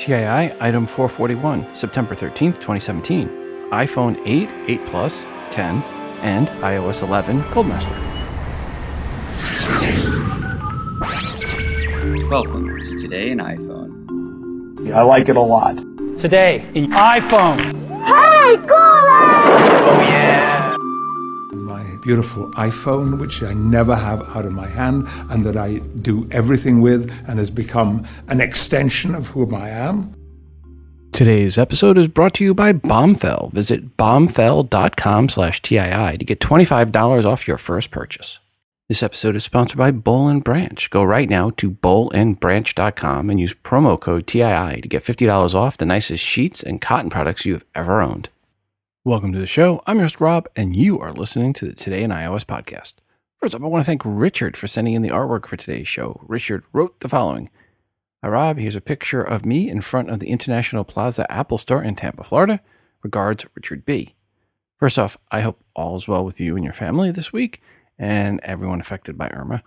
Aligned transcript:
TII 0.00 0.54
item 0.60 0.86
441, 0.86 1.76
September 1.76 2.14
13th, 2.14 2.54
2017. 2.54 3.28
iPhone 3.70 4.18
8, 4.24 4.48
8 4.66 4.86
Plus, 4.86 5.26
10, 5.50 5.82
and 6.22 6.48
iOS 6.48 7.02
11 7.02 7.42
Goldmaster. 7.52 7.90
Welcome 12.30 12.82
to 12.82 12.96
Today 12.96 13.28
in 13.28 13.40
iPhone. 13.40 14.90
I 14.90 15.02
like 15.02 15.28
it 15.28 15.36
a 15.36 15.40
lot. 15.40 15.76
Today 16.18 16.64
in 16.74 16.90
iPhone. 16.92 17.74
my 17.98 18.56
beautiful 22.02 22.50
iPhone, 22.52 23.18
which 23.18 23.42
I 23.42 23.54
never 23.54 23.94
have 23.94 24.22
out 24.36 24.44
of 24.44 24.52
my 24.52 24.66
hand 24.66 25.06
and 25.30 25.44
that 25.46 25.56
I 25.56 25.78
do 26.02 26.28
everything 26.30 26.80
with 26.80 27.10
and 27.28 27.38
has 27.38 27.50
become 27.50 28.06
an 28.28 28.40
extension 28.40 29.14
of 29.14 29.26
whom 29.28 29.54
I 29.54 29.68
am. 29.70 30.14
Today's 31.12 31.58
episode 31.58 31.98
is 31.98 32.08
brought 32.08 32.34
to 32.34 32.44
you 32.44 32.54
by 32.54 32.72
Bombfell. 32.72 33.52
Visit 33.52 33.96
bombfell.com 33.96 35.28
slash 35.28 35.60
TII 35.60 36.16
to 36.16 36.24
get 36.24 36.40
$25 36.40 37.24
off 37.24 37.46
your 37.46 37.58
first 37.58 37.90
purchase. 37.90 38.38
This 38.88 39.02
episode 39.02 39.36
is 39.36 39.44
sponsored 39.44 39.78
by 39.78 39.92
Boll 39.92 40.28
and 40.28 40.42
Branch. 40.42 40.90
Go 40.90 41.04
right 41.04 41.28
now 41.28 41.50
to 41.58 41.70
bollandbranch.com 41.70 43.30
and 43.30 43.38
use 43.38 43.54
promo 43.54 44.00
code 44.00 44.26
TII 44.26 44.80
to 44.80 44.88
get 44.88 45.04
$50 45.04 45.54
off 45.54 45.76
the 45.76 45.86
nicest 45.86 46.24
sheets 46.24 46.62
and 46.62 46.80
cotton 46.80 47.10
products 47.10 47.44
you've 47.44 47.64
ever 47.74 48.00
owned. 48.00 48.30
Welcome 49.02 49.32
to 49.32 49.38
the 49.38 49.46
show. 49.46 49.80
I'm 49.86 49.96
your 49.96 50.04
host, 50.04 50.20
Rob, 50.20 50.46
and 50.54 50.76
you 50.76 51.00
are 51.00 51.14
listening 51.14 51.54
to 51.54 51.64
the 51.64 51.72
Today 51.72 52.02
in 52.02 52.10
iOS 52.10 52.44
podcast. 52.44 52.96
First 53.40 53.54
up, 53.54 53.62
I 53.62 53.66
want 53.66 53.82
to 53.82 53.86
thank 53.86 54.02
Richard 54.04 54.58
for 54.58 54.68
sending 54.68 54.92
in 54.92 55.00
the 55.00 55.08
artwork 55.08 55.46
for 55.46 55.56
today's 55.56 55.88
show. 55.88 56.20
Richard 56.28 56.64
wrote 56.74 57.00
the 57.00 57.08
following 57.08 57.48
Hi, 58.22 58.28
Rob. 58.28 58.58
Here's 58.58 58.76
a 58.76 58.80
picture 58.82 59.22
of 59.22 59.46
me 59.46 59.70
in 59.70 59.80
front 59.80 60.10
of 60.10 60.18
the 60.18 60.28
International 60.28 60.84
Plaza 60.84 61.26
Apple 61.32 61.56
Store 61.56 61.82
in 61.82 61.96
Tampa, 61.96 62.22
Florida. 62.22 62.60
Regards, 63.02 63.46
Richard 63.54 63.86
B. 63.86 64.16
First 64.78 64.98
off, 64.98 65.16
I 65.30 65.40
hope 65.40 65.64
all 65.74 65.96
is 65.96 66.06
well 66.06 66.22
with 66.22 66.38
you 66.38 66.54
and 66.54 66.62
your 66.62 66.74
family 66.74 67.10
this 67.10 67.32
week 67.32 67.62
and 67.98 68.38
everyone 68.42 68.80
affected 68.80 69.16
by 69.16 69.30
Irma. 69.30 69.62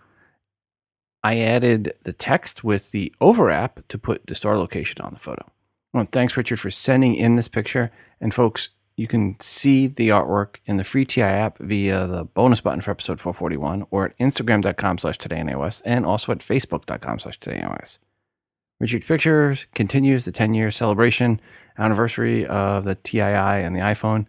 I 1.23 1.39
added 1.39 1.95
the 2.03 2.13
text 2.13 2.63
with 2.63 2.91
the 2.91 3.11
Over 3.19 3.49
app 3.49 3.87
to 3.87 3.97
put 3.97 4.27
the 4.27 4.35
store 4.35 4.59
location 4.59 5.01
on 5.01 5.11
the 5.11 5.19
photo. 5.19 5.51
Well, 5.91 6.07
thanks, 6.11 6.37
Richard, 6.37 6.59
for 6.59 6.69
sending 6.69 7.15
in 7.15 7.33
this 7.33 7.47
picture. 7.47 7.89
And 8.21 8.31
folks, 8.31 8.69
you 8.95 9.07
can 9.07 9.37
see 9.39 9.87
the 9.87 10.09
artwork 10.09 10.57
in 10.65 10.77
the 10.77 10.83
free 10.83 11.05
TI 11.05 11.21
app 11.21 11.57
via 11.57 12.05
the 12.05 12.25
bonus 12.25 12.61
button 12.61 12.81
for 12.81 12.91
episode 12.91 13.19
441 13.19 13.87
or 13.89 14.05
at 14.05 14.17
instagram.com 14.19 14.97
slash 14.99 15.17
today 15.17 15.39
in 15.39 15.47
iOS 15.47 15.81
and 15.85 16.05
also 16.05 16.31
at 16.31 16.39
facebook.com 16.39 17.19
slash 17.19 17.39
today 17.39 17.57
in 17.57 17.63
iOS. 17.63 17.97
Richard 18.79 19.05
Pictures 19.05 19.65
continues 19.73 20.25
the 20.25 20.31
10 20.31 20.53
year 20.53 20.69
celebration 20.69 21.39
anniversary 21.77 22.45
of 22.45 22.83
the 22.83 22.95
TII 22.95 23.21
and 23.21 23.75
the 23.75 23.79
iPhone. 23.79 24.27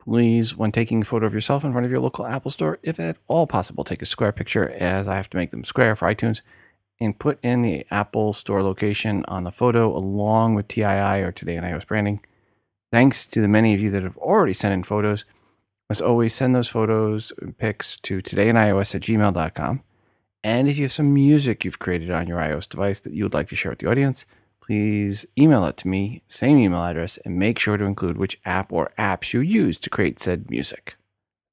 Please, 0.00 0.56
when 0.56 0.72
taking 0.72 1.02
a 1.02 1.04
photo 1.04 1.26
of 1.26 1.34
yourself 1.34 1.64
in 1.64 1.72
front 1.72 1.84
of 1.84 1.90
your 1.90 2.00
local 2.00 2.26
Apple 2.26 2.50
store, 2.50 2.78
if 2.82 2.98
at 2.98 3.16
all 3.28 3.46
possible, 3.46 3.84
take 3.84 4.02
a 4.02 4.06
square 4.06 4.32
picture 4.32 4.68
as 4.70 5.06
I 5.06 5.16
have 5.16 5.30
to 5.30 5.36
make 5.36 5.52
them 5.52 5.64
square 5.64 5.94
for 5.94 6.12
iTunes 6.12 6.42
and 7.00 7.18
put 7.18 7.38
in 7.42 7.62
the 7.62 7.86
Apple 7.90 8.32
store 8.32 8.62
location 8.62 9.24
on 9.26 9.44
the 9.44 9.50
photo 9.50 9.96
along 9.96 10.54
with 10.54 10.68
TII 10.68 10.84
or 10.84 11.32
Today 11.32 11.56
in 11.56 11.64
iOS 11.64 11.86
branding. 11.86 12.20
Thanks 12.92 13.24
to 13.28 13.40
the 13.40 13.48
many 13.48 13.72
of 13.72 13.80
you 13.80 13.90
that 13.90 14.02
have 14.02 14.18
already 14.18 14.52
sent 14.52 14.74
in 14.74 14.82
photos. 14.82 15.24
As 15.88 16.02
always, 16.02 16.34
send 16.34 16.54
those 16.54 16.68
photos 16.68 17.32
and 17.40 17.56
pics 17.56 17.96
to 18.02 18.18
todayinios 18.18 18.94
at 18.94 19.00
gmail.com. 19.00 19.82
And 20.44 20.68
if 20.68 20.76
you 20.76 20.84
have 20.84 20.92
some 20.92 21.14
music 21.14 21.64
you've 21.64 21.78
created 21.78 22.10
on 22.10 22.26
your 22.26 22.38
iOS 22.38 22.68
device 22.68 23.00
that 23.00 23.14
you 23.14 23.24
would 23.24 23.32
like 23.32 23.48
to 23.48 23.56
share 23.56 23.72
with 23.72 23.78
the 23.78 23.90
audience, 23.90 24.26
please 24.60 25.24
email 25.38 25.64
it 25.64 25.78
to 25.78 25.88
me, 25.88 26.22
same 26.28 26.58
email 26.58 26.84
address, 26.84 27.16
and 27.24 27.38
make 27.38 27.58
sure 27.58 27.78
to 27.78 27.84
include 27.84 28.18
which 28.18 28.40
app 28.44 28.70
or 28.70 28.92
apps 28.98 29.32
you 29.32 29.40
use 29.40 29.78
to 29.78 29.90
create 29.90 30.20
said 30.20 30.50
music. 30.50 30.96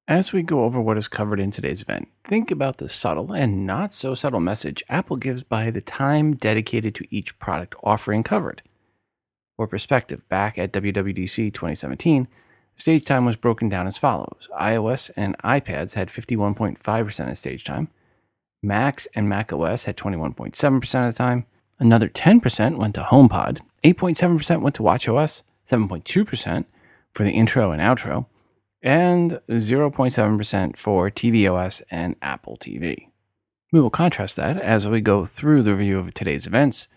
As 0.09 0.33
we 0.33 0.41
go 0.41 0.63
over 0.63 0.81
what 0.81 0.97
is 0.97 1.07
covered 1.07 1.39
in 1.39 1.51
today's 1.51 1.83
event, 1.83 2.09
think 2.25 2.51
about 2.51 2.77
the 2.77 2.89
subtle 2.89 3.31
and 3.31 3.65
not 3.65 3.93
so 3.93 4.13
subtle 4.13 4.39
message 4.41 4.83
Apple 4.89 5.15
gives 5.15 5.43
by 5.43 5.71
the 5.71 5.81
time 5.81 6.35
dedicated 6.35 6.95
to 6.95 7.15
each 7.15 7.39
product 7.39 7.75
offering 7.83 8.23
covered. 8.23 8.61
For 9.59 9.67
perspective, 9.67 10.25
back 10.29 10.57
at 10.57 10.71
WWDC 10.71 11.53
2017, 11.53 12.29
stage 12.77 13.03
time 13.03 13.25
was 13.25 13.35
broken 13.35 13.67
down 13.67 13.87
as 13.87 13.97
follows. 13.97 14.47
iOS 14.57 15.11
and 15.17 15.37
iPads 15.39 15.95
had 15.95 16.07
51.5% 16.07 17.29
of 17.29 17.37
stage 17.37 17.65
time, 17.65 17.89
Macs 18.63 19.05
and 19.13 19.27
macOS 19.27 19.83
had 19.83 19.97
21.7% 19.97 21.07
of 21.07 21.13
the 21.13 21.17
time, 21.17 21.45
another 21.77 22.07
10% 22.07 22.77
went 22.77 22.95
to 22.95 23.01
HomePod, 23.01 23.59
8.7% 23.83 24.61
went 24.61 24.75
to 24.75 24.83
WatchOS, 24.83 25.43
7.2% 25.69 26.65
for 27.11 27.25
the 27.25 27.31
intro 27.31 27.71
and 27.71 27.81
outro, 27.81 28.27
and 28.81 29.41
0.7% 29.49 30.77
for 30.77 31.11
tvOS 31.11 31.81
and 31.91 32.15
Apple 32.21 32.55
TV. 32.55 33.09
We 33.73 33.81
will 33.81 33.89
contrast 33.89 34.37
that 34.37 34.55
as 34.61 34.87
we 34.87 35.01
go 35.01 35.25
through 35.25 35.63
the 35.63 35.75
review 35.75 35.99
of 35.99 36.13
today's 36.13 36.47
events 36.47 36.87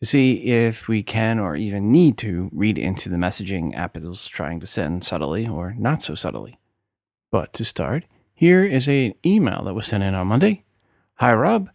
to 0.00 0.06
see 0.06 0.44
if 0.44 0.88
we 0.88 1.02
can 1.02 1.38
or 1.38 1.56
even 1.56 1.92
need 1.92 2.16
to 2.18 2.50
read 2.52 2.78
into 2.78 3.08
the 3.08 3.16
messaging 3.16 3.74
Apple 3.74 4.10
is 4.10 4.26
trying 4.26 4.58
to 4.60 4.66
send 4.66 5.04
subtly 5.04 5.46
or 5.46 5.74
not 5.78 6.02
so 6.02 6.14
subtly. 6.14 6.58
But 7.30 7.52
to 7.54 7.64
start, 7.64 8.04
here 8.34 8.64
is 8.64 8.88
an 8.88 9.14
email 9.24 9.62
that 9.64 9.74
was 9.74 9.86
sent 9.86 10.02
in 10.02 10.14
on 10.14 10.26
Monday. 10.26 10.64
Hi, 11.16 11.34
Rob. 11.34 11.68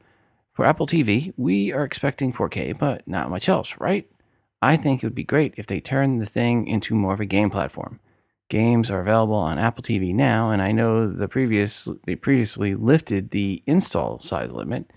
For 0.53 0.65
Apple 0.65 0.87
TV, 0.87 1.33
we 1.37 1.71
are 1.71 1.83
expecting 1.83 2.33
4K, 2.33 2.77
but 2.79 3.07
not 3.07 3.29
much 3.29 3.47
else, 3.47 3.75
right? 3.79 4.09
I 4.61 4.77
think 4.77 5.03
it 5.03 5.05
would 5.05 5.13
be 5.13 5.23
great 5.23 5.53
if 5.57 5.67
they 5.67 5.79
turned 5.79 6.19
the 6.19 6.25
thing 6.25 6.65
into 6.65 6.95
more 6.95 7.13
of 7.13 7.19
a 7.19 7.25
game 7.25 7.51
platform. 7.51 7.99
Games 8.49 8.89
are 8.89 9.01
available 9.01 9.35
on 9.35 9.59
Apple 9.59 9.83
TV 9.83 10.15
now, 10.15 10.49
and 10.49 10.61
I 10.61 10.71
know 10.71 11.07
the 11.07 11.27
previous 11.27 11.87
they 12.05 12.15
previously 12.15 12.73
lifted 12.73 13.31
the 13.31 13.61
install 13.67 14.19
size 14.21 14.51
limit. 14.51 14.91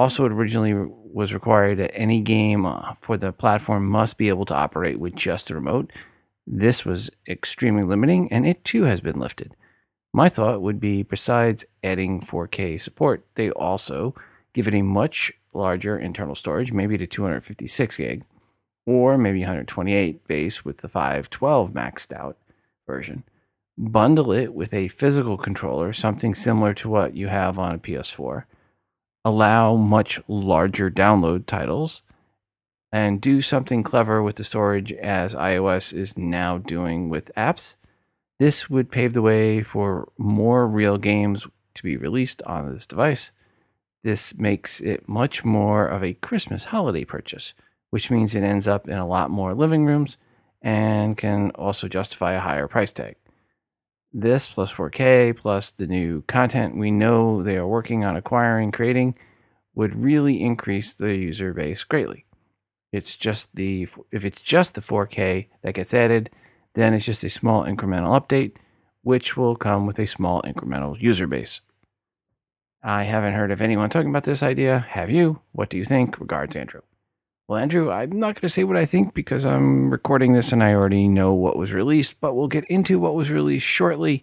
Also, 0.00 0.24
it 0.24 0.32
originally 0.32 0.72
was 0.72 1.34
required 1.34 1.76
that 1.76 1.94
any 1.94 2.22
game 2.22 2.64
uh, 2.64 2.94
for 3.02 3.18
the 3.18 3.32
platform 3.32 3.86
must 3.86 4.16
be 4.16 4.30
able 4.30 4.46
to 4.46 4.54
operate 4.54 4.98
with 4.98 5.14
just 5.14 5.50
a 5.50 5.54
remote. 5.54 5.92
This 6.46 6.86
was 6.86 7.10
extremely 7.28 7.82
limiting, 7.82 8.32
and 8.32 8.46
it 8.46 8.64
too 8.64 8.84
has 8.84 9.02
been 9.02 9.20
lifted. 9.20 9.54
My 10.14 10.30
thought 10.30 10.62
would 10.62 10.80
be, 10.80 11.02
besides 11.02 11.66
adding 11.84 12.22
4K 12.22 12.80
support, 12.80 13.26
they 13.34 13.50
also 13.50 14.14
give 14.54 14.66
it 14.66 14.72
a 14.72 14.80
much 14.80 15.34
larger 15.52 15.98
internal 15.98 16.34
storage, 16.34 16.72
maybe 16.72 16.96
to 16.96 17.06
256 17.06 17.98
gig, 17.98 18.24
or 18.86 19.18
maybe 19.18 19.40
128 19.40 20.26
base 20.26 20.64
with 20.64 20.78
the 20.78 20.88
512 20.88 21.74
maxed 21.74 22.10
out 22.10 22.38
version. 22.86 23.22
Bundle 23.76 24.32
it 24.32 24.54
with 24.54 24.72
a 24.72 24.88
physical 24.88 25.36
controller, 25.36 25.92
something 25.92 26.34
similar 26.34 26.72
to 26.72 26.88
what 26.88 27.14
you 27.14 27.28
have 27.28 27.58
on 27.58 27.74
a 27.74 27.78
PS4. 27.78 28.44
Allow 29.24 29.76
much 29.76 30.20
larger 30.28 30.90
download 30.90 31.46
titles, 31.46 32.02
and 32.92 33.20
do 33.20 33.40
something 33.42 33.82
clever 33.82 34.22
with 34.22 34.36
the 34.36 34.44
storage 34.44 34.92
as 34.92 35.34
iOS 35.34 35.92
is 35.92 36.16
now 36.16 36.58
doing 36.58 37.08
with 37.08 37.30
apps. 37.36 37.74
This 38.38 38.70
would 38.70 38.90
pave 38.90 39.12
the 39.12 39.22
way 39.22 39.62
for 39.62 40.10
more 40.16 40.66
real 40.66 40.96
games 40.98 41.46
to 41.74 41.82
be 41.82 41.96
released 41.96 42.42
on 42.42 42.72
this 42.72 42.86
device. 42.86 43.30
This 44.02 44.36
makes 44.38 44.80
it 44.80 45.08
much 45.08 45.44
more 45.44 45.86
of 45.86 46.02
a 46.02 46.14
Christmas 46.14 46.66
holiday 46.66 47.04
purchase, 47.04 47.52
which 47.90 48.10
means 48.10 48.34
it 48.34 48.42
ends 48.42 48.66
up 48.66 48.88
in 48.88 48.96
a 48.96 49.06
lot 49.06 49.30
more 49.30 49.54
living 49.54 49.84
rooms 49.84 50.16
and 50.62 51.16
can 51.16 51.50
also 51.52 51.88
justify 51.88 52.32
a 52.32 52.40
higher 52.40 52.66
price 52.66 52.90
tag. 52.90 53.16
This 54.12 54.48
plus 54.48 54.72
4K 54.72 55.36
plus 55.36 55.70
the 55.70 55.86
new 55.86 56.22
content 56.22 56.76
we 56.76 56.90
know 56.90 57.42
they 57.42 57.56
are 57.56 57.66
working 57.66 58.04
on 58.04 58.16
acquiring, 58.16 58.72
creating, 58.72 59.14
would 59.74 59.94
really 59.94 60.42
increase 60.42 60.92
the 60.92 61.14
user 61.16 61.54
base 61.54 61.84
greatly. 61.84 62.26
It's 62.92 63.14
just 63.16 63.54
the 63.54 63.86
if 64.10 64.24
it's 64.24 64.40
just 64.40 64.74
the 64.74 64.80
4K 64.80 65.46
that 65.62 65.74
gets 65.74 65.94
added, 65.94 66.30
then 66.74 66.92
it's 66.92 67.04
just 67.04 67.22
a 67.22 67.30
small 67.30 67.64
incremental 67.64 68.20
update, 68.20 68.52
which 69.02 69.36
will 69.36 69.54
come 69.54 69.86
with 69.86 69.98
a 70.00 70.06
small 70.06 70.42
incremental 70.42 71.00
user 71.00 71.28
base. 71.28 71.60
I 72.82 73.04
haven't 73.04 73.34
heard 73.34 73.52
of 73.52 73.60
anyone 73.60 73.90
talking 73.90 74.10
about 74.10 74.24
this 74.24 74.42
idea. 74.42 74.86
Have 74.90 75.10
you? 75.10 75.40
What 75.52 75.70
do 75.70 75.76
you 75.76 75.84
think? 75.84 76.18
Regards, 76.18 76.56
Andrew. 76.56 76.80
Well, 77.50 77.58
Andrew, 77.58 77.90
I'm 77.90 78.12
not 78.12 78.36
going 78.36 78.42
to 78.42 78.48
say 78.48 78.62
what 78.62 78.76
I 78.76 78.84
think 78.84 79.12
because 79.12 79.44
I'm 79.44 79.90
recording 79.90 80.34
this 80.34 80.52
and 80.52 80.62
I 80.62 80.72
already 80.72 81.08
know 81.08 81.34
what 81.34 81.56
was 81.56 81.72
released, 81.72 82.20
but 82.20 82.34
we'll 82.34 82.46
get 82.46 82.62
into 82.66 83.00
what 83.00 83.16
was 83.16 83.32
released 83.32 83.66
shortly. 83.66 84.22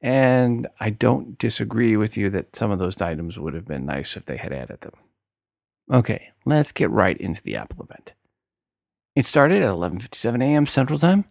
And 0.00 0.68
I 0.78 0.90
don't 0.90 1.36
disagree 1.38 1.96
with 1.96 2.16
you 2.16 2.30
that 2.30 2.54
some 2.54 2.70
of 2.70 2.78
those 2.78 3.02
items 3.02 3.36
would 3.36 3.54
have 3.54 3.66
been 3.66 3.84
nice 3.84 4.16
if 4.16 4.26
they 4.26 4.36
had 4.36 4.52
added 4.52 4.82
them. 4.82 4.92
Okay, 5.92 6.28
let's 6.46 6.70
get 6.70 6.88
right 6.90 7.16
into 7.16 7.42
the 7.42 7.56
Apple 7.56 7.82
event. 7.82 8.12
It 9.16 9.26
started 9.26 9.60
at 9.60 9.72
11:57 9.72 10.40
a.m. 10.40 10.66
Central 10.66 11.00
Time 11.00 11.24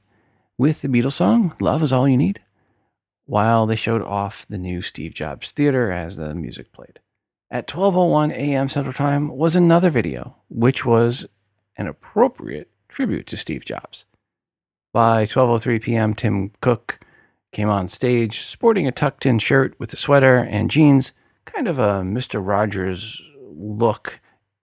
with 0.58 0.82
the 0.82 0.90
Beatles 0.90 1.14
song 1.14 1.56
"Love 1.62 1.82
Is 1.82 1.94
All 1.94 2.10
You 2.10 2.18
Need," 2.18 2.42
while 3.26 3.66
they 3.66 3.78
showed 3.78 4.02
off 4.02 4.46
the 4.50 4.58
new 4.58 4.82
Steve 4.82 5.14
Jobs 5.14 5.52
Theater 5.52 5.94
as 5.94 6.18
the 6.18 6.36
music 6.36 6.74
played. 6.74 7.00
At 7.50 7.70
12:01 7.70 8.34
a.m. 8.34 8.68
Central 8.68 8.92
Time 8.92 9.30
was 9.30 9.56
another 9.56 9.90
video, 9.90 10.36
which 10.50 10.86
was 10.86 11.26
an 11.78 11.88
appropriate 11.88 12.70
tribute 12.90 13.28
to 13.28 13.38
Steve 13.38 13.66
Jobs. 13.66 14.06
By 14.94 15.26
12:03 15.26 15.82
p.m., 15.82 16.14
Tim 16.14 16.52
Cook 16.62 17.00
came 17.52 17.70
on 17.70 17.88
stage 17.88 18.42
sporting 18.42 18.88
a 18.88 18.92
tucked-in 18.92 19.40
shirt 19.40 19.80
with 19.80 19.94
a 19.94 19.98
sweater 19.98 20.38
and 20.38 20.72
jeans, 20.72 21.14
kind 21.46 21.68
of 21.68 21.80
a 21.80 22.02
Mr. 22.02 22.46
Rogers 22.46 23.22
look 23.40 24.20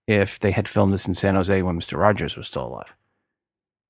if 0.07 0.39
they 0.39 0.51
had 0.51 0.67
filmed 0.67 0.93
this 0.93 1.07
in 1.07 1.13
San 1.13 1.35
Jose 1.35 1.61
when 1.61 1.79
Mr. 1.79 1.97
Rogers 1.97 2.37
was 2.37 2.47
still 2.47 2.67
alive. 2.67 2.95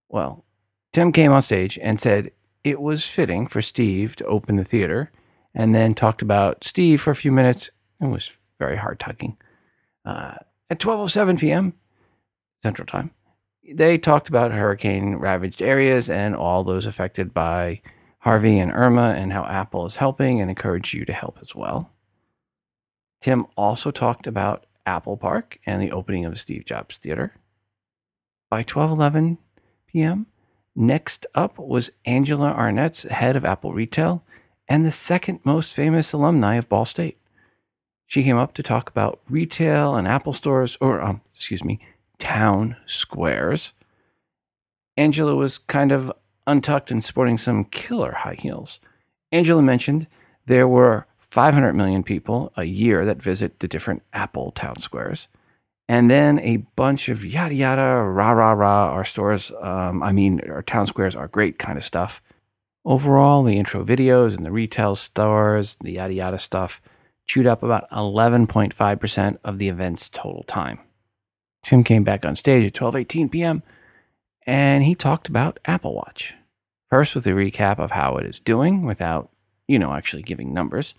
Well, 0.10 0.46
Tim 0.94 1.12
came 1.12 1.32
on 1.32 1.42
stage 1.42 1.78
and 1.82 2.00
said 2.00 2.32
it 2.64 2.80
was 2.80 3.06
fitting 3.06 3.48
for 3.48 3.62
Steve 3.62 4.16
to 4.18 4.26
open 4.26 4.56
the 4.56 4.64
theater 4.64 5.12
and 5.54 5.74
then 5.74 5.94
talked 5.94 6.22
about 6.22 6.64
Steve 6.64 7.02
for 7.02 7.12
a 7.12 7.16
few 7.16 7.32
minutes. 7.32 7.70
It 8.02 8.08
was 8.08 8.40
very 8.60 8.78
hard 8.78 9.00
tugging. 9.00 9.38
Uh, 10.04 10.36
at 10.70 10.80
12:07 10.80 11.40
p.m. 11.40 11.74
Central 12.64 12.86
Time, 12.86 13.12
they 13.74 13.98
talked 13.98 14.30
about 14.30 14.52
hurricane 14.52 15.16
ravaged 15.16 15.62
areas 15.62 16.10
and 16.10 16.36
all 16.36 16.64
those 16.64 16.86
affected 16.86 17.34
by 17.34 17.82
Harvey 18.20 18.60
and 18.60 18.72
Irma 18.72 19.14
and 19.18 19.34
how 19.34 19.46
Apple 19.46 19.86
is 19.86 19.98
helping 19.98 20.42
and 20.42 20.50
encouraged 20.50 20.94
you 20.94 21.06
to 21.06 21.14
help 21.14 21.38
as 21.42 21.56
well. 21.56 21.92
Tim 23.22 23.46
also 23.56 23.92
talked 23.92 24.28
about 24.28 24.66
Apple 24.86 25.18
Park 25.18 25.60
and 25.66 25.82
the 25.82 25.92
opening 25.92 26.26
of 26.26 26.40
Steve 26.40 26.66
Jobs 26.66 26.98
Theater. 26.98 27.36
By 28.50 28.64
12:11 28.64 29.38
p.m., 29.88 30.28
next 30.76 31.26
up 31.34 31.58
was 31.58 31.92
Angela 32.06 32.54
Ahrendts 32.54 33.10
head 33.10 33.36
of 33.36 33.46
Apple 33.46 33.74
Retail 33.74 34.24
and 34.68 34.86
the 34.86 34.92
second 34.92 35.40
most 35.44 35.74
famous 35.74 36.14
alumni 36.14 36.56
of 36.56 36.70
Ball 36.70 36.86
State. 36.86 37.18
She 38.06 38.24
came 38.24 38.38
up 38.38 38.54
to 38.54 38.64
talk 38.64 38.90
about 38.90 39.20
retail 39.28 39.96
and 39.96 40.08
Apple 40.08 40.34
stores, 40.34 40.78
or 40.80 41.02
um, 41.02 41.22
excuse 41.34 41.64
me, 41.64 41.80
town 42.20 42.78
squares. 42.86 43.74
Angela 44.98 45.36
was 45.36 45.58
kind 45.58 45.92
of 45.92 46.12
untucked 46.48 46.92
and 46.92 47.04
sporting 47.04 47.38
some 47.38 47.66
killer 47.66 48.12
high 48.12 48.38
heels. 48.40 48.80
Angela 49.32 49.62
mentioned 49.62 50.08
there 50.46 50.68
were 50.68 51.08
500 51.18 51.74
million 51.74 52.04
people 52.04 52.54
a 52.56 52.64
year 52.64 53.06
that 53.06 53.22
visit 53.22 53.60
the 53.60 53.68
different 53.68 54.04
Apple 54.14 54.52
town 54.52 54.80
squares. 54.80 55.28
And 55.88 56.10
then 56.10 56.40
a 56.40 56.58
bunch 56.76 57.10
of 57.10 57.26
yada 57.26 57.54
yada, 57.54 58.02
rah 58.02 58.32
rah 58.32 58.54
rah. 58.54 58.90
Our 58.92 59.04
stores, 59.04 59.52
um, 59.62 60.02
I 60.02 60.12
mean, 60.12 60.42
our 60.50 60.64
town 60.64 60.88
squares 60.88 61.16
are 61.16 61.28
great 61.28 61.60
kind 61.60 61.78
of 61.78 61.86
stuff. 61.86 62.22
Overall, 62.86 63.44
the 63.44 63.58
intro 63.58 63.84
videos 63.84 64.36
and 64.36 64.46
the 64.46 64.52
retail 64.52 64.96
stores, 64.96 65.78
the 65.82 65.94
yada 65.94 66.14
yada 66.14 66.40
stuff, 66.40 66.82
chewed 67.28 67.48
up 67.48 67.64
about 67.64 67.90
11.5% 67.90 69.38
of 69.44 69.58
the 69.58 69.70
event's 69.70 70.10
total 70.10 70.44
time. 70.44 70.80
Tim 71.66 71.84
came 71.84 72.04
back 72.04 72.24
on 72.24 72.36
stage 72.36 72.64
at 72.64 72.74
12:18 72.74 73.32
p.m. 73.32 73.64
and 74.46 74.84
he 74.84 74.94
talked 74.94 75.28
about 75.28 75.60
Apple 75.66 75.96
Watch. 75.96 76.36
First 76.92 77.16
with 77.16 77.26
a 77.26 77.32
recap 77.32 77.80
of 77.80 77.90
how 77.90 78.18
it 78.18 78.26
is 78.28 78.40
doing 78.40 78.86
without, 78.86 79.32
you 79.68 79.80
know, 79.80 79.94
actually 79.94 80.22
giving 80.22 80.54
numbers. 80.54 80.94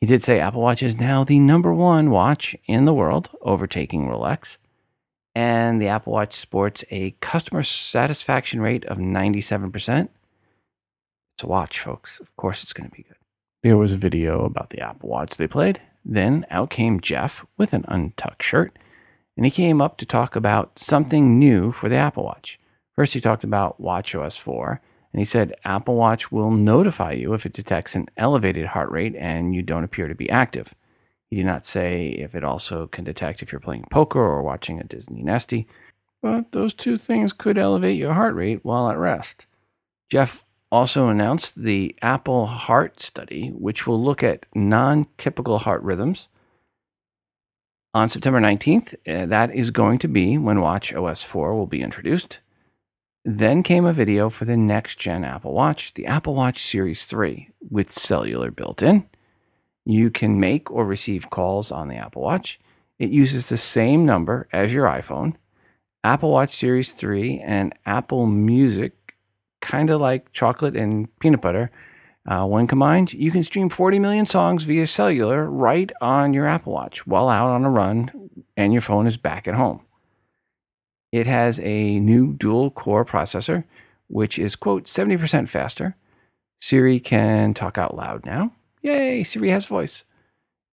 He 0.00 0.06
did 0.06 0.22
say 0.22 0.38
Apple 0.38 0.62
Watch 0.62 0.80
is 0.80 0.94
now 0.94 1.24
the 1.24 1.40
number 1.40 1.74
1 1.74 2.10
watch 2.10 2.54
in 2.66 2.84
the 2.84 2.94
world, 2.94 3.30
overtaking 3.42 4.06
Rolex. 4.06 4.58
And 5.34 5.82
the 5.82 5.88
Apple 5.88 6.12
Watch 6.12 6.36
sports 6.36 6.84
a 6.92 7.16
customer 7.20 7.64
satisfaction 7.64 8.60
rate 8.60 8.84
of 8.84 8.98
97%. 8.98 10.08
It's 11.34 11.42
a 11.42 11.48
watch, 11.48 11.80
folks. 11.80 12.20
Of 12.20 12.34
course 12.36 12.62
it's 12.62 12.72
going 12.72 12.88
to 12.88 12.94
be 12.94 13.02
good. 13.02 13.16
There 13.64 13.76
was 13.76 13.92
a 13.92 13.96
video 13.96 14.44
about 14.44 14.70
the 14.70 14.80
Apple 14.80 15.08
Watch 15.08 15.36
they 15.36 15.48
played. 15.48 15.82
Then 16.04 16.46
out 16.48 16.70
came 16.70 17.00
Jeff 17.00 17.44
with 17.58 17.74
an 17.74 17.84
untucked 17.88 18.44
shirt 18.44 18.78
and 19.36 19.44
he 19.44 19.50
came 19.50 19.80
up 19.80 19.96
to 19.98 20.06
talk 20.06 20.34
about 20.34 20.78
something 20.78 21.38
new 21.38 21.72
for 21.72 21.88
the 21.88 21.96
Apple 21.96 22.24
Watch. 22.24 22.58
First, 22.94 23.14
he 23.14 23.20
talked 23.20 23.44
about 23.44 23.80
WatchOS 23.80 24.38
4, 24.38 24.80
and 25.12 25.20
he 25.20 25.24
said 25.24 25.54
Apple 25.64 25.96
Watch 25.96 26.32
will 26.32 26.50
notify 26.50 27.12
you 27.12 27.34
if 27.34 27.44
it 27.44 27.52
detects 27.52 27.94
an 27.94 28.08
elevated 28.16 28.66
heart 28.66 28.90
rate 28.90 29.14
and 29.16 29.54
you 29.54 29.62
don't 29.62 29.84
appear 29.84 30.08
to 30.08 30.14
be 30.14 30.30
active. 30.30 30.74
He 31.28 31.36
did 31.36 31.46
not 31.46 31.66
say 31.66 32.08
if 32.08 32.34
it 32.34 32.44
also 32.44 32.86
can 32.86 33.04
detect 33.04 33.42
if 33.42 33.52
you're 33.52 33.60
playing 33.60 33.86
poker 33.90 34.20
or 34.20 34.42
watching 34.42 34.80
a 34.80 34.84
Disney 34.84 35.22
Nesty, 35.22 35.66
but 36.22 36.52
those 36.52 36.72
two 36.72 36.96
things 36.96 37.32
could 37.32 37.58
elevate 37.58 37.98
your 37.98 38.14
heart 38.14 38.34
rate 38.34 38.64
while 38.64 38.88
at 38.88 38.98
rest. 38.98 39.46
Jeff 40.08 40.44
also 40.70 41.08
announced 41.08 41.62
the 41.62 41.94
Apple 42.00 42.46
Heart 42.46 43.00
Study, 43.00 43.48
which 43.48 43.86
will 43.86 44.02
look 44.02 44.22
at 44.22 44.46
non 44.54 45.06
typical 45.18 45.58
heart 45.58 45.82
rhythms 45.82 46.28
on 47.96 48.10
September 48.10 48.38
19th, 48.42 48.94
uh, 49.08 49.24
that 49.24 49.54
is 49.54 49.70
going 49.70 49.98
to 49.98 50.06
be 50.06 50.36
when 50.36 50.60
Watch 50.60 50.92
OS 50.92 51.22
4 51.22 51.54
will 51.54 51.66
be 51.66 51.80
introduced. 51.80 52.40
Then 53.24 53.62
came 53.62 53.86
a 53.86 53.94
video 53.94 54.28
for 54.28 54.44
the 54.44 54.56
next 54.56 54.98
gen 54.98 55.24
Apple 55.24 55.54
Watch, 55.54 55.94
the 55.94 56.04
Apple 56.04 56.34
Watch 56.34 56.62
Series 56.62 57.06
3, 57.06 57.48
with 57.70 57.90
cellular 57.90 58.50
built 58.50 58.82
in. 58.82 59.08
You 59.86 60.10
can 60.10 60.38
make 60.38 60.70
or 60.70 60.84
receive 60.84 61.30
calls 61.30 61.72
on 61.72 61.88
the 61.88 61.96
Apple 61.96 62.20
Watch. 62.20 62.60
It 62.98 63.08
uses 63.08 63.48
the 63.48 63.56
same 63.56 64.04
number 64.04 64.46
as 64.52 64.74
your 64.74 64.84
iPhone. 64.84 65.36
Apple 66.04 66.32
Watch 66.32 66.54
Series 66.54 66.92
3 66.92 67.40
and 67.40 67.72
Apple 67.86 68.26
Music, 68.26 69.16
kind 69.62 69.88
of 69.88 70.02
like 70.02 70.32
chocolate 70.32 70.76
and 70.76 71.08
peanut 71.18 71.40
butter, 71.40 71.70
uh, 72.26 72.44
when 72.44 72.66
combined, 72.66 73.12
you 73.12 73.30
can 73.30 73.44
stream 73.44 73.68
40 73.68 74.00
million 74.00 74.26
songs 74.26 74.64
via 74.64 74.86
cellular 74.86 75.48
right 75.48 75.92
on 76.00 76.34
your 76.34 76.46
Apple 76.46 76.72
Watch 76.72 77.06
while 77.06 77.28
out 77.28 77.50
on 77.50 77.64
a 77.64 77.70
run 77.70 78.30
and 78.56 78.72
your 78.72 78.82
phone 78.82 79.06
is 79.06 79.16
back 79.16 79.46
at 79.46 79.54
home. 79.54 79.82
It 81.12 81.28
has 81.28 81.60
a 81.60 82.00
new 82.00 82.34
dual 82.34 82.70
core 82.70 83.04
processor, 83.04 83.64
which 84.08 84.38
is, 84.38 84.56
quote, 84.56 84.84
70% 84.84 85.48
faster. 85.48 85.96
Siri 86.60 86.98
can 86.98 87.54
talk 87.54 87.78
out 87.78 87.96
loud 87.96 88.26
now. 88.26 88.52
Yay, 88.82 89.22
Siri 89.22 89.50
has 89.50 89.66
voice. 89.66 90.04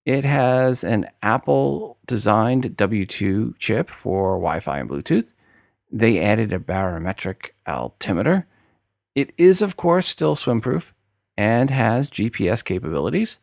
It 0.05 0.25
has 0.25 0.83
an 0.83 1.07
Apple 1.21 1.97
designed 2.07 2.75
W2 2.75 3.57
chip 3.59 3.89
for 3.89 4.37
Wi 4.37 4.59
Fi 4.59 4.79
and 4.79 4.89
Bluetooth. 4.89 5.27
They 5.91 6.19
added 6.19 6.51
a 6.51 6.59
barometric 6.59 7.55
altimeter. 7.67 8.47
It 9.13 9.31
is, 9.37 9.61
of 9.61 9.77
course, 9.77 10.07
still 10.07 10.35
swimproof 10.35 10.93
and 11.37 11.69
has 11.69 12.09
GPS 12.09 12.63
capabilities. 12.63 13.39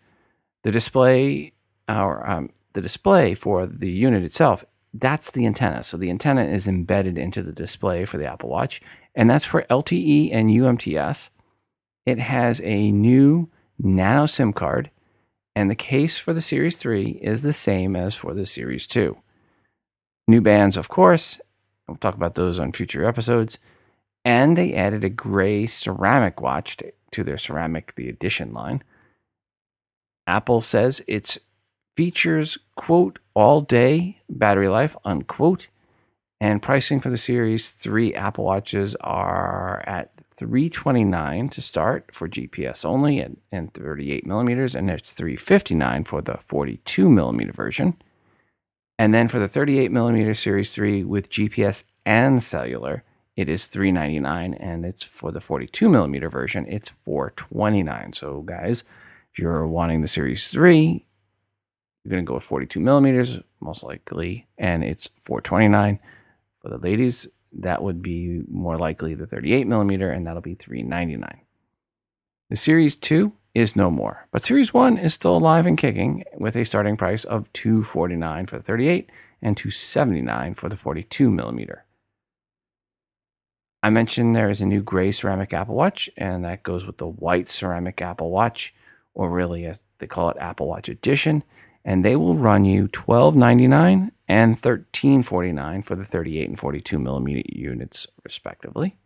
The 0.63 0.71
display, 0.71 1.53
or 1.89 2.29
um, 2.29 2.51
the 2.75 2.81
display 2.81 3.35
for 3.35 3.67
the 3.67 3.91
unit 3.91 4.23
itself, 4.23 4.65
that's 4.93 5.31
the 5.31 5.47
antenna. 5.47 5.83
So 5.83 5.97
the 5.97 6.11
antenna 6.11 6.45
is 6.45 6.69
embedded 6.69 7.17
into 7.17 7.43
the 7.43 7.53
display 7.53 8.05
for 8.05 8.19
the 8.19 8.27
Apple 8.27 8.49
Watch, 8.49 8.81
and 9.15 9.31
that's 9.31 9.45
for 9.45 9.63
LTE 9.71 10.31
and 10.33 10.51
UMTS. 10.51 11.29
It 12.07 12.19
has 12.19 12.61
a 12.63 12.91
new 12.91 13.51
nano 13.79 14.27
SIM 14.27 14.53
card, 14.53 14.91
and 15.55 15.71
the 15.71 15.75
case 15.75 16.19
for 16.19 16.33
the 16.33 16.41
Series 16.41 16.77
3 16.77 17.21
is 17.23 17.43
the 17.43 17.53
same 17.53 17.95
as 17.97 18.15
for 18.15 18.35
the 18.35 18.47
Series 18.47 18.87
2. 18.87 19.17
New 20.29 20.41
bands, 20.41 20.77
of 20.77 20.89
course. 20.89 21.41
We'll 21.87 21.97
talk 21.97 22.15
about 22.15 22.35
those 22.35 22.59
on 22.59 22.73
future 22.73 23.05
episodes. 23.05 23.59
And 24.25 24.57
they 24.57 24.75
added 24.75 25.05
a 25.05 25.09
gray 25.09 25.67
ceramic 25.67 26.41
watch 26.41 26.77
to 27.13 27.25
their 27.25 27.39
ceramic 27.39 27.95
the 27.95 28.09
edition 28.09 28.53
line. 28.53 28.83
Apple 30.27 30.61
says 30.61 31.03
its 31.09 31.39
features 31.97 32.59
quote 32.77 33.19
all 33.35 33.61
day 33.61 34.19
battery 34.29 34.69
life 34.69 34.97
unquote 35.05 35.69
and 36.41 36.63
pricing 36.63 37.01
for 37.01 37.11
the 37.11 37.17
series 37.17 37.73
3 37.73 38.15
Apple 38.15 38.45
Watches 38.45 38.97
are 39.01 39.85
at 39.87 40.11
329 40.37 41.51
to 41.51 41.61
start 41.61 42.15
for 42.15 42.27
GPS 42.27 42.83
only 42.83 43.21
and, 43.21 43.37
and 43.53 43.75
38 43.75 44.27
millimeters, 44.27 44.75
and 44.75 44.89
it's 44.89 45.13
359 45.13 46.05
for 46.05 46.23
the 46.23 46.39
42 46.47 47.11
millimeter 47.11 47.53
version. 47.53 47.95
And 48.99 49.13
then 49.13 49.29
for 49.29 49.39
the 49.39 49.49
38 49.49 49.93
millimeter 49.93 50.33
Series 50.33 50.73
3 50.73 51.05
with 51.05 51.29
GPS 51.29 51.85
and 52.07 52.43
cellular, 52.43 53.05
it 53.37 53.49
is 53.49 53.67
399 53.67 54.55
and 54.55 54.85
it's 54.85 55.05
for 55.05 55.33
the 55.33 55.41
42 55.41 55.89
millimeter 55.89 56.29
version 56.29 56.67
it's 56.69 56.91
429 57.05 58.13
so 58.13 58.43
guys 58.43 58.85
if 59.33 59.39
you're 59.39 59.67
wanting 59.67 60.01
the 60.01 60.09
series 60.09 60.49
3 60.49 61.07
you're 62.05 62.11
going 62.11 62.25
to 62.25 62.29
go 62.29 62.35
with 62.35 62.45
42 62.45 62.81
millimeters 62.81 63.39
most 63.61 63.83
likely 63.83 64.47
and 64.59 64.83
it's 64.85 65.09
429 65.23 65.99
for 66.61 66.69
the 66.69 66.79
ladies 66.79 67.29
that 67.53 67.83
would 67.83 68.03
be 68.03 68.43
more 68.49 68.79
likely 68.79 69.15
the 69.15 69.27
38 69.27 69.67
millimeter 69.67 70.11
and 70.11 70.27
that'll 70.27 70.43
be 70.43 70.55
399 70.55 71.41
the 72.49 72.57
series 72.57 72.97
2 72.97 73.33
is 73.55 73.75
no 73.75 73.91
more 73.91 74.29
but 74.31 74.45
series 74.45 74.75
1 74.75 74.99
is 74.99 75.15
still 75.15 75.37
alive 75.37 75.67
and 75.67 75.79
kicking 75.79 76.25
with 76.39 76.57
a 76.57 76.65
starting 76.65 76.97
price 76.97 77.25
of 77.25 77.53
249 77.53 78.47
for 78.47 78.59
the 78.59 78.63
38 78.63 79.11
and 79.43 79.57
279 79.57 80.55
for 80.55 80.69
the 80.69 80.77
42 80.77 81.31
millimeter 81.31 81.85
I 83.83 83.91
mentioned 83.91 84.37
there 84.37 84.51
is 84.51 84.61
a 84.61 84.67
new 84.67 84.83
gray 84.83 85.11
ceramic 85.11 85.55
Apple 85.55 85.75
Watch, 85.75 86.11
and 86.17 86.45
that 86.45 86.63
goes 86.63 86.87
with 86.87 86.99
the 86.99 87.07
white 87.07 87.49
ceramic 87.49 88.03
Apple 88.03 88.31
Watch, 88.31 88.75
or 89.15 89.31
really 89.31 89.65
as 89.67 89.83
they 89.99 90.07
call 90.07 90.29
it 90.31 90.37
Apple 90.39 90.67
Watch 90.69 90.89
Edition. 90.89 91.43
and 91.85 92.05
they 92.05 92.17
will 92.17 92.37
run 92.37 92.65
you 92.65 92.89
$12.99 92.89 94.11
and 94.29 94.57
$13.49 94.57 95.85
for 95.85 95.97
the 95.97 96.05
38 96.05 96.49
and 96.49 96.59
42 96.59 96.99
millimeter 96.99 97.43
units, 97.49 98.07
respectively. 98.23 98.97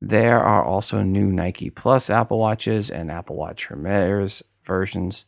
There 0.00 0.40
are 0.40 0.62
also 0.62 1.02
new 1.02 1.32
Nike 1.32 1.70
Plus 1.70 2.08
Apple 2.10 2.38
Watches 2.38 2.90
and 2.90 3.10
Apple 3.10 3.36
Watch 3.36 3.66
Hermes 3.66 4.42
versions. 4.64 5.24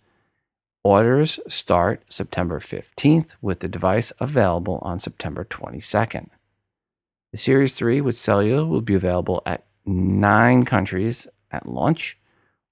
Orders 0.84 1.40
start 1.48 2.04
September 2.08 2.60
15th, 2.60 3.36
with 3.42 3.60
the 3.60 3.68
device 3.68 4.12
available 4.20 4.78
on 4.82 4.98
September 4.98 5.44
22nd. 5.44 6.28
The 7.32 7.38
Series 7.38 7.76
3 7.76 8.00
with 8.00 8.16
cellular 8.16 8.66
will 8.66 8.80
be 8.80 8.96
available 8.96 9.40
at 9.46 9.64
nine 9.86 10.64
countries 10.64 11.28
at 11.52 11.68
launch 11.68 12.18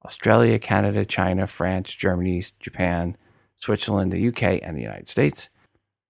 Australia, 0.04 0.58
Canada, 0.58 1.04
China, 1.04 1.46
France, 1.46 1.94
Germany, 1.94 2.42
Japan, 2.58 3.16
Switzerland, 3.56 4.12
the 4.12 4.28
UK, 4.28 4.60
and 4.62 4.76
the 4.76 4.82
United 4.82 5.08
States. 5.08 5.50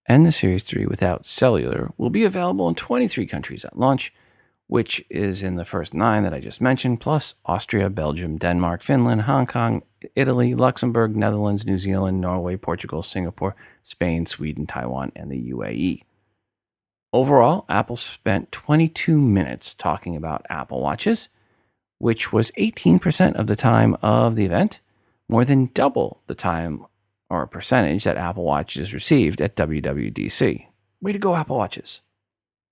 And 0.07 0.25
the 0.25 0.33
Series 0.33 0.63
3 0.63 0.87
without 0.87 1.27
cellular 1.27 1.93
will 1.99 2.09
be 2.09 2.25
available 2.25 2.67
in 2.71 2.75
23 2.75 3.27
countries 3.27 3.67
at 3.67 3.79
launch, 3.79 4.15
which 4.67 5.05
is 5.11 5.43
in 5.43 5.57
the 5.57 5.65
first 5.65 5.93
nine 5.93 6.23
that 6.23 6.33
I 6.33 6.41
just 6.41 6.63
mentioned, 6.63 7.01
plus 7.01 7.35
Austria, 7.45 7.91
Belgium, 7.91 8.39
Denmark, 8.39 8.81
Finland, 8.81 9.23
Hong 9.23 9.47
Kong, 9.47 9.83
Italy, 10.15 10.55
Luxembourg, 10.55 11.15
Netherlands, 11.15 11.67
New 11.67 11.77
Zealand, 11.77 12.23
Norway, 12.23 12.57
Portugal, 12.57 13.03
Singapore, 13.03 13.57
Spain, 13.83 14.25
Sweden, 14.25 14.67
Taiwan, 14.67 15.13
and 15.15 15.31
the 15.31 15.51
UAE. 15.51 16.05
Overall, 17.13 17.65
Apple 17.69 17.97
spent 17.97 18.53
22 18.53 19.19
minutes 19.19 19.75
talking 19.75 20.15
about 20.15 20.45
Apple 20.51 20.81
Watches, 20.83 21.29
which 21.99 22.33
was 22.33 22.51
18% 22.59 23.35
of 23.35 23.47
the 23.47 23.57
time 23.57 23.97
of 24.03 24.35
the 24.35 24.45
event, 24.45 24.81
more 25.29 25.45
than 25.45 25.71
double 25.73 26.21
the 26.27 26.35
time 26.35 26.85
or 27.31 27.47
percentage 27.47 28.05
that 28.05 28.17
Apple 28.17 28.45
Watches 28.45 28.93
received 28.93 29.41
at 29.41 29.57
WWDC. 29.57 30.67
Way 31.01 31.13
to 31.13 31.19
go, 31.19 31.35
Apple 31.35 31.57
Watches. 31.57 32.01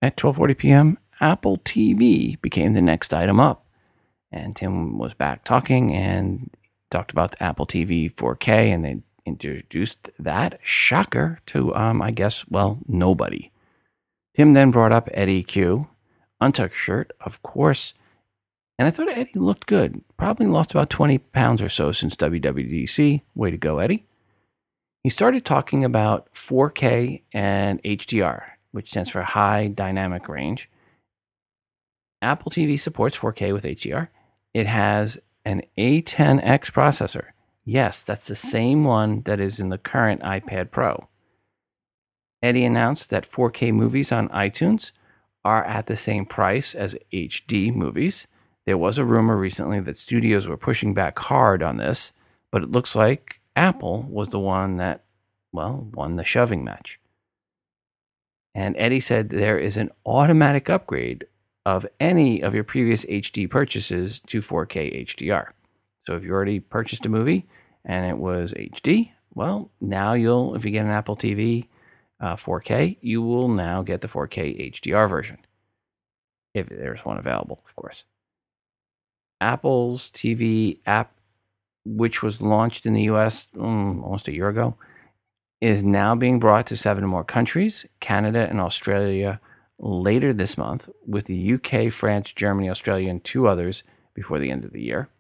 At 0.03 0.17
12:40 0.17 0.59
p.m., 0.59 0.99
Apple 1.21 1.59
TV 1.59 2.41
became 2.41 2.75
the 2.75 2.83
next 2.83 3.15
item 3.15 3.41
up. 3.41 3.67
And 4.31 4.55
Tim 4.55 4.99
was 4.99 5.15
back 5.15 5.45
talking 5.45 5.95
and 5.95 6.51
talked 6.91 7.11
about 7.11 7.33
the 7.33 7.43
Apple 7.43 7.67
TV 7.67 8.13
4K 8.13 8.49
and 8.75 8.85
they 8.85 8.99
introduced 9.25 10.11
that 10.19 10.59
shocker 10.63 11.41
to 11.47 11.75
um 11.75 12.01
I 12.01 12.11
guess 12.11 12.47
well 12.49 12.79
nobody. 12.87 13.51
Tim 14.37 14.53
then 14.53 14.71
brought 14.71 14.93
up 14.93 15.09
Eddie 15.15 15.43
Cue, 15.43 15.89
untucked 16.43 16.75
shirt, 16.75 17.11
of 17.23 17.43
course. 17.43 17.95
And 18.79 18.87
I 18.87 18.91
thought 18.91 19.09
Eddie 19.09 19.39
looked 19.39 19.67
good. 19.67 20.03
Probably 20.19 20.47
lost 20.47 20.73
about 20.73 20.91
20 20.91 21.17
pounds 21.19 21.63
or 21.63 21.71
so 21.71 21.91
since 21.91 22.17
WWDC. 22.17 23.23
Way 23.35 23.51
to 23.51 23.57
go, 23.57 23.79
Eddie. 23.79 24.05
He 25.03 25.09
started 25.09 25.47
talking 25.47 25.85
about 25.85 26.31
4K 26.35 27.23
and 27.33 27.83
HDR, 27.83 28.43
which 28.73 28.91
stands 28.91 29.09
for 29.09 29.23
High 29.23 29.69
Dynamic 29.69 30.29
Range. 30.29 30.69
Apple 32.21 32.53
TV 32.53 32.79
supports 32.79 33.17
4K 33.17 33.55
with 33.55 33.65
HDR. 33.65 34.09
It 34.53 34.67
has 34.67 35.19
an 35.47 35.63
A10X 35.79 36.71
processor. 36.73 37.29
Yes, 37.65 38.03
that's 38.03 38.27
the 38.27 38.35
same 38.35 38.85
one 38.85 39.23
that 39.23 39.41
is 39.41 39.61
in 39.61 39.71
the 39.71 39.79
current 39.79 40.21
iPad 40.21 40.71
Pro. 40.71 41.09
Eddie 42.43 42.65
announced 42.65 43.11
that 43.11 43.31
4K 43.31 43.73
movies 43.73 44.13
on 44.13 44.29
iTunes 44.29 44.93
are 45.45 45.65
at 45.65 45.87
the 45.87 45.97
same 45.97 46.27
price 46.27 46.75
as 46.75 46.97
HD 47.13 47.75
movies. 47.75 48.27
There 48.67 48.79
was 48.79 48.99
a 48.99 49.05
rumor 49.05 49.37
recently 49.37 49.81
that 49.81 49.99
studios 49.99 50.47
were 50.47 50.57
pushing 50.57 50.93
back 50.93 51.19
hard 51.19 51.63
on 51.63 51.77
this, 51.77 52.13
but 52.51 52.63
it 52.63 52.73
looks 52.73 52.97
like 52.97 53.41
Apple 53.55 54.03
was 54.03 54.29
the 54.29 54.41
one 54.41 54.77
that, 54.77 55.05
well, 55.53 55.89
won 55.95 56.17
the 56.17 56.25
shoving 56.25 56.65
match. 56.65 56.99
And 58.55 58.75
Eddie 58.79 59.01
said 59.01 59.29
there 59.29 59.59
is 59.59 59.77
an 59.77 59.91
automatic 60.05 60.69
upgrade 60.69 61.27
of 61.65 61.87
any 62.01 62.43
of 62.43 62.55
your 62.55 62.65
previous 62.65 63.05
HD 63.05 63.49
purchases 63.49 64.21
to 64.21 64.41
4K 64.41 65.05
HDR. 65.05 65.49
So 66.07 66.15
if 66.15 66.23
you 66.23 66.33
already 66.33 66.61
purchased 66.61 67.07
a 67.07 67.09
movie 67.11 67.47
and 67.85 68.07
it 68.07 68.19
was 68.19 68.53
HD, 68.53 69.11
well, 69.35 69.71
now 69.81 70.15
you'll, 70.15 70.55
if 70.55 70.65
you 70.65 70.71
get 70.71 70.85
an 70.85 70.91
Apple 70.91 71.17
TV 71.17 71.67
uh, 72.21 72.37
4K, 72.37 72.99
you 73.01 73.23
will 73.23 73.49
now 73.49 73.83
get 73.83 74.01
the 74.01 74.09
4K 74.09 74.73
HDR 74.73 75.09
version. 75.09 75.39
If 76.55 76.69
there's 76.69 77.05
one 77.05 77.19
available, 77.19 77.61
of 77.65 77.77
course. 77.77 78.05
Apple's 79.41 80.11
TV 80.11 80.79
app, 80.87 81.13
which 81.85 82.23
was 82.23 82.41
launched 82.41 82.87
in 82.87 82.95
the 82.95 83.03
US 83.03 83.49
um, 83.59 84.03
almost 84.03 84.29
a 84.29 84.33
year 84.33 84.49
ago, 84.49 84.77
is 85.61 85.85
now 85.85 86.15
being 86.15 86.39
brought 86.39 86.67
to 86.69 86.77
seven 86.77 87.05
more 87.07 87.25
countries 87.25 87.87
Canada 88.01 88.47
and 88.49 88.61
Australia 88.61 89.41
later 89.79 90.33
this 90.33 90.57
month, 90.57 90.89
with 91.07 91.27
the 91.27 91.53
UK, 91.55 91.93
France, 91.93 92.33
Germany, 92.33 92.71
Australia, 92.71 93.11
and 93.11 93.23
two 93.23 93.47
others 93.47 93.83
before 94.15 94.39
the 94.39 94.51
end 94.51 94.65
of 94.65 94.73
the 94.73 94.83
year. 94.83 95.11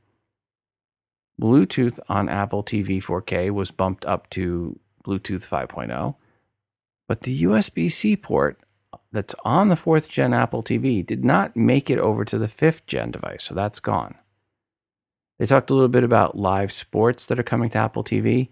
Bluetooth 1.40 2.00
on 2.08 2.30
Apple 2.30 2.64
TV 2.64 3.02
4K 3.02 3.50
was 3.50 3.70
bumped 3.70 4.06
up 4.06 4.30
to 4.30 4.78
Bluetooth 5.04 5.46
5.0 5.46 6.14
but 7.06 7.22
the 7.22 7.42
USB 7.44 7.90
C 7.90 8.16
port 8.16 8.58
that's 9.12 9.34
on 9.44 9.68
the 9.68 9.76
fourth 9.76 10.08
gen 10.08 10.34
Apple 10.34 10.62
TV 10.62 11.04
did 11.04 11.24
not 11.24 11.56
make 11.56 11.88
it 11.90 11.98
over 11.98 12.24
to 12.24 12.38
the 12.38 12.48
fifth 12.48 12.86
gen 12.86 13.10
device, 13.10 13.44
so 13.44 13.54
that's 13.54 13.80
gone. 13.80 14.14
They 15.38 15.46
talked 15.46 15.70
a 15.70 15.74
little 15.74 15.88
bit 15.88 16.04
about 16.04 16.38
live 16.38 16.72
sports 16.72 17.26
that 17.26 17.38
are 17.38 17.44
coming 17.44 17.70
to 17.70 17.78
Apple 17.78 18.04
TV. 18.04 18.48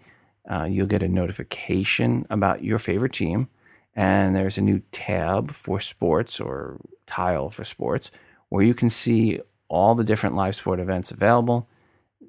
Uh, 0.49 0.65
you'll 0.65 0.87
get 0.87 1.03
a 1.03 1.07
notification 1.07 2.27
about 2.29 2.63
your 2.63 2.77
favorite 2.77 3.13
team, 3.13 3.49
and 3.95 4.35
there's 4.35 4.57
a 4.57 4.61
new 4.61 4.81
tab 4.91 5.51
for 5.51 5.79
sports 5.79 6.39
or 6.39 6.79
tile 7.07 7.49
for 7.49 7.65
sports 7.65 8.11
where 8.49 8.63
you 8.63 8.73
can 8.73 8.89
see 8.89 9.39
all 9.67 9.95
the 9.95 10.03
different 10.03 10.35
live 10.35 10.55
sport 10.55 10.79
events 10.79 11.11
available. 11.11 11.67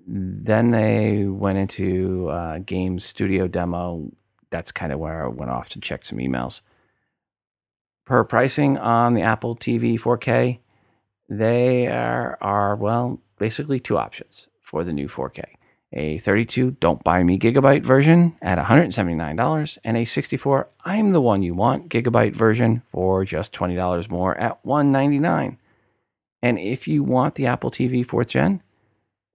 Then 0.06 0.70
they 0.70 1.24
went 1.24 1.58
into 1.58 2.28
uh, 2.28 2.58
Games 2.58 3.04
Studio 3.04 3.48
demo 3.48 4.10
that's 4.50 4.72
kind 4.72 4.92
of 4.92 4.98
where 4.98 5.24
I 5.24 5.28
went 5.28 5.50
off 5.50 5.68
to 5.70 5.80
check 5.80 6.04
some 6.04 6.18
emails. 6.18 6.60
Per 8.04 8.22
pricing 8.24 8.78
on 8.78 9.14
the 9.14 9.22
Apple 9.22 9.56
TV 9.56 9.98
4K, 10.00 10.58
they 11.28 11.88
are, 11.88 12.38
are 12.40 12.76
well, 12.76 13.20
basically 13.38 13.80
two 13.80 13.98
options 13.98 14.48
for 14.62 14.84
the 14.84 14.92
new 14.92 15.08
4K 15.08 15.56
a 15.92 16.18
32 16.18 16.72
don't 16.72 17.02
buy 17.04 17.22
me 17.22 17.38
gigabyte 17.38 17.82
version 17.82 18.36
at 18.42 18.58
$179 18.58 19.78
and 19.84 19.96
a 19.96 20.04
64 20.04 20.68
I'm 20.84 21.10
the 21.10 21.20
one 21.20 21.42
you 21.42 21.54
want 21.54 21.88
gigabyte 21.88 22.34
version 22.34 22.82
for 22.90 23.24
just 23.24 23.52
$20 23.52 24.10
more 24.10 24.36
at 24.36 24.64
199. 24.64 25.58
And 26.42 26.58
if 26.58 26.86
you 26.86 27.02
want 27.02 27.34
the 27.34 27.46
Apple 27.46 27.70
TV 27.70 28.06
4th 28.06 28.28
gen, 28.28 28.62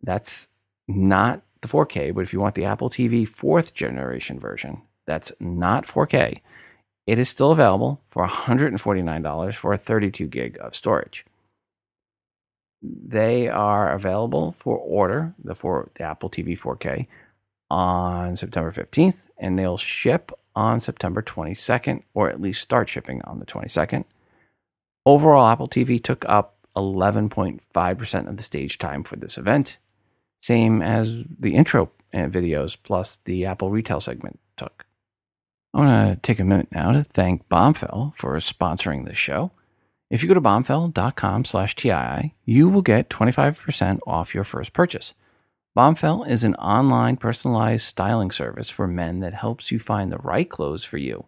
that's 0.03 0.47
not 0.87 1.41
the 1.61 1.67
4K, 1.67 2.13
but 2.13 2.21
if 2.21 2.31
you 2.31 2.39
want 2.39 2.55
the 2.55 2.65
Apple 2.65 2.89
TV 2.89 3.27
4th 3.27 3.73
generation 3.73 4.39
version, 4.39 4.81
that's 5.11 5.33
not 5.41 5.85
4K, 5.85 6.39
it 7.05 7.19
is 7.19 7.27
still 7.27 7.51
available 7.51 7.99
for 8.09 8.25
$149 8.25 9.55
for 9.55 9.73
a 9.73 9.77
32 9.77 10.27
gig 10.27 10.57
of 10.61 10.73
storage. 10.73 11.25
They 12.81 13.49
are 13.49 13.91
available 13.91 14.55
for 14.57 14.77
order 14.77 15.33
the 15.43 15.53
for 15.53 15.89
the 15.95 16.03
Apple 16.03 16.29
TV 16.29 16.57
4K 16.57 17.07
on 17.69 18.37
September 18.37 18.71
15th, 18.71 19.23
and 19.37 19.59
they'll 19.59 19.77
ship 19.77 20.31
on 20.55 20.79
September 20.79 21.21
22nd, 21.21 22.03
or 22.13 22.29
at 22.29 22.41
least 22.41 22.61
start 22.61 22.87
shipping 22.87 23.21
on 23.23 23.39
the 23.39 23.45
22nd. 23.45 24.05
Overall, 25.05 25.47
Apple 25.47 25.67
TV 25.67 26.01
took 26.01 26.23
up 26.29 26.55
11.5% 26.77 28.27
of 28.29 28.37
the 28.37 28.43
stage 28.43 28.77
time 28.77 29.03
for 29.03 29.17
this 29.17 29.37
event, 29.37 29.77
same 30.41 30.81
as 30.81 31.25
the 31.37 31.55
intro 31.55 31.91
eh, 32.13 32.27
videos 32.27 32.77
plus 32.81 33.17
the 33.25 33.45
Apple 33.45 33.69
retail 33.69 33.99
segment 33.99 34.39
took. 34.55 34.85
I 35.73 35.77
want 35.77 36.13
to 36.13 36.21
take 36.21 36.39
a 36.39 36.43
minute 36.43 36.67
now 36.71 36.91
to 36.91 37.01
thank 37.01 37.47
Bombfell 37.47 38.13
for 38.13 38.35
sponsoring 38.37 39.05
this 39.05 39.17
show. 39.17 39.51
If 40.09 40.21
you 40.21 40.27
go 40.27 40.33
to 40.33 40.41
bombfell.com 40.41 41.45
slash 41.45 41.75
TII, 41.75 42.35
you 42.43 42.67
will 42.67 42.81
get 42.81 43.09
25% 43.09 43.99
off 44.05 44.35
your 44.35 44.43
first 44.43 44.73
purchase. 44.73 45.13
Bombfell 45.77 46.27
is 46.27 46.43
an 46.43 46.55
online 46.55 47.15
personalized 47.15 47.85
styling 47.85 48.31
service 48.31 48.69
for 48.69 48.85
men 48.85 49.21
that 49.21 49.33
helps 49.33 49.71
you 49.71 49.79
find 49.79 50.11
the 50.11 50.17
right 50.17 50.49
clothes 50.49 50.83
for 50.83 50.97
you. 50.97 51.25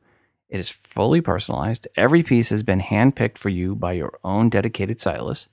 It 0.49 0.59
is 0.59 0.69
fully 0.69 1.21
personalized. 1.21 1.87
Every 1.95 2.21
piece 2.21 2.49
has 2.49 2.63
been 2.63 2.81
handpicked 2.81 3.37
for 3.37 3.47
you 3.47 3.75
by 3.75 3.93
your 3.93 4.19
own 4.25 4.49
dedicated 4.49 4.99
stylist. 4.99 5.47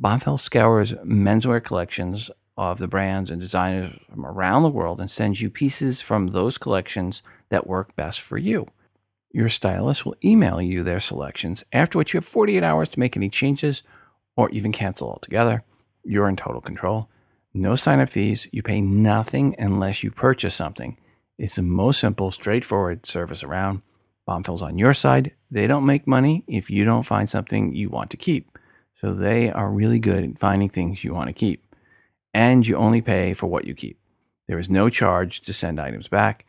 Bombfell 0.00 0.38
scours 0.38 0.92
menswear 1.04 1.62
collections 1.62 2.30
of 2.56 2.78
the 2.78 2.86
brands 2.86 3.32
and 3.32 3.40
designers 3.40 3.98
from 4.08 4.24
around 4.24 4.62
the 4.62 4.70
world 4.70 5.00
and 5.00 5.10
sends 5.10 5.42
you 5.42 5.50
pieces 5.50 6.00
from 6.00 6.28
those 6.28 6.56
collections 6.56 7.20
that 7.54 7.68
work 7.68 7.94
best 7.94 8.20
for 8.20 8.36
you. 8.36 8.66
Your 9.30 9.48
stylist 9.48 10.04
will 10.04 10.16
email 10.24 10.60
you 10.60 10.82
their 10.82 10.98
selections, 10.98 11.64
after 11.72 11.96
which 11.96 12.12
you 12.12 12.18
have 12.18 12.24
48 12.24 12.64
hours 12.64 12.88
to 12.90 13.00
make 13.00 13.16
any 13.16 13.28
changes 13.28 13.84
or 14.36 14.50
even 14.50 14.72
cancel 14.72 15.08
altogether. 15.08 15.62
You're 16.02 16.28
in 16.28 16.34
total 16.34 16.60
control. 16.60 17.08
No 17.52 17.76
sign 17.76 18.00
up 18.00 18.08
fees. 18.08 18.48
You 18.50 18.64
pay 18.64 18.80
nothing 18.80 19.54
unless 19.56 20.02
you 20.02 20.10
purchase 20.10 20.56
something. 20.56 20.98
It's 21.38 21.56
the 21.56 21.62
most 21.62 22.00
simple, 22.00 22.32
straightforward 22.32 23.06
service 23.06 23.44
around. 23.44 23.82
Bombfell's 24.28 24.62
on 24.62 24.78
your 24.78 24.94
side. 24.94 25.32
They 25.50 25.68
don't 25.68 25.86
make 25.86 26.06
money 26.06 26.42
if 26.48 26.70
you 26.70 26.84
don't 26.84 27.04
find 27.04 27.30
something 27.30 27.72
you 27.72 27.88
want 27.88 28.10
to 28.10 28.16
keep. 28.16 28.58
So 29.00 29.12
they 29.14 29.50
are 29.50 29.70
really 29.70 30.00
good 30.00 30.24
at 30.24 30.38
finding 30.38 30.70
things 30.70 31.04
you 31.04 31.14
want 31.14 31.28
to 31.28 31.32
keep. 31.32 31.64
And 32.32 32.66
you 32.66 32.76
only 32.76 33.00
pay 33.00 33.32
for 33.34 33.46
what 33.46 33.64
you 33.64 33.74
keep. 33.74 34.00
There 34.48 34.58
is 34.58 34.68
no 34.68 34.88
charge 34.90 35.42
to 35.42 35.52
send 35.52 35.80
items 35.80 36.08
back. 36.08 36.46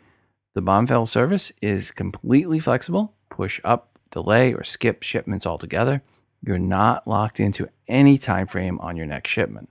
The 0.55 0.61
Bombfell 0.61 1.05
service 1.05 1.51
is 1.61 1.91
completely 1.91 2.59
flexible. 2.59 3.13
Push 3.29 3.59
up, 3.65 3.99
delay, 4.09 4.53
or 4.53 4.63
skip 4.63 5.03
shipments 5.03 5.45
altogether. 5.45 6.01
You're 6.41 6.57
not 6.57 7.05
locked 7.05 7.41
into 7.41 7.67
any 7.89 8.17
time 8.17 8.47
frame 8.47 8.79
on 8.79 8.95
your 8.95 9.05
next 9.05 9.31
shipment. 9.31 9.69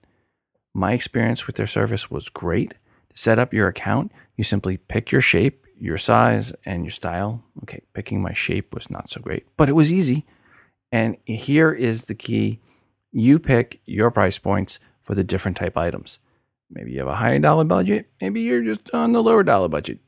My 0.75 0.93
experience 0.93 1.47
with 1.47 1.57
their 1.57 1.67
service 1.67 2.11
was 2.11 2.29
great. 2.29 2.75
To 3.09 3.17
set 3.17 3.39
up 3.39 3.55
your 3.55 3.67
account, 3.67 4.13
you 4.37 4.45
simply 4.45 4.77
pick 4.77 5.11
your 5.11 5.23
shape, 5.23 5.67
your 5.81 5.97
size, 5.97 6.53
and 6.67 6.85
your 6.85 6.91
style. 6.91 7.43
Okay, 7.63 7.81
picking 7.95 8.21
my 8.21 8.35
shape 8.35 8.75
was 8.75 8.91
not 8.91 9.09
so 9.09 9.23
great, 9.23 9.47
but 9.57 9.71
it 9.71 9.75
was 9.75 9.91
easy. 9.91 10.27
And 10.93 11.17
here 11.25 11.73
is 11.73 12.05
the 12.05 12.15
key 12.15 12.61
you 13.11 13.39
pick 13.39 13.81
your 13.87 14.11
price 14.11 14.37
points 14.37 14.81
for 15.01 15.15
the 15.15 15.25
different 15.25 15.57
type 15.57 15.79
items. 15.79 16.19
Maybe 16.69 16.93
you 16.93 16.99
have 16.99 17.09
a 17.09 17.15
higher 17.15 17.39
dollar 17.39 17.65
budget, 17.65 18.11
maybe 18.21 18.43
you're 18.43 18.63
just 18.63 18.91
on 18.93 19.13
the 19.13 19.23
lower 19.23 19.43
dollar 19.43 19.69
budget. 19.69 20.01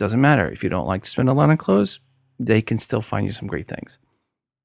Doesn't 0.00 0.22
matter. 0.22 0.48
If 0.48 0.64
you 0.64 0.70
don't 0.70 0.86
like 0.86 1.02
to 1.02 1.10
spend 1.10 1.28
a 1.28 1.34
lot 1.34 1.50
on 1.50 1.58
clothes, 1.58 2.00
they 2.38 2.62
can 2.62 2.78
still 2.78 3.02
find 3.02 3.26
you 3.26 3.32
some 3.32 3.46
great 3.46 3.68
things. 3.68 3.98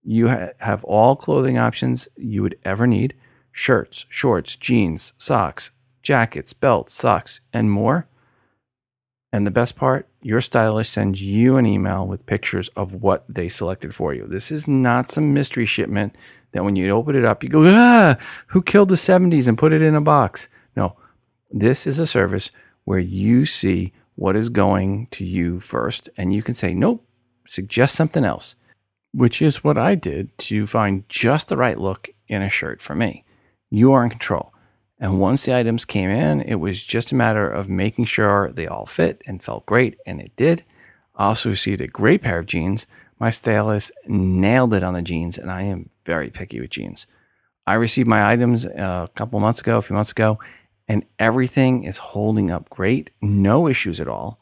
You 0.02 0.30
ha- 0.30 0.52
have 0.60 0.82
all 0.86 1.18
clothing 1.18 1.58
options 1.58 2.08
you 2.16 2.42
would 2.42 2.58
ever 2.64 2.88
need 2.88 3.16
shirts, 3.52 4.06
shorts, 4.08 4.56
jeans, 4.56 5.12
socks, 5.18 5.72
jackets, 6.02 6.54
belts, 6.54 6.94
socks, 6.94 7.42
and 7.52 7.70
more. 7.70 8.08
And 9.34 9.46
the 9.46 9.52
best 9.52 9.76
part, 9.76 10.08
your 10.22 10.40
stylist 10.40 10.94
sends 10.94 11.22
you 11.22 11.58
an 11.58 11.66
email 11.66 12.08
with 12.08 12.26
pictures 12.26 12.70
of 12.70 12.94
what 12.94 13.26
they 13.28 13.50
selected 13.50 13.94
for 13.94 14.14
you. 14.14 14.28
This 14.28 14.52
is 14.52 14.70
not 14.70 15.12
some 15.12 15.34
mystery 15.34 15.66
shipment 15.66 16.16
that 16.54 16.64
when 16.64 16.78
you 16.78 16.90
open 16.92 17.14
it 17.14 17.26
up, 17.26 17.44
you 17.44 17.50
go, 17.50 17.66
ah, 17.66 18.16
who 18.48 18.64
killed 18.64 18.88
the 18.88 18.96
70s 18.96 19.50
and 19.50 19.58
put 19.58 19.74
it 19.74 19.82
in 19.82 19.96
a 19.96 20.02
box? 20.02 20.48
No, 20.78 20.96
this 21.52 21.86
is 21.86 22.00
a 22.00 22.08
service 22.08 22.52
where 22.86 23.00
you 23.00 23.46
see 23.46 23.92
what 24.16 24.36
is 24.36 24.50
going 24.50 25.08
to 25.12 25.26
you 25.26 25.60
first, 25.60 26.10
and 26.18 26.34
you 26.34 26.42
can 26.42 26.54
say, 26.54 26.74
nope, 26.74 27.06
suggest 27.48 27.96
something 27.96 28.24
else, 28.24 28.56
which 29.14 29.42
is 29.42 29.64
what 29.64 29.78
I 29.78 29.96
did 29.96 30.38
to 30.40 30.66
find 30.66 31.08
just 31.10 31.50
the 31.50 31.58
right 31.58 31.80
look 31.80 32.10
in 32.28 32.42
a 32.42 32.50
shirt 32.50 32.82
for 32.82 32.96
me. 32.96 33.24
You 33.70 33.92
are 33.92 34.04
in 34.04 34.10
control. 34.10 34.54
And 34.98 35.20
once 35.20 35.44
the 35.44 35.56
items 35.56 35.84
came 35.84 36.10
in, 36.10 36.42
it 36.42 36.56
was 36.56 36.86
just 36.86 37.12
a 37.12 37.16
matter 37.16 37.50
of 37.50 37.68
making 37.68 38.06
sure 38.06 38.52
they 38.52 38.68
all 38.68 38.86
fit 38.86 39.22
and 39.28 39.44
felt 39.44 39.66
great, 39.66 39.98
and 40.06 40.22
it 40.22 40.32
did. 40.38 40.64
I 41.16 41.26
also 41.26 41.50
received 41.50 41.82
a 41.82 41.88
great 41.88 42.22
pair 42.22 42.40
of 42.40 42.46
jeans. 42.46 42.86
My 43.20 43.30
stylist 43.30 43.92
nailed 44.08 44.74
it 44.74 44.84
on 44.84 44.94
the 44.94 45.02
jeans, 45.02 45.38
and 45.38 45.52
I 45.52 45.64
am 45.64 45.90
very 46.06 46.30
picky 46.30 46.62
with 46.62 46.70
jeans. 46.70 47.08
I 47.68 47.74
received 47.74 48.08
my 48.08 48.32
items 48.32 48.66
uh, 48.66 49.08
a 49.10 49.12
couple 49.16 49.40
months 49.40 49.60
ago, 49.60 49.78
a 49.78 49.82
few 49.82 49.96
months 49.96 50.12
ago, 50.12 50.40
and 50.88 51.06
everything 51.20 51.84
is 51.84 51.98
holding 51.98 52.52
up 52.52 52.70
great. 52.70 53.12
No 53.22 53.68
issues 53.68 54.00
at 54.00 54.08
all. 54.08 54.40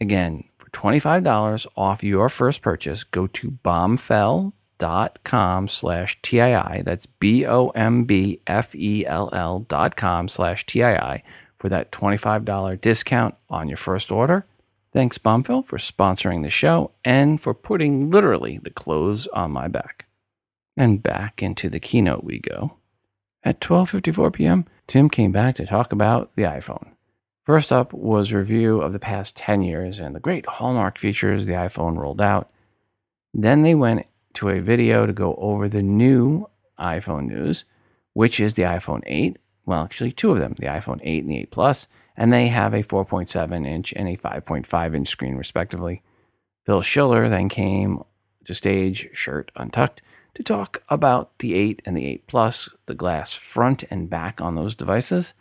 Again, 0.00 0.44
for 0.58 0.70
$25 0.70 1.66
off 1.76 2.02
your 2.02 2.28
first 2.28 2.62
purchase, 2.62 3.04
go 3.04 3.26
to 3.26 3.52
bombfell.com 3.64 5.68
slash 5.68 6.18
TII. 6.22 6.82
That's 6.82 7.06
B 7.06 7.46
O 7.46 7.68
M 7.70 8.04
B 8.04 8.40
F 8.46 8.74
E 8.74 9.04
L 9.06 9.28
L 9.32 9.60
dot 9.60 9.96
com 9.96 10.28
slash 10.28 10.64
TII 10.66 11.22
for 11.58 11.68
that 11.68 11.92
$25 11.92 12.80
discount 12.80 13.34
on 13.50 13.68
your 13.68 13.76
first 13.76 14.10
order. 14.10 14.46
Thanks, 14.92 15.18
Bombfell, 15.18 15.64
for 15.64 15.78
sponsoring 15.78 16.42
the 16.42 16.50
show 16.50 16.90
and 17.04 17.40
for 17.40 17.54
putting 17.54 18.10
literally 18.10 18.58
the 18.58 18.70
clothes 18.70 19.28
on 19.28 19.52
my 19.52 19.68
back. 19.68 20.06
And 20.76 21.02
back 21.02 21.42
into 21.42 21.68
the 21.68 21.78
keynote 21.78 22.24
we 22.24 22.38
go. 22.38 22.78
At 23.42 23.60
12:54 23.60 24.32
p.m., 24.32 24.66
Tim 24.90 25.08
came 25.08 25.30
back 25.30 25.54
to 25.54 25.64
talk 25.64 25.92
about 25.92 26.32
the 26.34 26.42
iPhone. 26.42 26.94
First 27.44 27.70
up 27.70 27.92
was 27.92 28.32
a 28.32 28.38
review 28.38 28.80
of 28.80 28.92
the 28.92 28.98
past 28.98 29.36
10 29.36 29.62
years 29.62 30.00
and 30.00 30.16
the 30.16 30.18
great 30.18 30.44
hallmark 30.46 30.98
features 30.98 31.46
the 31.46 31.52
iPhone 31.52 31.96
rolled 31.96 32.20
out. 32.20 32.50
Then 33.32 33.62
they 33.62 33.76
went 33.76 34.04
to 34.34 34.48
a 34.48 34.58
video 34.58 35.06
to 35.06 35.12
go 35.12 35.36
over 35.36 35.68
the 35.68 35.80
new 35.80 36.48
iPhone 36.76 37.28
news, 37.28 37.64
which 38.14 38.40
is 38.40 38.54
the 38.54 38.64
iPhone 38.64 39.04
8. 39.06 39.38
Well, 39.64 39.84
actually, 39.84 40.10
two 40.10 40.32
of 40.32 40.40
them, 40.40 40.56
the 40.58 40.66
iPhone 40.66 40.98
8 41.04 41.22
and 41.22 41.30
the 41.30 41.38
8 41.38 41.50
Plus, 41.52 41.86
and 42.16 42.32
they 42.32 42.48
have 42.48 42.74
a 42.74 42.82
4.7 42.82 43.64
inch 43.64 43.92
and 43.94 44.08
a 44.08 44.16
5.5 44.16 44.96
inch 44.96 45.08
screen, 45.08 45.36
respectively. 45.36 46.02
Phil 46.66 46.82
Schiller 46.82 47.28
then 47.28 47.48
came 47.48 48.02
to 48.44 48.56
stage, 48.56 49.08
shirt 49.12 49.52
untucked, 49.54 50.02
to 50.34 50.42
talk 50.42 50.82
about 50.88 51.38
the 51.38 51.54
8 51.54 51.82
and 51.84 51.96
the 51.96 52.06
8 52.06 52.26
Plus, 52.26 52.68
the 52.86 52.94
glass 52.94 53.32
front 53.32 53.84
and 53.90 54.08
back 54.08 54.40
on 54.40 54.54
those 54.54 54.74
devices, 54.74 55.34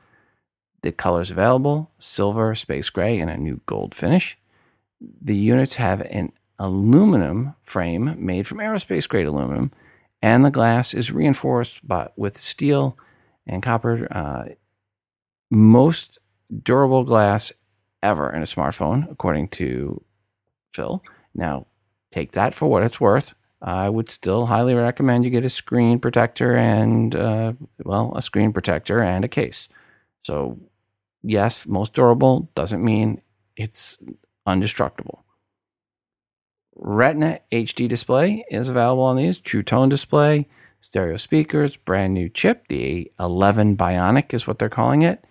the 0.82 0.92
colors 0.92 1.32
available 1.32 1.92
silver, 2.00 2.56
space 2.56 2.90
gray, 2.90 3.20
and 3.20 3.30
a 3.30 3.38
new 3.38 3.62
gold 3.66 3.94
finish. 3.94 4.38
The 5.00 5.36
units 5.36 5.76
have 5.76 6.02
an 6.02 6.32
aluminum 6.58 7.56
frame 7.64 8.16
made 8.18 8.48
from 8.48 8.58
aerospace 8.58 9.08
grade 9.08 9.28
aluminum, 9.28 9.72
and 10.22 10.44
the 10.44 10.52
glass 10.52 10.94
is 10.94 11.12
reinforced 11.12 11.88
by, 11.88 12.10
with 12.18 12.38
steel 12.38 12.98
and 13.48 13.64
copper. 13.64 14.08
Uh, 14.12 14.54
most 15.50 16.20
durable 16.64 17.04
glass 17.04 17.52
ever 18.04 18.32
in 18.32 18.42
a 18.42 18.46
smartphone, 18.46 19.10
according 19.12 19.48
to 19.50 20.04
Phil. 20.74 21.04
Now, 21.34 21.68
take 22.12 22.32
that 22.34 22.54
for 22.54 22.68
what 22.68 22.84
it's 22.84 23.02
worth. 23.02 23.34
I 23.62 23.90
would 23.90 24.10
still 24.10 24.46
highly 24.46 24.74
recommend 24.74 25.26
you 25.26 25.30
get 25.30 25.44
a 25.46 25.50
screen 25.50 26.00
protector 26.00 26.56
and, 26.56 27.14
uh, 27.14 27.54
well, 27.84 28.14
a 28.16 28.22
screen 28.22 28.54
protector 28.54 29.02
and 29.02 29.26
a 29.26 29.28
case. 29.28 29.68
So, 30.24 30.60
yes, 31.24 31.68
most 31.68 31.94
durable 31.94 32.50
doesn't 32.56 32.84
mean 32.84 33.22
it's 33.58 34.02
undestructible. 34.48 35.20
Retina 36.76 37.42
HD 37.52 37.90
display 37.90 38.46
is 38.50 38.70
available 38.70 39.04
on 39.04 39.18
these. 39.18 39.38
True 39.38 39.64
tone 39.64 39.90
display, 39.90 40.48
stereo 40.80 41.18
speakers, 41.18 41.76
brand 41.76 42.14
new 42.14 42.30
chip. 42.30 42.68
The 42.70 43.12
11 43.20 43.76
Bionic 43.76 44.34
is 44.34 44.48
what 44.48 44.60
they're 44.60 44.70
calling 44.70 45.02
it. 45.02 45.26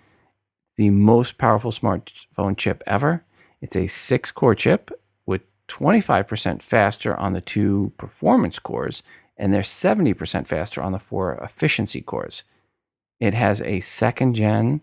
The 0.77 0.91
most 0.91 1.39
powerful 1.39 1.73
smartphone 1.73 2.57
chip 2.59 2.83
ever. 2.87 3.25
It's 3.63 3.75
a 3.75 3.87
six 3.87 4.31
core 4.31 4.55
chip 4.55 4.91
25% 5.69 6.63
faster 6.63 7.17
on 7.17 7.33
the 7.33 7.41
two 7.41 7.93
performance 7.99 8.59
cores, 8.59 9.03
and 9.37 9.53
they're 9.53 9.63
70% 9.63 10.47
faster 10.47 10.83
on 10.83 10.93
the 10.93 10.99
four 10.99 11.35
efficiency 11.37 12.01
cores. 12.01 12.43
It 13.21 13.35
has 13.35 13.61
a 13.61 13.81
second 13.81 14.35
gen 14.35 14.81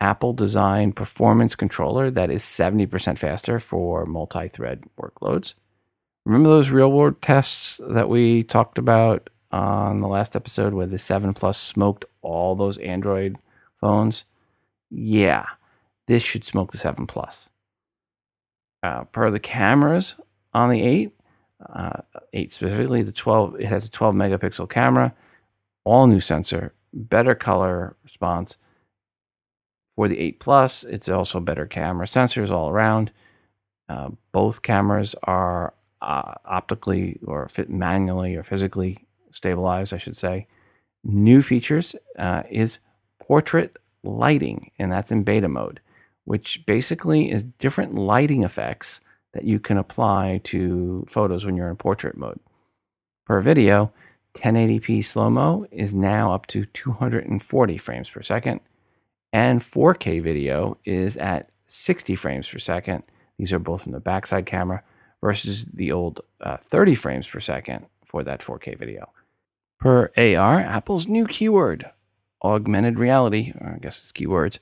Apple 0.00 0.32
designed 0.32 0.96
performance 0.96 1.54
controller 1.54 2.10
that 2.10 2.30
is 2.30 2.42
70% 2.42 3.18
faster 3.18 3.58
for 3.58 4.04
multi 4.04 4.48
thread 4.48 4.84
workloads. 5.00 5.54
Remember 6.24 6.48
those 6.48 6.70
real 6.70 6.92
world 6.92 7.22
tests 7.22 7.80
that 7.88 8.08
we 8.08 8.42
talked 8.42 8.78
about 8.78 9.30
on 9.52 10.00
the 10.00 10.08
last 10.08 10.36
episode 10.36 10.74
where 10.74 10.86
the 10.86 10.98
7 10.98 11.32
Plus 11.34 11.58
smoked 11.58 12.04
all 12.20 12.56
those 12.56 12.78
Android 12.78 13.36
phones? 13.80 14.24
Yeah, 14.90 15.46
this 16.08 16.22
should 16.22 16.44
smoke 16.44 16.72
the 16.72 16.78
7 16.78 17.06
Plus 17.06 17.48
uh, 18.82 19.04
per 19.04 19.30
the 19.30 19.40
cameras 19.40 20.14
on 20.54 20.70
the 20.70 20.82
8, 20.82 21.12
uh, 21.74 22.00
8 22.32 22.52
specifically, 22.52 23.02
the 23.02 23.12
12, 23.12 23.60
it 23.60 23.66
has 23.66 23.84
a 23.84 23.90
12 23.90 24.14
megapixel 24.14 24.68
camera, 24.68 25.14
all 25.84 26.06
new 26.06 26.20
sensor, 26.20 26.74
better 26.92 27.34
color 27.34 27.96
response. 28.04 28.56
For 29.94 30.08
the 30.08 30.18
8 30.18 30.40
Plus, 30.40 30.84
it's 30.84 31.08
also 31.08 31.40
better 31.40 31.66
camera 31.66 32.06
sensors 32.06 32.50
all 32.50 32.68
around. 32.68 33.12
Uh, 33.88 34.10
both 34.32 34.62
cameras 34.62 35.14
are 35.22 35.72
uh, 36.02 36.34
optically 36.44 37.18
or 37.26 37.48
fit 37.48 37.70
manually 37.70 38.34
or 38.36 38.42
physically 38.42 38.98
stabilized, 39.32 39.94
I 39.94 39.98
should 39.98 40.18
say. 40.18 40.46
New 41.02 41.40
features 41.40 41.94
uh, 42.18 42.42
is 42.50 42.80
portrait 43.20 43.76
lighting, 44.02 44.70
and 44.78 44.92
that's 44.92 45.12
in 45.12 45.22
beta 45.22 45.48
mode 45.48 45.80
which 46.26 46.66
basically 46.66 47.30
is 47.30 47.44
different 47.44 47.94
lighting 47.94 48.42
effects 48.42 49.00
that 49.32 49.44
you 49.44 49.58
can 49.58 49.78
apply 49.78 50.40
to 50.44 51.06
photos 51.08 51.46
when 51.46 51.56
you're 51.56 51.70
in 51.70 51.76
portrait 51.76 52.16
mode. 52.16 52.40
Per 53.24 53.40
video, 53.40 53.92
1080p 54.34 55.04
slow 55.04 55.30
mo 55.30 55.66
is 55.70 55.94
now 55.94 56.32
up 56.32 56.46
to 56.48 56.66
240 56.66 57.78
frames 57.78 58.10
per 58.10 58.22
second, 58.22 58.60
and 59.32 59.60
4K 59.60 60.20
video 60.20 60.76
is 60.84 61.16
at 61.16 61.50
60 61.68 62.16
frames 62.16 62.48
per 62.48 62.58
second. 62.58 63.04
These 63.38 63.52
are 63.52 63.58
both 63.58 63.82
from 63.82 63.92
the 63.92 64.00
backside 64.00 64.46
camera 64.46 64.82
versus 65.22 65.64
the 65.66 65.92
old 65.92 66.20
uh, 66.40 66.56
30 66.56 66.94
frames 66.96 67.28
per 67.28 67.40
second 67.40 67.86
for 68.04 68.24
that 68.24 68.40
4K 68.40 68.76
video. 68.78 69.10
Per 69.78 70.10
AR, 70.16 70.60
Apple's 70.60 71.06
new 71.06 71.26
keyword, 71.26 71.90
augmented 72.42 72.98
reality, 72.98 73.52
I 73.60 73.78
guess 73.80 74.00
it's 74.00 74.12
keywords, 74.12 74.58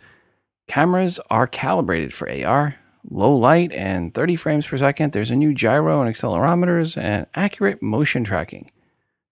Cameras 0.66 1.20
are 1.31 1.46
calibrated 1.46 2.14
for 2.14 2.31
AR. 2.31 2.77
low 3.11 3.37
light 3.37 3.70
and 3.72 4.14
30 4.14 4.35
frames 4.37 4.66
per 4.66 4.79
second. 4.79 5.12
There's 5.12 5.31
a 5.31 5.37
new 5.37 5.53
gyro 5.53 6.00
and 6.00 6.12
accelerometers 6.12 6.96
and 6.96 7.27
accurate 7.35 7.83
motion 7.83 8.24
tracking. 8.24 8.70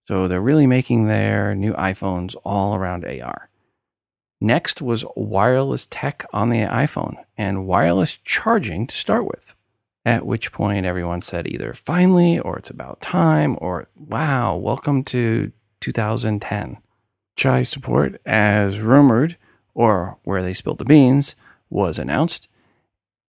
So 0.07 0.27
they're 0.27 0.41
really 0.41 0.67
making 0.67 1.07
their 1.07 1.55
new 1.55 1.73
iPhones 1.73 2.35
all 2.43 2.75
around 2.75 3.03
AR. 3.03 3.49
Next 4.39 4.81
was 4.81 5.05
wireless 5.15 5.87
tech 5.89 6.25
on 6.33 6.49
the 6.49 6.59
iPhone 6.59 7.15
and 7.37 7.65
wireless 7.65 8.19
charging 8.23 8.85
to 8.87 8.95
start 8.95 9.25
with. 9.25 9.55
At 10.05 10.25
which 10.25 10.51
point 10.51 10.85
everyone 10.85 11.21
said 11.21 11.47
either 11.47 11.73
finally 11.73 12.37
or 12.37 12.57
it's 12.57 12.69
about 12.69 13.01
time 13.01 13.57
or 13.59 13.87
wow, 13.95 14.55
welcome 14.55 15.03
to 15.05 15.51
2010. 15.79 16.77
Qi 17.37 17.65
support, 17.65 18.21
as 18.25 18.79
rumored, 18.79 19.37
or 19.73 20.17
where 20.23 20.41
they 20.41 20.53
spilled 20.53 20.77
the 20.77 20.85
beans, 20.85 21.35
was 21.69 21.97
announced. 21.97 22.47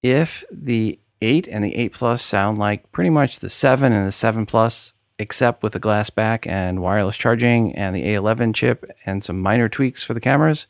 If 0.03 0.45
the 0.51 0.99
8 1.23 1.49
and 1.49 1.65
the 1.65 1.75
8 1.77 1.93
Plus 1.93 2.23
sound 2.23 2.59
like 2.59 2.91
pretty 2.93 3.11
much 3.11 3.39
the 3.39 3.49
7 3.49 3.93
and 3.93 4.07
the 4.07 4.13
7 4.13 4.47
Plus, 4.47 4.93
except 5.19 5.63
with 5.63 5.73
the 5.73 5.79
glass 5.79 6.11
back 6.11 6.47
and 6.47 6.83
wireless 6.83 7.17
charging 7.17 7.75
and 7.75 7.95
the 7.95 8.05
A11 8.05 8.55
chip 8.55 8.91
and 9.07 9.23
some 9.23 9.41
minor 9.41 9.69
tweaks 9.69 10.03
for 10.03 10.15
the 10.15 10.21
cameras, 10.21 10.67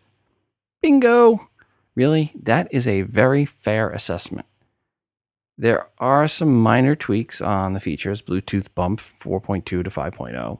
bingo! 0.82 1.48
Really, 1.94 2.32
that 2.40 2.68
is 2.70 2.86
a 2.86 3.02
very 3.02 3.44
fair 3.44 3.90
assessment. 3.90 4.46
There 5.56 5.86
are 5.98 6.26
some 6.26 6.60
minor 6.60 6.96
tweaks 6.96 7.40
on 7.40 7.72
the 7.72 7.80
features 7.80 8.22
Bluetooth 8.22 8.66
bump 8.74 9.00
4.2 9.00 9.64
to 9.64 9.82
5.0, 9.84 10.58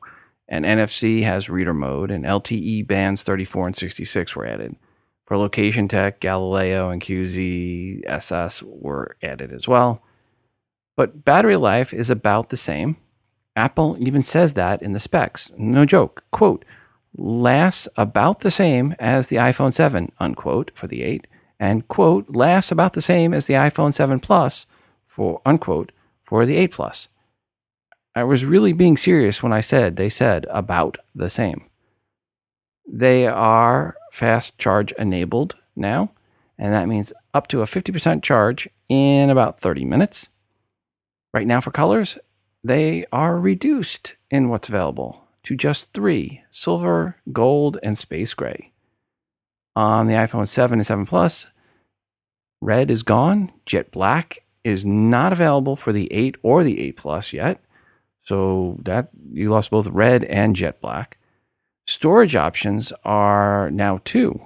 and 0.48 0.64
NFC 0.64 1.24
has 1.24 1.50
reader 1.50 1.74
mode, 1.74 2.12
and 2.12 2.24
LTE 2.24 2.86
bands 2.86 3.24
34 3.24 3.66
and 3.66 3.76
66 3.76 4.36
were 4.36 4.46
added. 4.46 4.76
For 5.26 5.36
location 5.38 5.88
tech, 5.88 6.20
Galileo 6.20 6.90
and 6.90 7.00
QZ 7.00 8.62
were 8.62 9.16
added 9.22 9.52
as 9.52 9.66
well. 9.66 10.02
But 10.96 11.24
battery 11.24 11.56
life 11.56 11.94
is 11.94 12.10
about 12.10 12.50
the 12.50 12.56
same. 12.56 12.96
Apple 13.56 13.96
even 13.98 14.22
says 14.22 14.54
that 14.54 14.82
in 14.82 14.92
the 14.92 15.00
specs. 15.00 15.50
No 15.56 15.86
joke. 15.86 16.24
Quote, 16.30 16.64
lasts 17.16 17.88
about 17.96 18.40
the 18.40 18.50
same 18.50 18.94
as 18.98 19.28
the 19.28 19.36
iPhone 19.36 19.72
7, 19.72 20.12
unquote, 20.18 20.70
for 20.74 20.86
the 20.86 21.02
8, 21.02 21.26
and 21.58 21.86
quote, 21.88 22.28
lasts 22.28 22.72
about 22.72 22.92
the 22.92 23.00
same 23.00 23.32
as 23.32 23.46
the 23.46 23.54
iPhone 23.54 23.94
7 23.94 24.20
Plus 24.20 24.66
for 25.06 25.40
unquote 25.46 25.92
for 26.24 26.44
the 26.44 26.56
8 26.56 26.72
Plus. 26.72 27.08
I 28.14 28.24
was 28.24 28.44
really 28.44 28.72
being 28.72 28.96
serious 28.96 29.42
when 29.42 29.52
I 29.52 29.60
said 29.60 29.96
they 29.96 30.08
said 30.08 30.46
about 30.50 30.98
the 31.14 31.30
same. 31.30 31.64
They 32.86 33.26
are 33.26 33.96
fast 34.10 34.58
charge 34.58 34.92
enabled 34.92 35.56
now, 35.74 36.12
and 36.58 36.72
that 36.72 36.88
means 36.88 37.12
up 37.32 37.48
to 37.48 37.62
a 37.62 37.66
50% 37.66 38.22
charge 38.22 38.68
in 38.88 39.30
about 39.30 39.58
30 39.58 39.84
minutes. 39.84 40.28
Right 41.32 41.46
now, 41.46 41.60
for 41.60 41.70
colors, 41.70 42.18
they 42.62 43.06
are 43.12 43.38
reduced 43.38 44.14
in 44.30 44.48
what's 44.48 44.68
available 44.68 45.24
to 45.44 45.56
just 45.56 45.92
three 45.92 46.42
silver, 46.50 47.16
gold, 47.32 47.78
and 47.82 47.98
space 47.98 48.34
gray. 48.34 48.72
On 49.76 50.06
the 50.06 50.14
iPhone 50.14 50.48
7 50.48 50.78
and 50.78 50.86
7 50.86 51.06
Plus, 51.06 51.48
red 52.60 52.90
is 52.90 53.02
gone, 53.02 53.52
jet 53.66 53.90
black 53.90 54.38
is 54.62 54.84
not 54.84 55.32
available 55.32 55.76
for 55.76 55.92
the 55.92 56.10
8 56.12 56.36
or 56.42 56.64
the 56.64 56.80
8 56.80 56.96
Plus 56.96 57.32
yet. 57.32 57.60
So 58.22 58.78
that 58.82 59.10
you 59.32 59.48
lost 59.48 59.70
both 59.70 59.88
red 59.88 60.24
and 60.24 60.56
jet 60.56 60.80
black. 60.80 61.18
Storage 61.86 62.34
options 62.34 62.92
are 63.04 63.70
now 63.70 64.00
two 64.04 64.42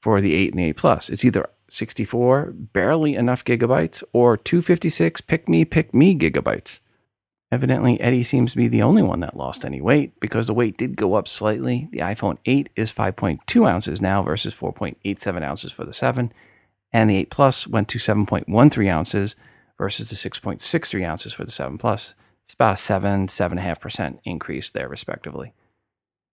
for 0.00 0.20
the 0.20 0.34
8 0.34 0.52
and 0.52 0.58
the 0.60 0.68
8 0.68 0.76
Plus. 0.76 1.10
It's 1.10 1.24
either 1.24 1.48
64, 1.68 2.52
barely 2.54 3.16
enough 3.16 3.44
gigabytes, 3.44 4.04
or 4.12 4.36
256, 4.36 5.20
pick 5.22 5.48
me, 5.48 5.64
pick 5.64 5.92
me 5.92 6.16
gigabytes. 6.16 6.78
Evidently, 7.50 8.00
Eddie 8.00 8.22
seems 8.22 8.52
to 8.52 8.56
be 8.56 8.68
the 8.68 8.82
only 8.82 9.02
one 9.02 9.20
that 9.20 9.36
lost 9.36 9.64
any 9.64 9.80
weight 9.80 10.18
because 10.20 10.46
the 10.46 10.54
weight 10.54 10.76
did 10.76 10.96
go 10.96 11.14
up 11.14 11.26
slightly. 11.28 11.88
The 11.90 12.00
iPhone 12.00 12.38
8 12.44 12.70
is 12.76 12.92
5.2 12.92 13.68
ounces 13.68 14.00
now 14.00 14.22
versus 14.22 14.54
4.87 14.54 15.42
ounces 15.42 15.72
for 15.72 15.84
the 15.84 15.92
7, 15.92 16.32
and 16.92 17.10
the 17.10 17.16
8 17.16 17.30
Plus 17.30 17.66
went 17.66 17.88
to 17.88 17.98
7.13 17.98 18.92
ounces 18.92 19.34
versus 19.76 20.10
the 20.10 20.16
6.63 20.16 21.06
ounces 21.06 21.32
for 21.32 21.44
the 21.44 21.50
7 21.50 21.78
Plus. 21.78 22.14
It's 22.44 22.54
about 22.54 22.74
a 22.74 22.76
7, 22.76 23.26
7.5% 23.26 24.18
increase 24.24 24.70
there, 24.70 24.88
respectively. 24.88 25.52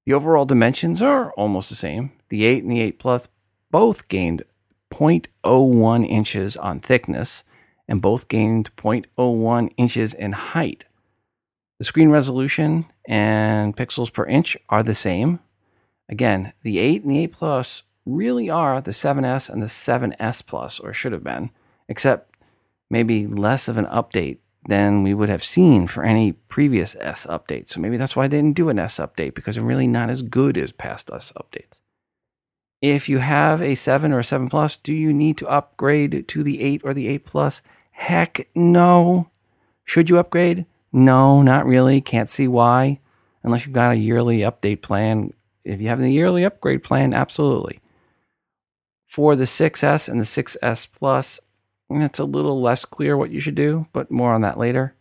The 0.06 0.14
overall 0.14 0.46
dimensions 0.46 1.02
are 1.02 1.32
almost 1.34 1.70
the 1.70 1.76
same. 1.76 2.12
The 2.30 2.46
8 2.46 2.64
and 2.64 2.72
the 2.72 2.82
8 2.82 3.00
Plus 3.00 3.30
both 3.72 4.08
gained 4.10 4.44
0.01 4.92 6.08
inches 6.08 6.58
on 6.58 6.80
thickness 6.80 7.44
and 7.88 8.02
both 8.02 8.28
gained 8.28 8.76
0.01 8.76 9.72
inches 9.78 10.14
in 10.14 10.34
height. 10.34 10.86
The 11.80 11.86
screen 11.86 12.10
resolution 12.10 12.86
and 13.06 13.76
pixels 13.76 14.12
per 14.12 14.26
inch 14.26 14.58
are 14.70 14.84
the 14.84 14.96
same. 14.96 15.40
Again, 16.10 16.54
the 16.64 16.80
8 16.80 17.04
and 17.04 17.12
the 17.12 17.20
8 17.20 17.32
Plus 17.32 17.84
really 18.06 18.50
are 18.50 18.82
the 18.82 18.92
7S 18.92 19.50
and 19.50 19.62
the 19.62 19.68
7S 19.68 20.46
Plus, 20.46 20.80
or 20.80 20.94
should 20.94 21.14
have 21.14 21.24
been, 21.24 21.50
except 21.88 22.36
maybe 22.90 23.26
less 23.26 23.68
of 23.68 23.78
an 23.78 23.86
update 23.86 24.40
than 24.68 25.04
we 25.04 25.14
would 25.14 25.30
have 25.30 25.44
seen 25.44 25.88
for 25.88 26.04
any 26.04 26.32
previous 26.32 26.96
S 27.00 27.26
update. 27.26 27.70
So 27.70 27.80
maybe 27.80 27.98
that's 27.98 28.16
why 28.16 28.28
they 28.28 28.38
didn't 28.38 28.56
do 28.56 28.70
an 28.70 28.80
S 28.80 28.98
update 28.98 29.34
because 29.34 29.56
they're 29.56 29.64
really 29.64 29.88
not 29.88 30.10
as 30.10 30.22
good 30.22 30.58
as 30.58 30.72
past 30.72 31.10
S 31.14 31.34
updates. 31.36 31.80
If 32.82 33.08
you 33.08 33.20
have 33.20 33.62
a 33.62 33.76
7 33.76 34.12
or 34.12 34.20
a 34.20 34.24
7 34.24 34.50
Plus, 34.50 34.76
do 34.76 34.94
you 34.94 35.14
need 35.14 35.38
to 35.38 35.48
upgrade 35.48 36.28
to 36.28 36.44
the 36.44 36.62
8 36.62 36.82
or 36.84 36.94
the 36.94 37.08
8 37.08 37.26
Plus? 37.26 37.62
Heck 37.92 38.50
no. 38.54 39.30
Should 39.86 40.10
you 40.10 40.20
upgrade? 40.20 40.66
No, 40.92 41.42
not 41.42 41.66
really. 41.66 42.02
Can't 42.02 42.30
see 42.30 42.48
why. 42.48 43.00
Unless 43.44 43.66
you've 43.66 43.74
got 43.74 43.92
a 43.92 43.96
yearly 43.96 44.40
update 44.40 44.82
plan. 44.82 45.34
If 45.64 45.82
you 45.82 45.88
have 45.88 46.00
the 46.00 46.12
yearly 46.12 46.44
upgrade 46.44 46.84
plan, 46.84 47.14
absolutely. 47.14 47.80
For 49.08 49.36
the 49.36 49.46
6S 49.46 50.10
and 50.10 50.20
the 50.20 50.26
6S 50.26 50.88
Plus, 50.92 51.40
it's 51.90 52.20
a 52.20 52.26
little 52.26 52.62
less 52.62 52.86
clear 52.86 53.18
what 53.18 53.32
you 53.32 53.40
should 53.40 53.56
do, 53.56 53.88
but 53.94 54.12
more 54.12 54.34
on 54.34 54.42
that 54.42 54.58
later. 54.58 54.96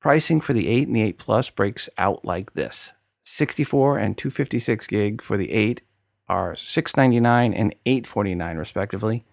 Pricing 0.00 0.40
for 0.40 0.52
the 0.52 0.68
8 0.68 0.88
and 0.88 0.96
the 0.96 1.02
8 1.02 1.18
Plus 1.18 1.50
breaks 1.50 1.88
out 1.96 2.24
like 2.24 2.52
this 2.54 2.92
64 3.24 3.98
and 3.98 4.18
256 4.18 4.86
gig 4.86 5.22
for 5.22 5.36
the 5.36 5.50
8 5.50 5.80
are 6.28 6.54
699 6.56 7.54
and 7.54 7.74
849 7.86 8.56
respectively. 8.56 9.24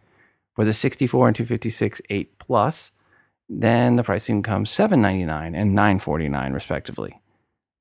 For 0.56 0.66
the 0.66 0.74
64 0.74 1.28
and 1.28 1.36
256 1.36 2.02
8 2.10 2.40
Plus, 2.40 2.92
then 3.50 3.98
the 3.98 4.04
pricing 4.04 4.44
comes 4.44 4.70
799 4.70 5.56
and 5.56 5.76
949 5.76 6.54
respectively. 6.54 7.22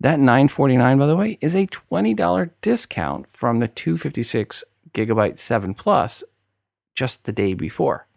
That 0.00 0.18
949 0.18 0.98
by 0.98 1.06
the 1.06 1.16
way 1.16 1.38
is 1.40 1.54
a 1.54 1.66
$20 1.66 2.50
discount 2.60 3.26
from 3.32 3.58
the 3.58 3.68
256 3.68 4.64
gigabyte 4.92 5.38
7 5.38 5.74
Plus 5.74 6.24
just 6.96 7.24
the 7.24 7.32
day 7.32 7.54
before 7.54 8.08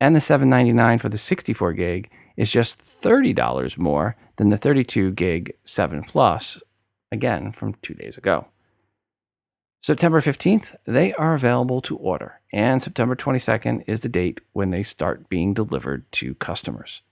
and 0.00 0.16
the 0.16 0.20
799 0.20 0.98
for 0.98 1.08
the 1.08 1.18
64 1.18 1.74
gig 1.74 2.10
is 2.36 2.50
just 2.50 2.80
$30 2.80 3.76
more 3.76 4.16
than 4.36 4.48
the 4.48 4.56
32 4.56 5.12
gig 5.12 5.52
7 5.64 6.02
Plus, 6.04 6.62
again 7.12 7.52
from 7.52 7.74
two 7.82 7.94
days 7.94 8.16
ago. 8.16 8.46
September 9.82 10.20
15th, 10.20 10.76
they 10.86 11.12
are 11.14 11.34
available 11.34 11.80
to 11.80 11.96
order, 11.96 12.40
and 12.52 12.82
September 12.82 13.16
22nd 13.16 13.82
is 13.86 14.00
the 14.00 14.08
date 14.08 14.40
when 14.52 14.70
they 14.70 14.82
start 14.82 15.28
being 15.28 15.54
delivered 15.54 16.10
to 16.12 16.34
customers. 16.34 17.02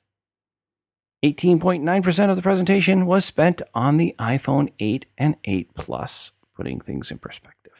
18.9% 1.24 2.30
of 2.30 2.36
the 2.36 2.42
presentation 2.42 3.04
was 3.06 3.24
spent 3.24 3.60
on 3.74 3.96
the 3.96 4.14
iPhone 4.18 4.70
8 4.78 5.06
and 5.16 5.36
8 5.44 5.74
Plus, 5.74 6.32
putting 6.54 6.80
things 6.80 7.10
in 7.10 7.18
perspective. 7.18 7.72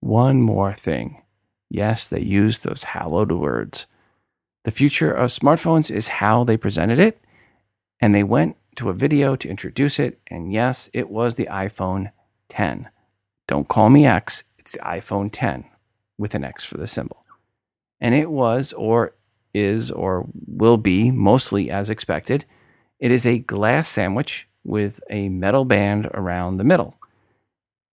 One 0.00 0.40
more 0.40 0.74
thing. 0.74 1.22
Yes, 1.70 2.08
they 2.08 2.20
used 2.20 2.64
those 2.64 2.84
hallowed 2.84 3.30
words 3.30 3.86
the 4.64 4.70
future 4.70 5.12
of 5.12 5.30
smartphones 5.30 5.90
is 5.90 6.08
how 6.08 6.44
they 6.44 6.56
presented 6.56 6.98
it. 6.98 7.18
And 8.00 8.14
they 8.14 8.22
went 8.24 8.56
to 8.76 8.88
a 8.90 8.94
video 8.94 9.36
to 9.36 9.48
introduce 9.48 9.98
it. 9.98 10.20
And 10.26 10.52
yes, 10.52 10.90
it 10.92 11.10
was 11.10 11.34
the 11.34 11.46
iPhone 11.46 12.12
10. 12.48 12.88
Don't 13.46 13.68
call 13.68 13.90
me 13.90 14.06
X, 14.06 14.44
it's 14.58 14.72
the 14.72 14.78
iPhone 14.78 15.30
10 15.32 15.64
with 16.18 16.34
an 16.34 16.44
X 16.44 16.64
for 16.64 16.78
the 16.78 16.86
symbol. 16.86 17.24
And 18.00 18.14
it 18.14 18.30
was, 18.30 18.72
or 18.72 19.14
is, 19.54 19.90
or 19.90 20.26
will 20.46 20.76
be 20.76 21.10
mostly 21.10 21.70
as 21.70 21.90
expected. 21.90 22.44
It 22.98 23.10
is 23.10 23.26
a 23.26 23.38
glass 23.38 23.88
sandwich 23.88 24.48
with 24.64 25.00
a 25.10 25.28
metal 25.28 25.64
band 25.64 26.06
around 26.14 26.56
the 26.56 26.64
middle. 26.64 26.94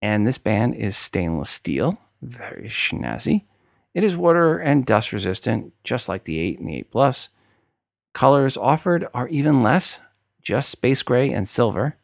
And 0.02 0.26
this 0.26 0.38
band 0.38 0.76
is 0.76 0.96
stainless 0.96 1.50
steel, 1.50 1.98
very 2.22 2.70
snazzy. 2.70 3.46
It 3.94 4.04
is 4.04 4.16
water 4.16 4.60
and 4.60 4.86
dust 4.86 5.12
resistant, 5.12 5.74
just 5.84 6.08
like 6.08 6.24
the 6.24 6.40
8 6.40 6.60
and 6.60 6.70
the 6.70 6.78
8 6.78 6.92
Plus. 6.92 7.30
Colors 8.14 8.58
offered 8.58 9.08
are 9.14 9.28
even 9.30 9.64
less, 9.64 10.00
just 10.42 10.70
space 10.70 11.02
gray 11.04 11.32
and 11.32 11.48
silver. 11.48 11.96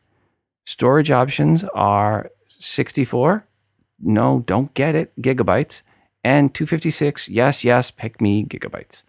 Storage 0.66 1.12
options 1.12 1.64
are 1.76 2.32
64, 2.60 3.46
no, 4.00 4.44
don't 4.46 4.74
get 4.74 4.96
it, 4.96 5.14
gigabytes, 5.22 5.84
and 6.24 6.54
256, 6.54 7.30
yes, 7.30 7.64
yes, 7.64 7.92
pick 7.92 8.20
me, 8.20 8.44
gigabytes. 8.44 9.04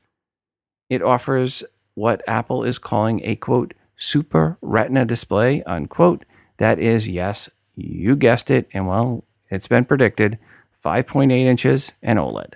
It 0.88 1.02
offers 1.02 1.64
what 1.94 2.22
Apple 2.28 2.62
is 2.62 2.78
calling 2.78 3.20
a 3.24 3.36
quote, 3.36 3.74
super 3.96 4.58
retina 4.60 5.04
display, 5.04 5.62
unquote. 5.64 6.24
That 6.58 6.78
is, 6.78 7.08
yes, 7.08 7.48
you 7.74 8.16
guessed 8.16 8.50
it, 8.50 8.68
and 8.72 8.86
well, 8.86 9.24
it's 9.50 9.68
been 9.68 9.86
predicted 9.86 10.38
5.8 10.84 11.30
inches 11.32 11.92
and 12.02 12.18
OLED. 12.18 12.54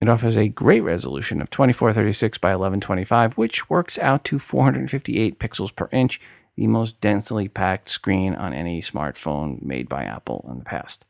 It 0.00 0.08
offers 0.08 0.36
a 0.36 0.48
great 0.48 0.82
resolution 0.82 1.40
of 1.42 1.50
2436 1.50 2.38
by 2.38 2.50
1125, 2.50 3.34
which 3.34 3.68
works 3.68 3.98
out 3.98 4.24
to 4.24 4.38
458 4.38 5.40
pixels 5.40 5.74
per 5.74 5.88
inch, 5.90 6.20
the 6.56 6.68
most 6.68 7.00
densely 7.00 7.48
packed 7.48 7.88
screen 7.88 8.34
on 8.34 8.52
any 8.52 8.80
smartphone 8.80 9.60
made 9.62 9.88
by 9.88 10.04
Apple 10.04 10.46
in 10.50 10.58
the 10.58 10.64
past. 10.64 11.04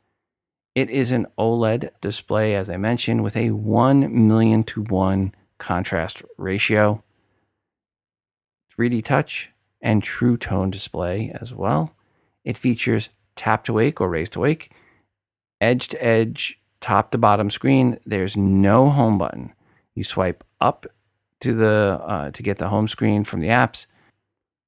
It 0.74 0.90
is 0.90 1.10
an 1.10 1.26
OLED 1.36 1.90
display, 2.00 2.54
as 2.54 2.70
I 2.70 2.76
mentioned, 2.76 3.22
with 3.24 3.36
a 3.36 3.50
1 3.50 4.28
million 4.28 4.64
to 4.64 4.82
1 4.84 5.34
contrast 5.58 6.22
ratio, 6.36 7.02
3D 8.78 9.04
touch, 9.04 9.50
and 9.82 10.02
true 10.02 10.36
tone 10.36 10.70
display 10.70 11.34
as 11.40 11.52
well. 11.52 11.94
It 12.44 12.56
features 12.56 13.10
tap 13.36 13.64
to 13.64 13.72
wake 13.72 14.00
or 14.00 14.08
raise 14.08 14.30
to 14.30 14.40
wake, 14.40 14.72
edge 15.60 15.88
to 15.88 16.04
edge, 16.04 16.57
top 16.80 17.10
to 17.10 17.18
bottom 17.18 17.50
screen. 17.50 17.98
There's 18.06 18.36
no 18.36 18.90
home 18.90 19.18
button. 19.18 19.52
You 19.94 20.04
swipe 20.04 20.44
up 20.60 20.86
to 21.40 21.52
the 21.54 22.00
uh, 22.02 22.30
to 22.30 22.42
get 22.42 22.58
the 22.58 22.68
home 22.68 22.88
screen 22.88 23.24
from 23.24 23.40
the 23.40 23.48
apps. 23.48 23.86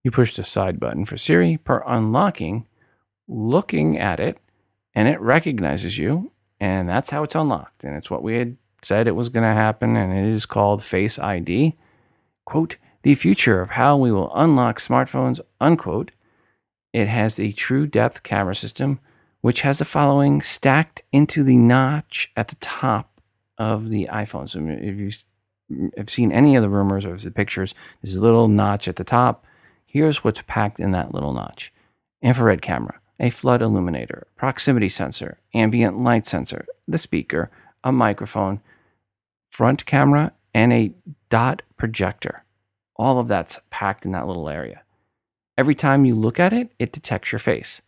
You 0.03 0.11
push 0.11 0.35
the 0.35 0.44
side 0.44 0.81
button 0.81 1.05
for 1.05 1.18
Siri 1.18 1.57
per 1.59 1.83
unlocking, 1.87 2.66
looking 3.29 3.99
at 3.99 4.18
it, 4.18 4.38
and 4.94 5.09
it 5.09 5.20
recognizes 5.20 5.99
you, 5.99 6.33
and 6.59 6.88
that's 6.88 7.11
how 7.11 7.23
it's 7.23 7.35
unlocked. 7.35 7.85
And 7.85 7.96
it's 7.96 8.11
what 8.11 8.23
we 8.23 8.37
had 8.37 8.57
said 8.83 9.07
it 9.07 9.16
was 9.16 9.29
going 9.29 9.44
to 9.44 9.55
happen, 9.55 9.96
and 9.96 10.12
it 10.12 10.31
is 10.31 10.46
called 10.46 10.83
Face 10.83 11.18
ID. 11.18 11.77
Quote, 12.46 12.77
the 13.03 13.14
future 13.14 13.61
of 13.61 13.70
how 13.70 13.96
we 13.96 14.12
will 14.12 14.35
unlock 14.35 14.79
smartphones, 14.79 15.40
unquote. 15.61 16.11
It 16.92 17.07
has 17.09 17.38
a 17.38 17.53
true 17.53 17.87
depth 17.87 18.23
camera 18.23 18.55
system, 18.55 19.01
which 19.40 19.62
has 19.62 19.79
the 19.79 19.85
following 19.85 20.42
stacked 20.42 21.03
into 21.12 21.42
the 21.42 21.57
notch 21.57 22.31
at 22.37 22.48
the 22.48 22.57
top 22.57 23.20
of 23.59 23.90
the 23.90 24.09
iPhone. 24.12 24.48
So 24.48 24.61
if 24.66 24.96
you 24.96 25.90
have 25.96 26.11
seen 26.11 26.33
any 26.33 26.57
of 26.57 26.62
the 26.62 26.68
rumors 26.68 27.07
or 27.07 27.16
the 27.16 27.31
pictures, 27.31 27.74
there's 28.03 28.16
a 28.16 28.20
little 28.20 28.48
notch 28.48 28.88
at 28.88 28.96
the 28.96 29.05
top. 29.05 29.44
Here's 29.87 30.22
what's 30.22 30.42
packed 30.42 30.81
in 30.81 30.90
that 30.92 31.14
little 31.14 31.33
notch 31.33 31.72
infrared 32.22 32.61
camera, 32.61 33.00
a 33.18 33.31
flood 33.31 33.62
illuminator, 33.62 34.26
proximity 34.37 34.88
sensor, 34.88 35.38
ambient 35.55 35.98
light 36.03 36.26
sensor, 36.26 36.66
the 36.87 36.98
speaker, 36.98 37.50
a 37.83 37.90
microphone, 37.90 38.61
front 39.50 39.87
camera, 39.87 40.33
and 40.53 40.72
a 40.72 40.92
dot 41.31 41.62
projector. 41.76 42.44
All 42.96 43.18
of 43.18 43.29
that's 43.29 43.61
packed 43.70 44.05
in 44.05 44.12
that 44.12 44.26
little 44.26 44.48
area. 44.48 44.83
Every 45.57 45.74
time 45.74 46.05
you 46.05 46.14
look 46.14 46.38
at 46.38 46.53
it, 46.53 46.72
it 46.79 46.92
detects 46.92 47.33
your 47.33 47.38
face. 47.38 47.81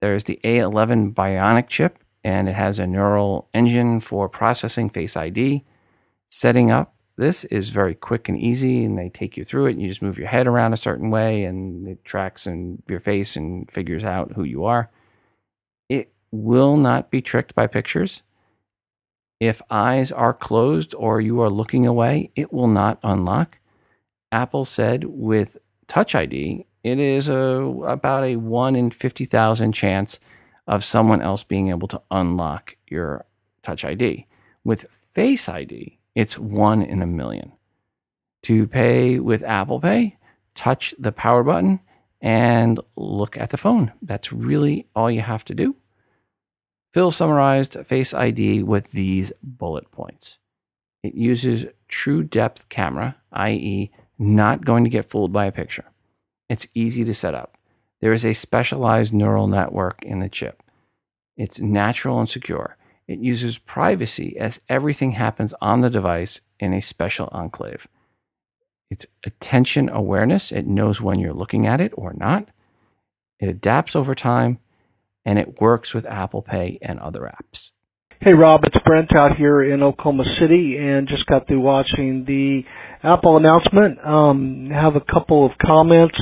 There's 0.00 0.24
the 0.24 0.38
A11 0.44 1.14
Bionic 1.14 1.68
chip, 1.68 1.98
and 2.22 2.48
it 2.48 2.54
has 2.54 2.78
a 2.78 2.86
neural 2.86 3.48
engine 3.52 4.00
for 4.00 4.28
processing 4.28 4.90
Face 4.90 5.16
ID. 5.16 5.64
Setting 6.30 6.70
up 6.70 6.94
this 7.16 7.42
is 7.44 7.70
very 7.70 7.96
quick 7.96 8.28
and 8.28 8.38
easy, 8.38 8.84
and 8.84 8.96
they 8.96 9.08
take 9.08 9.36
you 9.36 9.44
through 9.44 9.66
it. 9.66 9.72
And 9.72 9.82
you 9.82 9.88
just 9.88 10.02
move 10.02 10.18
your 10.18 10.28
head 10.28 10.46
around 10.46 10.72
a 10.72 10.76
certain 10.76 11.10
way, 11.10 11.42
and 11.44 11.88
it 11.88 12.04
tracks 12.04 12.46
in 12.46 12.82
your 12.88 13.00
face 13.00 13.34
and 13.34 13.68
figures 13.70 14.04
out 14.04 14.32
who 14.32 14.44
you 14.44 14.64
are. 14.64 14.88
It 15.88 16.12
will 16.30 16.76
not 16.76 17.10
be 17.10 17.20
tricked 17.20 17.56
by 17.56 17.66
pictures. 17.66 18.22
If 19.40 19.60
eyes 19.68 20.12
are 20.12 20.32
closed 20.32 20.94
or 20.94 21.20
you 21.20 21.40
are 21.40 21.50
looking 21.50 21.86
away, 21.86 22.30
it 22.36 22.52
will 22.52 22.68
not 22.68 23.00
unlock. 23.02 23.58
Apple 24.30 24.64
said 24.64 25.04
with 25.04 25.58
Touch 25.88 26.14
ID, 26.14 26.66
it 26.82 26.98
is 26.98 27.28
a, 27.28 27.36
about 27.36 28.24
a 28.24 28.36
1 28.36 28.76
in 28.76 28.90
50,000 28.90 29.72
chance 29.72 30.20
of 30.66 30.84
someone 30.84 31.22
else 31.22 31.42
being 31.42 31.68
able 31.68 31.88
to 31.88 32.02
unlock 32.10 32.76
your 32.88 33.24
Touch 33.62 33.84
ID. 33.84 34.26
With 34.64 34.86
Face 35.14 35.48
ID, 35.48 35.98
it's 36.14 36.38
1 36.38 36.82
in 36.82 37.02
a 37.02 37.06
million. 37.06 37.52
To 38.42 38.66
pay 38.66 39.18
with 39.18 39.42
Apple 39.42 39.80
Pay, 39.80 40.16
touch 40.54 40.94
the 40.98 41.12
power 41.12 41.42
button 41.42 41.80
and 42.20 42.80
look 42.96 43.36
at 43.36 43.50
the 43.50 43.56
phone. 43.56 43.92
That's 44.00 44.32
really 44.32 44.86
all 44.94 45.10
you 45.10 45.20
have 45.20 45.44
to 45.46 45.54
do. 45.54 45.76
Phil 46.92 47.10
summarized 47.10 47.76
Face 47.84 48.14
ID 48.14 48.62
with 48.62 48.92
these 48.92 49.32
bullet 49.42 49.90
points. 49.90 50.38
It 51.02 51.14
uses 51.14 51.66
true 51.88 52.22
depth 52.22 52.68
camera, 52.68 53.16
i.e., 53.32 53.90
not 54.18 54.64
going 54.64 54.84
to 54.84 54.90
get 54.90 55.08
fooled 55.08 55.32
by 55.32 55.46
a 55.46 55.52
picture. 55.52 55.84
It's 56.48 56.66
easy 56.74 57.04
to 57.04 57.14
set 57.14 57.34
up. 57.34 57.56
There 58.00 58.12
is 58.12 58.24
a 58.24 58.32
specialized 58.32 59.12
neural 59.12 59.46
network 59.46 60.02
in 60.02 60.20
the 60.20 60.28
chip. 60.28 60.62
It's 61.36 61.60
natural 61.60 62.18
and 62.18 62.28
secure. 62.28 62.76
It 63.06 63.20
uses 63.20 63.58
privacy 63.58 64.36
as 64.38 64.60
everything 64.68 65.12
happens 65.12 65.54
on 65.60 65.80
the 65.80 65.90
device 65.90 66.40
in 66.60 66.74
a 66.74 66.82
special 66.82 67.28
enclave. 67.32 67.88
It's 68.90 69.06
attention 69.24 69.88
awareness. 69.88 70.52
It 70.52 70.66
knows 70.66 71.00
when 71.00 71.18
you're 71.18 71.34
looking 71.34 71.66
at 71.66 71.80
it 71.80 71.92
or 71.96 72.14
not. 72.14 72.48
It 73.38 73.48
adapts 73.48 73.94
over 73.94 74.14
time 74.14 74.58
and 75.24 75.38
it 75.38 75.60
works 75.60 75.92
with 75.92 76.06
Apple 76.06 76.42
Pay 76.42 76.78
and 76.80 76.98
other 76.98 77.20
apps. 77.20 77.70
Hey 78.20 78.32
Rob, 78.32 78.62
it's 78.64 78.76
Brent 78.84 79.14
out 79.14 79.36
here 79.36 79.62
in 79.62 79.82
Oklahoma 79.82 80.24
City 80.40 80.76
and 80.76 81.06
just 81.06 81.26
got 81.26 81.46
through 81.46 81.60
watching 81.60 82.24
the 82.26 82.62
Apple 83.02 83.36
announcement. 83.36 84.04
Um, 84.04 84.70
have 84.72 84.96
a 84.96 85.00
couple 85.00 85.46
of 85.46 85.52
comments 85.64 86.16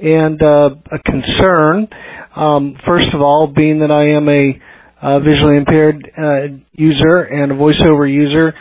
and 0.00 0.40
uh, 0.42 0.70
a 0.92 0.98
concern. 1.04 1.88
Um, 2.36 2.76
first 2.86 3.14
of 3.14 3.20
all, 3.20 3.52
being 3.54 3.80
that 3.80 3.90
I 3.90 4.16
am 4.16 4.28
a 4.28 4.60
uh, 5.00 5.20
visually 5.20 5.56
impaired 5.56 6.10
uh, 6.16 6.58
user 6.72 7.22
and 7.22 7.52
a 7.52 7.54
voiceover 7.54 8.12
user, 8.12 8.54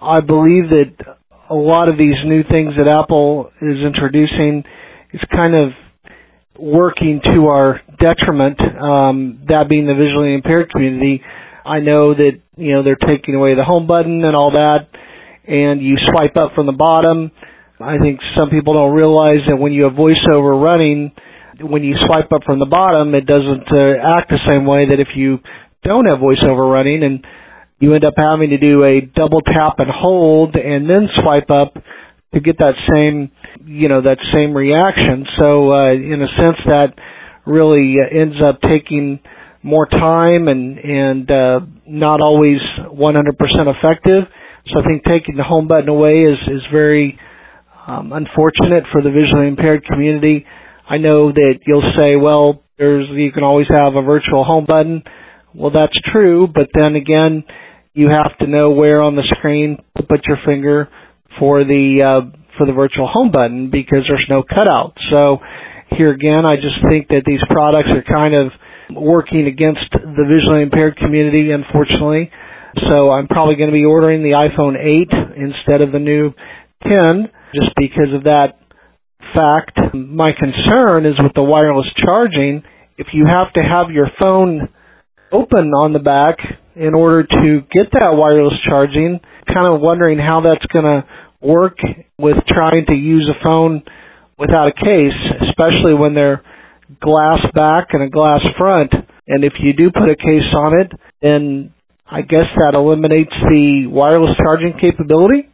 I 0.00 0.20
believe 0.20 0.70
that 0.70 1.16
a 1.50 1.54
lot 1.54 1.88
of 1.88 1.96
these 1.96 2.16
new 2.24 2.42
things 2.50 2.74
that 2.76 2.88
Apple 2.88 3.50
is 3.62 3.78
introducing 3.84 4.64
is 5.12 5.20
kind 5.32 5.54
of 5.54 5.70
working 6.58 7.20
to 7.24 7.46
our 7.46 7.80
detriment. 8.00 8.60
Um, 8.60 9.44
that 9.48 9.68
being 9.68 9.86
the 9.86 9.94
visually 9.94 10.34
impaired 10.34 10.70
community 10.70 11.22
I 11.68 11.80
know 11.80 12.14
that 12.14 12.40
you 12.56 12.72
know 12.72 12.82
they're 12.82 12.96
taking 12.96 13.34
away 13.34 13.54
the 13.54 13.64
home 13.64 13.86
button 13.86 14.24
and 14.24 14.34
all 14.34 14.52
that, 14.52 14.88
and 15.48 15.82
you 15.82 15.96
swipe 16.12 16.36
up 16.36 16.52
from 16.54 16.66
the 16.66 16.76
bottom. 16.76 17.30
I 17.80 17.98
think 17.98 18.20
some 18.36 18.50
people 18.50 18.74
don't 18.74 18.94
realize 18.94 19.40
that 19.48 19.56
when 19.56 19.72
you 19.72 19.84
have 19.84 19.94
voiceover 19.94 20.60
running, 20.60 21.12
when 21.60 21.82
you 21.82 21.96
swipe 22.06 22.30
up 22.32 22.42
from 22.44 22.58
the 22.58 22.66
bottom, 22.66 23.14
it 23.14 23.26
doesn't 23.26 23.66
uh, 23.70 24.18
act 24.18 24.30
the 24.30 24.38
same 24.46 24.66
way 24.66 24.86
that 24.90 25.00
if 25.00 25.08
you 25.16 25.38
don't 25.82 26.06
have 26.06 26.18
voiceover 26.18 26.70
running, 26.70 27.02
and 27.02 27.24
you 27.78 27.94
end 27.94 28.04
up 28.04 28.14
having 28.16 28.50
to 28.50 28.58
do 28.58 28.84
a 28.84 29.00
double 29.00 29.40
tap 29.40 29.78
and 29.78 29.88
hold 29.88 30.56
and 30.56 30.90
then 30.90 31.08
swipe 31.22 31.50
up 31.50 31.74
to 32.34 32.40
get 32.40 32.58
that 32.58 32.74
same 32.92 33.30
you 33.64 33.88
know 33.88 34.02
that 34.02 34.18
same 34.32 34.54
reaction. 34.54 35.26
So 35.38 35.72
uh, 35.72 35.92
in 35.92 36.20
a 36.22 36.28
sense, 36.36 36.58
that 36.66 36.94
really 37.46 37.96
ends 38.10 38.36
up 38.42 38.60
taking 38.60 39.20
more 39.62 39.86
time 39.86 40.48
and 40.48 40.78
and 40.78 41.30
uh, 41.30 41.60
not 41.86 42.20
always 42.20 42.58
100% 42.78 43.34
effective. 43.76 44.24
So 44.72 44.80
I 44.80 44.84
think 44.86 45.04
taking 45.04 45.36
the 45.36 45.44
home 45.44 45.68
button 45.68 45.88
away 45.88 46.24
is 46.24 46.38
is 46.48 46.62
very 46.72 47.18
um, 47.86 48.12
unfortunate 48.12 48.84
for 48.92 49.02
the 49.02 49.10
visually 49.10 49.48
impaired 49.48 49.84
community. 49.84 50.44
I 50.88 50.98
know 50.98 51.32
that 51.32 51.60
you'll 51.66 51.92
say, 51.96 52.16
well, 52.16 52.62
there's 52.78 53.06
you 53.10 53.32
can 53.32 53.44
always 53.44 53.66
have 53.68 53.94
a 53.94 54.02
virtual 54.02 54.44
home 54.44 54.66
button. 54.66 55.02
Well, 55.54 55.70
that's 55.70 55.98
true, 56.12 56.46
but 56.46 56.68
then 56.74 56.94
again, 56.94 57.44
you 57.94 58.08
have 58.08 58.36
to 58.38 58.46
know 58.46 58.70
where 58.70 59.02
on 59.02 59.16
the 59.16 59.26
screen 59.38 59.78
to 59.96 60.02
put 60.02 60.26
your 60.26 60.38
finger 60.46 60.88
for 61.38 61.64
the 61.64 62.02
uh, 62.04 62.38
for 62.56 62.66
the 62.66 62.72
virtual 62.72 63.08
home 63.08 63.30
button 63.30 63.70
because 63.70 64.04
there's 64.08 64.26
no 64.28 64.42
cutout. 64.42 64.94
So 65.10 65.38
here 65.96 66.12
again, 66.12 66.44
I 66.44 66.56
just 66.56 66.76
think 66.88 67.08
that 67.08 67.22
these 67.24 67.40
products 67.48 67.88
are 67.90 68.04
kind 68.04 68.34
of 68.34 68.52
working 68.94 69.46
against 69.46 69.88
the 69.92 70.24
visually 70.28 70.62
impaired 70.62 70.96
community, 70.96 71.50
unfortunately. 71.50 72.30
So 72.88 73.10
I'm 73.10 73.28
probably 73.28 73.56
going 73.56 73.70
to 73.70 73.74
be 73.74 73.84
ordering 73.84 74.22
the 74.22 74.36
iPhone 74.36 74.76
8 74.76 75.36
instead 75.36 75.80
of 75.80 75.92
the 75.92 75.98
new 75.98 76.32
10 76.82 77.28
just 77.54 77.72
because 77.76 78.14
of 78.14 78.24
that 78.24 78.58
fact. 79.34 79.78
My 79.94 80.32
concern 80.32 81.06
is 81.06 81.14
with 81.18 81.32
the 81.34 81.42
wireless 81.42 81.86
charging. 82.04 82.62
If 82.96 83.08
you 83.12 83.26
have 83.26 83.52
to 83.54 83.62
have 83.62 83.90
your 83.90 84.08
phone 84.18 84.68
open 85.32 85.72
on 85.74 85.92
the 85.92 85.98
back 85.98 86.38
in 86.74 86.94
order 86.94 87.24
to 87.24 87.60
get 87.70 87.92
that 87.92 88.14
wireless 88.14 88.54
charging, 88.66 89.20
kind 89.46 89.66
of 89.74 89.80
wondering 89.80 90.18
how 90.18 90.42
that's 90.42 90.64
going 90.72 90.84
to 90.84 91.04
work 91.40 91.78
with 92.18 92.36
trying 92.48 92.84
to 92.86 92.94
use 92.94 93.28
a 93.28 93.42
phone 93.42 93.82
without 94.38 94.68
a 94.68 94.72
case, 94.72 95.18
especially 95.48 95.94
when 95.94 96.14
they're 96.14 96.42
glass 97.00 97.40
back 97.54 97.88
and 97.92 98.02
a 98.02 98.10
glass 98.10 98.40
front. 98.56 98.92
And 99.26 99.44
if 99.44 99.54
you 99.60 99.72
do 99.72 99.90
put 99.90 100.08
a 100.08 100.16
case 100.16 100.54
on 100.54 100.80
it, 100.80 100.92
then 101.20 101.74
I 102.10 102.22
guess 102.22 102.48
that 102.56 102.72
eliminates 102.74 103.32
the 103.32 103.84
wireless 103.86 104.34
charging 104.38 104.72
capability. 104.80 105.48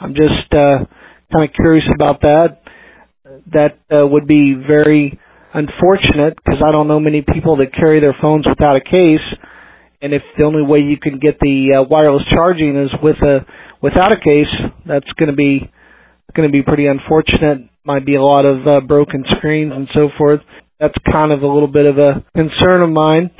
I'm 0.00 0.14
just 0.14 0.50
uh, 0.50 0.82
kind 1.32 1.48
of 1.48 1.54
curious 1.54 1.84
about 1.94 2.22
that. 2.22 2.58
That 3.52 3.78
uh, 3.94 4.06
would 4.08 4.26
be 4.26 4.54
very 4.54 5.18
unfortunate 5.54 6.34
because 6.34 6.58
I 6.66 6.72
don't 6.72 6.88
know 6.88 6.98
many 6.98 7.22
people 7.22 7.58
that 7.58 7.72
carry 7.74 8.00
their 8.00 8.16
phones 8.20 8.44
without 8.46 8.74
a 8.74 8.80
case. 8.80 9.22
And 10.02 10.12
if 10.12 10.22
the 10.36 10.44
only 10.44 10.62
way 10.62 10.80
you 10.80 10.98
can 10.98 11.20
get 11.20 11.38
the 11.38 11.78
uh, 11.78 11.88
wireless 11.88 12.22
charging 12.34 12.74
is 12.76 12.90
with 13.02 13.16
a 13.22 13.46
without 13.80 14.10
a 14.10 14.16
case, 14.16 14.50
that's 14.86 15.10
going 15.18 15.30
to 15.30 15.36
be 15.36 15.70
going 16.34 16.48
to 16.48 16.52
be 16.52 16.62
pretty 16.62 16.86
unfortunate. 16.86 17.68
Might 17.84 18.04
be 18.04 18.16
a 18.16 18.22
lot 18.22 18.44
of 18.44 18.66
uh, 18.66 18.80
broken 18.80 19.24
screens 19.38 19.72
and 19.74 19.88
so 19.94 20.08
forth. 20.18 20.40
That's 20.80 20.94
kind 21.10 21.30
of 21.30 21.42
a 21.42 21.46
little 21.46 21.68
bit 21.70 21.86
of 21.86 21.98
a 21.98 22.24
concern 22.34 22.82
of 22.82 22.90
mine. 22.90 23.30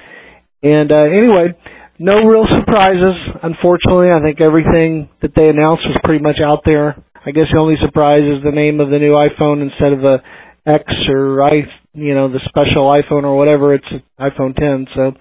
And 0.63 0.93
uh, 0.93 1.09
anyway, 1.09 1.57
no 2.01 2.25
real 2.25 2.49
surprises. 2.49 3.15
Unfortunately, 3.43 4.09
I 4.09 4.25
think 4.25 4.41
everything 4.41 5.11
that 5.21 5.37
they 5.37 5.51
announced 5.53 5.85
was 5.85 6.01
pretty 6.03 6.25
much 6.25 6.41
out 6.43 6.65
there. 6.65 6.97
I 7.27 7.31
guess 7.31 7.53
the 7.53 7.61
only 7.61 7.77
surprise 7.85 8.25
is 8.25 8.43
the 8.43 8.57
name 8.57 8.81
of 8.81 8.89
the 8.89 8.99
new 8.99 9.13
iPhone 9.13 9.61
instead 9.61 9.93
of 9.93 10.03
a 10.03 10.25
X 10.65 10.85
or 11.13 11.45
I, 11.45 11.69
you 11.93 12.15
know, 12.15 12.33
the 12.33 12.41
special 12.49 12.89
iPhone 12.89 13.25
or 13.25 13.37
whatever. 13.37 13.75
It's 13.75 13.85
iPhone 14.19 14.57
10. 14.57 14.87
So, 14.97 15.13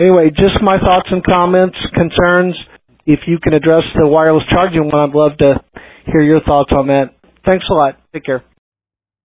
anyway, 0.00 0.30
just 0.30 0.58
my 0.60 0.78
thoughts 0.78 1.06
and 1.10 1.22
comments, 1.22 1.78
concerns. 1.94 2.56
If 3.06 3.20
you 3.28 3.38
can 3.38 3.54
address 3.54 3.84
the 3.94 4.08
wireless 4.08 4.44
charging 4.50 4.90
one, 4.90 5.10
I'd 5.10 5.14
love 5.14 5.38
to 5.38 5.62
hear 6.06 6.22
your 6.22 6.40
thoughts 6.40 6.72
on 6.72 6.88
that. 6.88 7.14
Thanks 7.46 7.66
a 7.70 7.74
lot. 7.74 8.00
Take 8.12 8.24
care. 8.24 8.42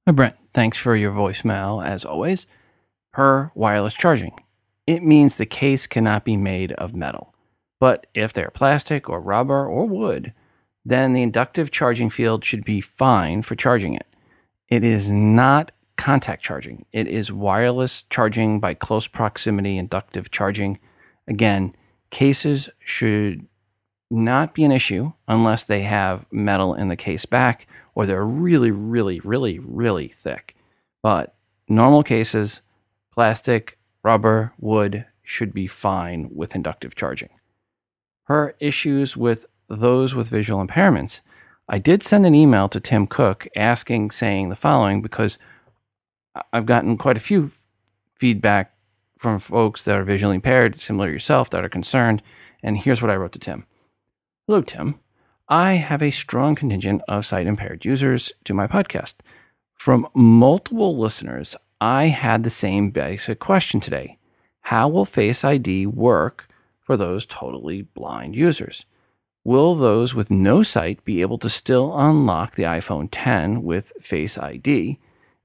Hi, 0.06 0.12
Brent. 0.12 0.36
Thanks 0.54 0.78
for 0.78 0.96
your 0.96 1.12
voicemail, 1.12 1.84
as 1.84 2.06
always. 2.06 2.46
Per 3.14 3.52
wireless 3.56 3.96
charging. 3.96 4.34
It 4.90 5.04
means 5.04 5.38
the 5.38 5.46
case 5.46 5.86
cannot 5.86 6.26
be 6.26 6.36
made 6.36 6.72
of 6.72 6.96
metal. 6.96 7.36
But 7.80 8.08
if 8.16 8.34
they're 8.34 8.50
plastic 8.50 9.08
or 9.08 9.22
rubber 9.22 9.68
or 9.68 9.88
wood, 9.88 10.34
then 10.84 11.14
the 11.14 11.22
inductive 11.22 11.70
charging 11.70 12.10
field 12.10 12.44
should 12.44 12.66
be 12.66 12.82
fine 12.82 13.44
for 13.44 13.54
charging 13.54 13.94
it. 13.94 14.08
It 14.68 14.84
is 14.84 15.12
not 15.12 15.72
contact 15.96 16.42
charging, 16.42 16.88
it 16.92 17.08
is 17.08 17.32
wireless 17.32 18.06
charging 18.10 18.60
by 18.60 18.74
close 18.74 19.08
proximity 19.08 19.78
inductive 19.78 20.32
charging. 20.32 20.80
Again, 21.28 21.76
cases 22.10 22.68
should 22.80 23.46
not 24.10 24.56
be 24.56 24.64
an 24.64 24.72
issue 24.72 25.14
unless 25.28 25.66
they 25.66 25.82
have 25.82 26.26
metal 26.32 26.74
in 26.74 26.88
the 26.88 26.96
case 26.96 27.28
back 27.28 27.68
or 27.94 28.08
they're 28.08 28.26
really, 28.26 28.72
really, 28.72 29.20
really, 29.20 29.60
really 29.60 30.08
thick. 30.08 30.56
But 31.04 31.36
normal 31.68 32.02
cases, 32.02 32.62
plastic, 33.14 33.79
rubber, 34.04 34.54
wood 34.60 35.06
should 35.24 35.54
be 35.54 35.68
fine 35.68 36.30
with 36.34 36.56
inductive 36.56 36.96
charging. 36.96 37.30
Her 38.24 38.56
issues 38.60 39.16
with 39.16 39.46
those 39.68 40.16
with 40.16 40.30
visual 40.30 40.66
impairments, 40.66 41.22
I 41.68 41.78
did 41.78 42.02
send 42.02 42.26
an 42.26 42.34
email 42.34 42.68
to 42.70 42.80
Tim 42.80 43.06
Cook 43.06 43.48
asking, 43.56 44.12
saying 44.12 44.50
the 44.50 44.56
following, 44.56 45.02
because 45.02 45.38
I've 46.52 46.66
gotten 46.66 46.98
quite 46.98 47.18
a 47.18 47.22
few 47.22 47.52
feedback 48.16 48.76
from 49.20 49.38
folks 49.38 49.84
that 49.84 49.98
are 49.98 50.04
visually 50.04 50.36
impaired, 50.36 50.76
similar 50.76 51.08
to 51.08 51.14
yourself, 51.14 51.50
that 51.52 51.64
are 51.64 51.70
concerned. 51.70 52.22
And 52.64 52.78
here's 52.78 53.02
what 53.02 53.12
I 53.12 53.16
wrote 53.16 53.34
to 53.34 53.40
Tim 53.40 53.66
Hello, 54.48 54.62
Tim. 54.62 55.00
I 55.48 55.74
have 55.74 56.02
a 56.02 56.12
strong 56.12 56.56
contingent 56.56 57.02
of 57.08 57.26
sight 57.26 57.48
impaired 57.48 57.86
users 57.86 58.32
to 58.46 58.54
my 58.54 58.68
podcast. 58.68 59.16
From 59.76 60.08
multiple 60.14 60.98
listeners, 60.98 61.56
I 61.82 62.08
had 62.08 62.44
the 62.44 62.50
same 62.50 62.92
basic 62.92 63.40
question 63.40 63.80
today 63.80 64.18
How 64.62 64.90
will 64.90 65.06
Face 65.06 65.44
ID 65.46 65.86
work 65.86 66.48
for 66.82 66.98
those 66.98 67.26
totally 67.26 67.84
blind 67.84 68.36
users? 68.36 68.86
Will 69.46 69.76
those 69.76 70.14
with 70.14 70.30
no 70.30 70.62
sight 70.62 71.06
be 71.06 71.22
able 71.22 71.38
to 71.38 71.50
still 71.50 71.98
unlock 71.98 72.56
the 72.56 72.64
iPhone 72.64 73.08
10 73.10 73.64
with 73.64 73.94
Face 74.02 74.38
ID 74.38 75.00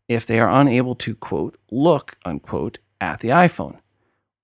if 0.09 0.27
they 0.27 0.41
are 0.41 0.51
unable 0.51 0.97
to, 0.97 1.15
quote, 1.15 1.57
look, 1.71 2.17
unquote, 2.25 2.79
at 3.01 3.21
the 3.21 3.29
iPhone? 3.29 3.79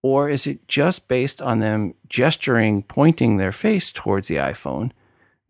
Or 0.03 0.31
is 0.31 0.47
it 0.47 0.69
just 0.69 1.09
based 1.09 1.43
on 1.43 1.59
them 1.59 1.95
gesturing, 2.09 2.85
pointing 2.85 3.37
their 3.37 3.53
face 3.53 3.91
towards 3.93 4.29
the 4.29 4.37
iPhone? 4.37 4.93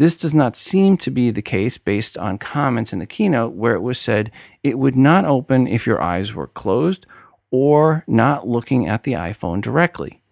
This 0.01 0.17
does 0.17 0.33
not 0.33 0.57
seem 0.57 0.97
to 0.97 1.11
be 1.11 1.31
the 1.31 1.43
case 1.43 1.77
based 1.77 2.17
on 2.17 2.39
comments 2.39 2.95
in 2.95 3.01
the 3.01 3.07
keynote 3.07 3.53
where 3.53 3.75
it 3.75 3.83
was 3.83 3.99
said 3.99 4.33
it 4.63 4.79
would 4.79 4.97
not 4.97 5.27
open 5.27 5.67
if 5.67 5.87
your 5.87 6.01
eyes 6.01 6.33
were 6.33 6.47
closed 6.47 7.05
or 7.51 8.03
not 8.07 8.49
looking 8.49 8.89
at 8.89 9.03
the 9.03 9.13
iPhone 9.13 9.61
directly. 9.61 10.23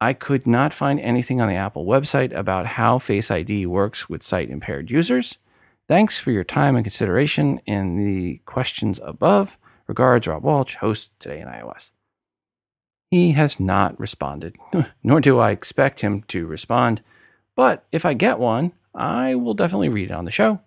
I 0.00 0.12
could 0.12 0.46
not 0.46 0.72
find 0.72 1.00
anything 1.00 1.40
on 1.40 1.48
the 1.48 1.56
Apple 1.56 1.86
website 1.86 2.32
about 2.32 2.66
how 2.66 3.00
Face 3.00 3.32
ID 3.32 3.66
works 3.66 4.08
with 4.08 4.22
sight 4.22 4.48
impaired 4.48 4.92
users. 4.92 5.38
Thanks 5.88 6.20
for 6.20 6.30
your 6.30 6.44
time 6.44 6.76
and 6.76 6.84
consideration 6.84 7.60
in 7.66 7.96
the 7.96 8.42
questions 8.46 9.00
above. 9.02 9.58
Regards, 9.88 10.28
Rob 10.28 10.44
Walsh, 10.44 10.76
host 10.76 11.10
Today 11.18 11.40
in 11.40 11.48
iOS. 11.48 11.90
He 13.10 13.32
has 13.32 13.58
not 13.58 13.98
responded, 13.98 14.54
nor 15.02 15.20
do 15.20 15.40
I 15.40 15.50
expect 15.50 16.02
him 16.02 16.22
to 16.28 16.46
respond. 16.46 17.02
But 17.56 17.86
if 17.90 18.04
I 18.04 18.14
get 18.14 18.38
one, 18.38 18.72
I 18.94 19.34
will 19.34 19.54
definitely 19.54 19.88
read 19.88 20.10
it 20.10 20.14
on 20.14 20.24
the 20.24 20.30
show. 20.30 20.60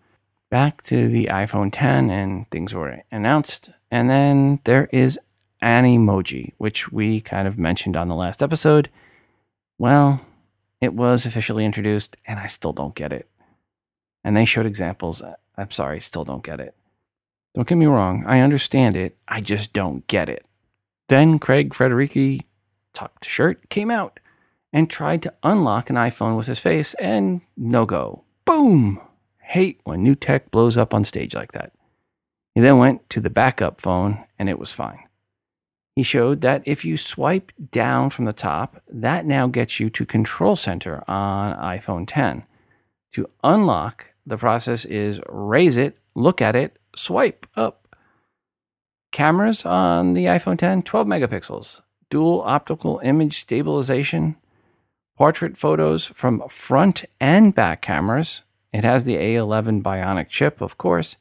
Back 0.50 0.82
to 0.84 1.08
the 1.08 1.26
iPhone 1.32 1.70
10 1.72 2.10
and 2.10 2.50
things 2.50 2.74
were 2.74 3.04
announced. 3.12 3.70
And 3.92 4.10
then 4.10 4.60
there 4.64 4.90
is 4.92 5.20
Animoji, 5.62 6.54
which 6.58 6.92
we 6.92 7.22
kind 7.22 7.48
of 7.48 7.58
mentioned 7.58 7.98
on 7.98 8.08
the 8.08 8.16
last 8.16 8.44
episode. 8.44 8.90
Well, 9.78 10.22
it 10.82 10.94
was 10.94 11.26
officially 11.26 11.66
introduced, 11.66 12.18
and 12.26 12.40
I 12.40 12.48
still 12.48 12.74
don't 12.74 12.96
get 12.96 13.12
it. 13.12 13.28
And 14.24 14.36
they 14.36 14.46
showed 14.46 14.66
examples. 14.66 15.24
I'm 15.58 15.72
sorry, 15.72 15.98
I 15.98 16.00
still 16.00 16.24
don't 16.24 16.44
get 16.44 16.60
it. 16.60 16.76
Don't 17.56 17.68
get 17.68 17.76
me 17.76 17.88
wrong, 17.88 18.24
I 18.28 18.42
understand 18.42 18.96
it, 18.96 19.18
I 19.28 19.42
just 19.42 19.74
don't 19.74 20.06
get 20.06 20.30
it. 20.30 20.46
Then 21.10 21.40
Craig 21.40 21.72
Federighi, 21.74 22.42
tucked 22.94 23.26
shirt, 23.26 23.68
came 23.70 23.90
out 23.90 24.20
and 24.74 24.90
tried 24.90 25.22
to 25.24 25.34
unlock 25.44 25.90
an 25.90 25.96
iPhone 25.96 26.38
with 26.38 26.48
his 26.48 26.60
face, 26.60 26.94
and 26.96 27.42
no 27.56 27.86
go. 27.86 28.24
Boom! 28.46 29.02
Hate 29.40 29.80
when 29.84 30.04
new 30.04 30.16
tech 30.16 30.52
blows 30.52 30.78
up 30.78 30.94
on 30.94 31.04
stage 31.04 31.34
like 31.34 31.54
that. 31.54 31.72
He 32.54 32.62
then 32.62 32.78
went 32.78 33.10
to 33.12 33.22
the 33.22 33.30
backup 33.30 33.80
phone, 33.80 34.26
and 34.38 34.50
it 34.50 34.60
was 34.60 34.74
fine. 34.74 35.04
He 35.96 36.04
showed 36.04 36.42
that 36.42 36.62
if 36.66 36.86
you 36.86 36.96
swipe 36.96 37.52
down 37.72 38.12
from 38.12 38.26
the 38.26 38.34
top, 38.34 38.84
that 38.88 39.26
now 39.26 39.48
gets 39.48 39.80
you 39.80 39.90
to 39.90 40.06
Control 40.06 40.56
Center 40.56 41.04
on 41.08 41.58
iPhone 41.58 42.06
10. 42.08 42.44
To 43.14 43.30
unlock, 43.44 44.14
the 44.26 44.38
process 44.38 44.86
is 44.86 45.20
raise 45.28 45.78
it, 45.78 45.98
look 46.14 46.42
at 46.42 46.56
it, 46.56 46.78
swipe 46.96 47.48
up. 47.56 47.96
Cameras 49.12 49.66
on 49.66 50.14
the 50.14 50.26
iPhone 50.26 50.60
10, 50.60 50.84
12 50.84 51.08
megapixels, 51.08 51.82
dual 52.10 52.44
optical 52.46 53.00
image 53.04 53.38
stabilization, 53.38 54.36
portrait 55.18 55.58
photos 55.58 56.06
from 56.06 56.48
front 56.48 57.04
and 57.20 57.54
back 57.54 57.82
cameras. 57.82 58.44
It 58.72 58.84
has 58.84 59.04
the 59.04 59.16
A11 59.16 59.82
Bionic 59.82 60.30
chip, 60.30 60.62
of 60.62 60.78
course, 60.78 61.18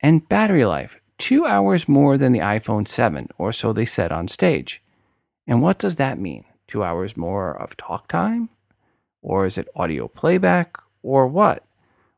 and 0.00 0.28
battery 0.28 0.64
life, 0.64 1.00
two 1.18 1.44
hours 1.44 1.88
more 1.88 2.16
than 2.16 2.32
the 2.32 2.38
iPhone 2.38 2.86
7, 2.86 3.28
or 3.36 3.52
so 3.52 3.72
they 3.72 3.84
said 3.84 4.12
on 4.12 4.28
stage. 4.28 4.82
And 5.46 5.60
what 5.60 5.78
does 5.78 5.96
that 5.96 6.18
mean? 6.18 6.44
Two 6.68 6.84
hours 6.84 7.16
more 7.16 7.54
of 7.60 7.76
talk 7.76 8.08
time? 8.08 8.48
Or 9.20 9.44
is 9.44 9.58
it 9.58 9.68
audio 9.74 10.08
playback? 10.08 10.76
Or 11.02 11.26
what? 11.26 11.64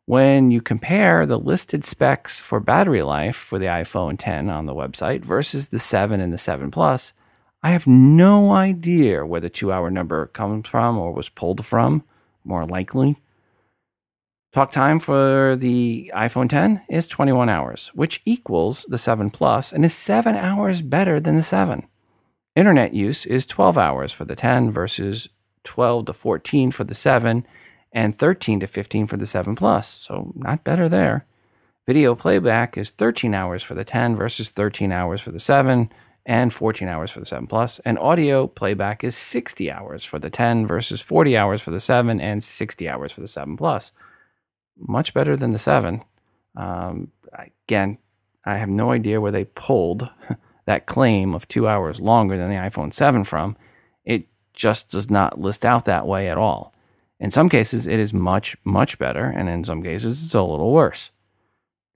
when 0.07 0.53
you 0.53 0.63
compare 0.63 1.27
the 1.27 1.39
listed 1.39 1.85
specs 1.85 2.41
for 2.41 2.61
battery 2.61 3.03
life 3.03 3.37
for 3.37 3.59
the 3.59 3.67
iPhone 3.67 4.17
10 4.17 4.49
on 4.49 4.67
the 4.67 4.75
website 4.75 5.25
versus 5.25 5.69
the 5.69 5.81
7 5.81 6.21
and 6.21 6.33
the 6.33 6.39
7 6.39 6.71
Plus, 6.71 7.13
I 7.67 7.71
have 7.71 7.89
no 7.89 8.53
idea 8.53 9.27
where 9.27 9.41
the 9.41 9.51
two 9.51 9.73
hour 9.73 9.91
number 9.91 10.29
comes 10.29 10.69
from 10.69 10.97
or 10.97 11.11
was 11.11 11.29
pulled 11.29 11.67
from, 11.67 12.05
more 12.45 12.65
likely. 12.65 13.17
Talk 14.53 14.71
time 14.71 15.01
for 15.01 15.57
the 15.57 16.13
iPhone 16.15 16.49
10 16.49 16.83
is 16.89 17.09
21 17.09 17.49
hours, 17.49 17.91
which 17.93 18.23
equals 18.25 18.85
the 18.85 18.99
7 18.99 19.31
Plus 19.31 19.73
and 19.73 19.85
is 19.85 19.93
7 19.93 20.37
hours 20.37 20.81
better 20.81 21.19
than 21.19 21.35
the 21.35 21.43
7. 21.43 21.89
Internet 22.55 22.95
use 22.95 23.27
is 23.27 23.45
12 23.45 23.77
hours 23.77 24.13
for 24.13 24.25
the 24.25 24.37
10 24.37 24.71
versus 24.71 25.29
12 25.65 26.07
to 26.07 26.13
14 26.13 26.71
for 26.71 26.85
the 26.85 26.95
7 26.95 27.45
and 27.91 28.15
13 28.15 28.61
to 28.61 28.69
15 28.69 29.09
for 29.09 29.17
the 29.17 29.27
7 29.27 29.57
Plus, 29.57 29.89
so 29.89 30.33
not 30.37 30.63
better 30.63 30.89
there. 30.89 31.27
Video 31.85 32.15
playback 32.15 32.79
is 32.79 32.91
13 32.91 33.35
hours 33.35 33.65
for 33.65 33.75
the 33.75 33.85
10 33.85 34.15
versus 34.15 34.51
13 34.51 34.93
hours 34.93 35.21
for 35.21 35.33
the 35.33 35.41
7 35.41 35.91
and 36.27 36.53
14 36.53 36.89
hours 36.89 37.13
for 37.13 37.21
the 37.21 37.27
7 37.27 37.47
Plus, 37.47 37.79
and 37.85 37.99
audio 37.99 38.49
playback 38.49 39.05
is 39.05 39.17
60 39.17 39.71
hours 39.71 40.05
for 40.05 40.19
the 40.19 40.29
10 40.29 40.67
versus 40.67 41.01
40 41.01 41.37
hours 41.37 41.63
for 41.63 41.71
the 41.71 41.81
7 41.81 42.21
and 42.21 42.43
60 42.43 42.89
hours 42.89 43.13
for 43.13 43.21
the 43.21 43.29
7 43.29 43.57
Plus. 43.57 43.93
Much 44.77 45.15
better 45.15 45.37
than 45.37 45.53
the 45.53 45.59
7. 45.59 46.03
Um, 46.57 47.13
again, 47.67 47.99
I 48.45 48.57
have 48.57 48.69
no 48.69 48.91
idea 48.91 49.21
where 49.21 49.33
they 49.33 49.45
pulled 49.45 50.11
that 50.67 50.87
claim 50.87 51.33
of 51.33 51.47
two 51.47 51.69
hours 51.69 52.01
longer 52.01 52.37
than 52.37 52.51
the 52.51 52.57
iPhone 52.57 52.93
7 52.93 53.23
from. 53.23 53.57
It 54.05 54.27
just 54.53 54.91
does 54.91 55.09
not 55.09 55.41
list 55.41 55.65
out 55.65 55.85
that 55.85 56.07
way 56.09 56.29
at 56.29 56.39
all. 56.39 56.75
In 57.21 57.31
some 57.31 57.49
cases, 57.49 57.87
it 57.87 58.01
is 58.01 58.13
much, 58.13 58.57
much 58.65 58.99
better, 58.99 59.25
and 59.25 59.49
in 59.49 59.65
some 59.65 59.83
cases, 59.83 60.23
it's 60.23 60.35
a 60.35 60.43
little 60.43 60.73
worse. 60.73 61.11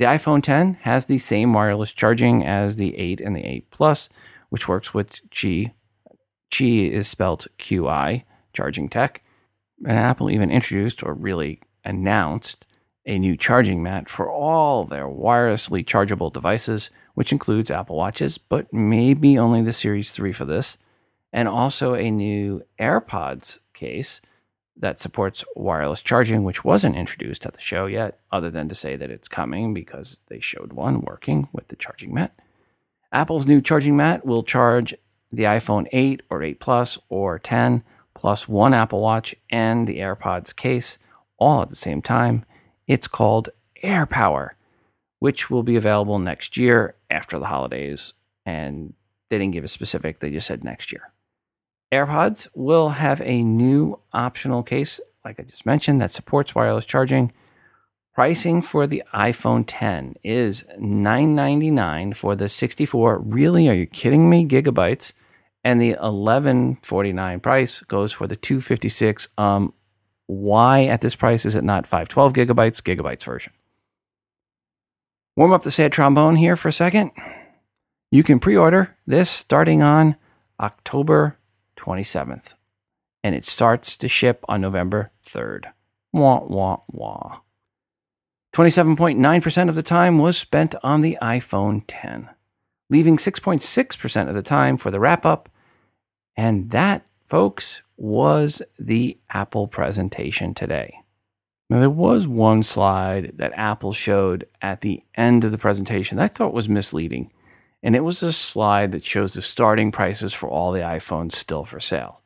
The 0.01 0.07
iPhone 0.07 0.43
10 0.43 0.79
has 0.81 1.05
the 1.05 1.19
same 1.19 1.53
wireless 1.53 1.93
charging 1.93 2.43
as 2.43 2.77
the 2.77 2.97
8 2.97 3.21
and 3.21 3.37
the 3.37 3.45
8 3.45 3.71
Plus, 3.71 4.09
which 4.49 4.67
works 4.67 4.95
with 4.95 5.29
Qi. 5.29 5.73
Qi 6.51 6.91
is 6.91 7.07
spelled 7.07 7.47
QI, 7.59 8.25
charging 8.55 8.89
tech. 8.89 9.23
And 9.85 9.99
Apple 9.99 10.31
even 10.31 10.51
introduced 10.51 11.03
or 11.03 11.13
really 11.13 11.61
announced 11.85 12.67
a 13.05 13.19
new 13.19 13.37
charging 13.37 13.83
mat 13.83 14.09
for 14.09 14.31
all 14.31 14.85
their 14.85 15.05
wirelessly 15.05 15.87
chargeable 15.87 16.31
devices, 16.31 16.89
which 17.13 17.31
includes 17.31 17.71
Apple 17.71 17.97
Watches, 17.97 18.39
but 18.39 18.73
maybe 18.73 19.37
only 19.37 19.61
the 19.61 19.71
Series 19.71 20.13
3 20.13 20.33
for 20.33 20.47
this, 20.47 20.79
and 21.31 21.47
also 21.47 21.95
a 21.95 22.11
new 22.11 22.63
AirPods 22.81 23.59
case 23.75 24.23
that 24.81 24.99
supports 24.99 25.45
wireless 25.55 26.03
charging, 26.03 26.43
which 26.43 26.65
wasn't 26.65 26.97
introduced 26.97 27.47
at 27.47 27.53
the 27.53 27.61
show 27.61 27.87
yet, 27.87 28.19
other 28.33 28.51
than 28.51 28.69
to 28.69 28.75
say 28.75 28.97
that 28.97 29.11
it's 29.11 29.29
coming 29.29 29.73
because 29.73 30.21
they 30.27 30.41
showed 30.41 30.73
one 30.73 31.03
working 31.03 31.49
with 31.53 31.69
the 31.69 31.77
charging 31.77 32.13
mat. 32.13 32.35
Apple's 33.13 33.47
new 33.47 33.61
charging 33.61 33.97
mat 33.97 34.25
will 34.25 34.43
charge 34.43 34.95
the 35.31 35.45
iPhone 35.45 35.87
8 35.93 36.23
or 36.31 36.43
8 36.43 36.61
Plus 36.61 36.99
or 37.09 37.39
10 37.39 37.85
plus 38.15 38.49
one 38.49 38.75
Apple 38.75 39.01
Watch 39.01 39.35
and 39.51 39.87
the 39.87 39.99
AirPods 39.99 40.55
case 40.55 40.99
all 41.39 41.63
at 41.63 41.71
the 41.71 41.77
same 41.77 42.03
time. 42.03 42.45
It's 42.87 43.09
called 43.09 43.49
AirPower, 43.83 44.51
which 45.21 45.51
will 45.51 45.63
be 45.63 45.77
available 45.77 46.19
next 46.19 46.57
year 46.57 46.97
after 47.11 47.39
the 47.39 47.47
holidays. 47.47 48.13
And 48.45 48.95
they 49.29 49.39
didn't 49.39 49.55
give 49.55 49.65
a 49.65 49.69
specific, 49.69 50.19
they 50.19 50.31
just 50.31 50.47
said 50.47 50.65
next 50.65 50.93
year. 50.93 51.13
AirPods 51.93 52.47
will 52.55 52.91
have 52.91 53.21
a 53.23 53.43
new 53.43 53.99
optional 54.13 54.63
case, 54.63 55.01
like 55.25 55.41
I 55.41 55.43
just 55.43 55.67
mentioned, 55.67 56.01
that 56.01 56.13
supports 56.13 56.55
wireless 56.55 56.85
charging. 56.85 57.33
Pricing 58.15 58.63
for 58.63 58.87
the 58.87 59.03
iPhone 59.15 59.65
10 59.67 60.15
is 60.23 60.65
999 60.79 62.13
for 62.15 62.37
the 62.37 62.49
64. 62.49 63.19
Really, 63.19 63.69
are 63.69 63.75
you 63.75 63.87
kidding 63.87 64.29
me? 64.29 64.47
Gigabytes. 64.47 65.13
And 65.65 65.81
the 65.81 65.91
1149 65.91 67.41
price 67.41 67.81
goes 67.81 68.13
for 68.13 68.27
the 68.27 68.37
256. 68.37 69.29
Um, 69.37 69.75
why 70.27 70.85
at 70.85 71.01
this 71.01 71.17
price 71.17 71.45
is 71.45 71.57
it 71.57 71.65
not 71.65 71.87
512 71.87 72.33
gigabytes, 72.33 72.83
gigabytes 72.83 73.25
version? 73.25 73.53
Warm 75.37 75.53
up 75.53 75.63
the 75.63 75.71
sad 75.71 75.93
trombone 75.93 76.37
here 76.37 76.57
for 76.57 76.69
a 76.69 76.73
second. 76.73 77.11
You 78.11 78.23
can 78.23 78.39
pre 78.39 78.57
order 78.57 78.97
this 79.07 79.31
starting 79.31 79.83
on 79.83 80.17
October 80.61 81.39
27th, 81.81 82.55
and 83.25 83.35
it 83.35 83.45
starts 83.45 83.97
to 83.97 84.09
ship 84.09 84.45
on 84.49 84.61
November 84.61 85.11
3rd. 85.27 85.73
Wah, 86.13 86.45
wah, 86.45 86.81
wah. 86.89 87.41
27.9% 88.55 89.69
of 89.69 89.75
the 89.75 89.83
time 89.83 90.19
was 90.19 90.37
spent 90.37 90.75
on 90.83 91.01
the 91.01 91.17
iPhone 91.23 91.83
10, 91.87 92.29
leaving 92.89 93.17
6.6% 93.17 94.29
of 94.29 94.35
the 94.35 94.43
time 94.43 94.77
for 94.77 94.91
the 94.91 95.01
wrap 95.01 95.25
up. 95.25 95.49
And 96.37 96.71
that, 96.71 97.07
folks, 97.29 97.83
was 97.97 98.63
the 98.79 99.19
Apple 99.31 99.69
presentation 99.69 100.55
today. 100.55 100.97
Now, 101.69 101.79
there 101.79 101.91
was 101.91 102.27
one 102.27 102.65
slide 102.65 103.35
that 103.37 103.53
Apple 103.55 103.93
showed 103.93 104.49
at 104.61 104.81
the 104.81 105.05
end 105.15 105.45
of 105.45 105.53
the 105.53 105.59
presentation 105.59 106.19
that 106.19 106.25
I 106.25 106.29
thought 106.29 106.53
was 106.53 106.69
misleading. 106.69 107.31
And 107.83 107.97
it 107.97 108.05
was 108.05 108.23
a 108.23 108.33
slide 108.33 108.93
that 108.93 109.05
shows 109.05 109.33
the 109.33 109.43
starting 109.43 109.91
prices 109.91 110.33
for 110.33 110.49
all 110.49 110.73
the 110.73 110.81
iPhones 110.81 111.33
still 111.33 111.65
for 111.65 111.81
sale. 111.81 112.21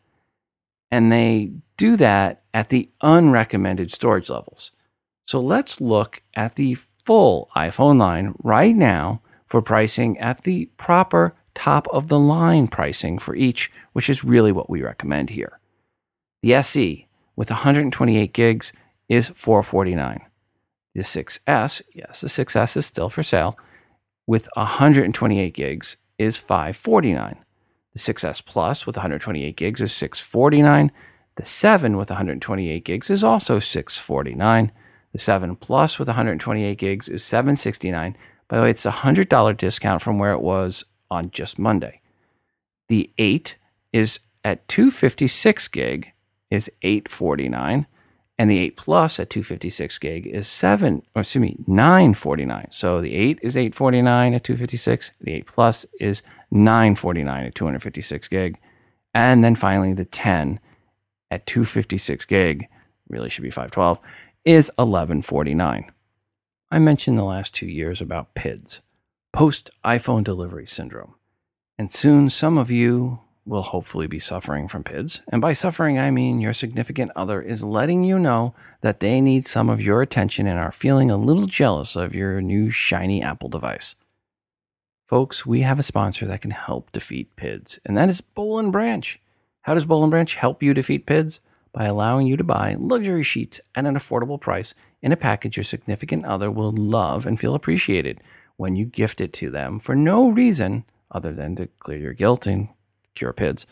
And 0.91 1.11
they 1.11 1.53
do 1.77 1.97
that 1.97 2.43
at 2.53 2.69
the 2.69 2.89
unrecommended 3.03 3.91
storage 3.91 4.31
levels. 4.31 4.73
So 5.27 5.41
let's 5.41 5.81
look 5.81 6.23
at 6.35 6.57
the 6.57 6.75
full 6.75 7.49
iPhone 7.57 7.99
line 7.99 8.35
right 8.43 8.75
now 8.75 9.21
for 9.47 9.63
pricing 9.63 10.19
at 10.19 10.43
the 10.43 10.67
proper 10.77 11.35
top 11.55 11.87
of 11.89 12.09
the 12.09 12.19
line 12.19 12.69
pricing 12.69 13.19
for 13.19 13.35
each, 13.35 13.71
which 13.93 14.11
is 14.11 14.25
really 14.25 14.53
what 14.53 14.69
we 14.69 14.83
recommend 14.83 15.31
here. 15.31 15.61
The 16.43 16.55
SE 16.55 17.07
with 17.37 17.51
128 17.51 18.33
gigs 18.33 18.73
is 19.09 19.29
449. 19.29 20.21
The 20.95 21.03
6S, 21.03 21.83
yes, 21.93 22.21
the 22.21 22.29
6S 22.29 22.77
is 22.77 22.87
still 22.87 23.09
for 23.09 23.23
sale, 23.23 23.59
with 24.27 24.49
128 24.55 25.55
gigs 25.55 25.97
is 26.19 26.39
549. 26.39 27.37
The 27.93 27.99
6S 27.99 28.45
Plus 28.45 28.87
with 28.87 28.97
128 28.97 29.57
gigs 29.57 29.81
is 29.81 29.93
649. 29.93 30.91
The 31.37 31.45
7 31.45 31.97
with 31.97 32.11
128 32.11 32.85
gigs 32.85 33.11
is 33.11 33.25
also 33.25 33.59
649. 33.59 34.73
The 35.13 35.19
7 35.19 35.57
Plus 35.57 35.99
with 35.99 36.09
128 36.09 36.79
gigs 36.79 37.09
is 37.09 37.25
769. 37.25 38.17
By 38.49 38.57
the 38.57 38.63
way, 38.63 38.71
it's 38.71 38.87
a 38.87 38.91
$100 38.91 39.57
discount 39.57 40.03
from 40.03 40.19
where 40.19 40.33
it 40.33 40.41
was 40.43 40.85
on 41.11 41.31
just 41.31 41.59
Monday. 41.59 42.01
The 42.89 43.11
8 43.19 43.57
is 43.93 44.21
at 44.45 44.67
256 44.69 45.69
gig 45.69 46.13
is 46.51 46.71
849 46.83 47.87
and 48.39 48.51
the 48.51 48.59
8 48.59 48.77
Plus 48.77 49.21
at 49.21 49.31
256 49.31 49.99
gig 49.99 50.27
is 50.27 50.49
7 50.49 51.03
or 51.15 51.21
excuse 51.21 51.41
me 51.41 51.57
949. 51.67 52.69
So 52.71 53.01
the 53.01 53.15
8 53.15 53.39
is 53.43 53.57
849 53.57 54.35
at 54.35 54.45
256, 54.45 55.13
the 55.21 55.35
8 55.35 55.47
Plus 55.47 55.87
is 56.01 56.23
949 56.51 57.47
at 57.47 57.55
256 57.55 58.29
gig, 58.29 58.59
and 59.13 59.45
then 59.45 59.55
finally 59.55 59.93
the 59.93 60.05
10 60.05 60.61
at 61.31 61.47
256 61.47 62.25
gig, 62.27 62.69
really 63.09 63.29
should 63.31 63.43
be 63.43 63.51
512, 63.51 63.99
is 64.45 64.69
1149. 64.77 65.91
I 66.71 66.79
mentioned 66.79 67.19
the 67.19 67.25
last 67.25 67.55
2 67.55 67.67
years 67.67 68.01
about 68.01 68.35
PIDS, 68.35 68.81
post 69.33 69.71
iPhone 69.85 70.25
delivery 70.25 70.67
syndrome. 70.67 71.15
And 71.79 71.91
soon 71.93 72.31
some 72.31 72.59
of 72.59 72.71
you 72.71 73.21
will 73.47 73.63
hopefully 73.63 74.07
be 74.07 74.19
suffering 74.19 74.69
from 74.69 74.85
PIDs. 74.85 75.21
And 75.29 75.41
by 75.41 75.53
suffering, 75.53 75.99
I 75.99 76.11
mean 76.11 76.41
your 76.41 76.53
significant 76.53 77.13
other 77.15 77.43
is 77.43 77.63
letting 77.63 78.03
you 78.05 78.19
know 78.19 78.55
that 78.81 79.01
they 79.01 79.21
need 79.21 79.47
some 79.47 79.69
of 79.69 79.83
your 79.83 80.03
attention 80.03 80.47
and 80.47 80.59
are 80.59 80.73
feeling 80.73 81.11
a 81.11 81.17
little 81.17 81.47
jealous 81.47 81.97
of 81.97 82.15
your 82.15 82.41
new 82.41 82.71
shiny 82.71 83.23
Apple 83.23 83.49
device. 83.49 83.97
Folks, 85.07 85.45
we 85.45 85.61
have 85.61 85.79
a 85.79 85.83
sponsor 85.83 86.27
that 86.27 86.41
can 86.41 86.53
help 86.53 86.91
defeat 86.91 87.37
PIDs, 87.37 87.79
and 87.85 87.97
that 87.97 88.09
is 88.09 88.21
Boll 88.23 88.63
& 88.63 88.71
Branch. 88.71 89.21
How 89.63 89.75
does 89.75 89.85
Boll 89.85 90.07
& 90.07 90.09
Branch 90.09 90.35
help 90.35 90.63
you 90.63 90.73
defeat 90.73 91.07
PIDs? 91.07 91.41
By 91.73 91.85
allowing 91.85 92.29
you 92.29 92.37
to 92.37 92.45
buy 92.45 92.77
luxury 92.79 93.25
sheets 93.25 93.61
at 93.75 93.85
an 93.85 93.97
affordable 93.97 94.41
price 94.41 94.75
in 95.03 95.11
a 95.11 95.17
package 95.17 95.57
your 95.57 95.65
significant 95.65 96.25
other 96.25 96.51
will 96.51 96.71
love 96.71 97.27
and 97.27 97.39
feel 97.39 97.55
appreciated 97.55 98.21
when 98.57 98.77
you 98.77 98.87
gift 98.87 99.21
it 99.21 99.33
to 99.35 99.51
them 99.51 99.81
for 99.81 99.97
no 99.97 100.29
reason 100.29 100.85
other 101.11 101.33
than 101.33 101.57
to 101.57 101.67
clear 101.81 101.99
your 101.99 102.13
guilt 102.13 102.47
and 102.47 102.69
cure 103.15 103.33
PIDs. 103.33 103.67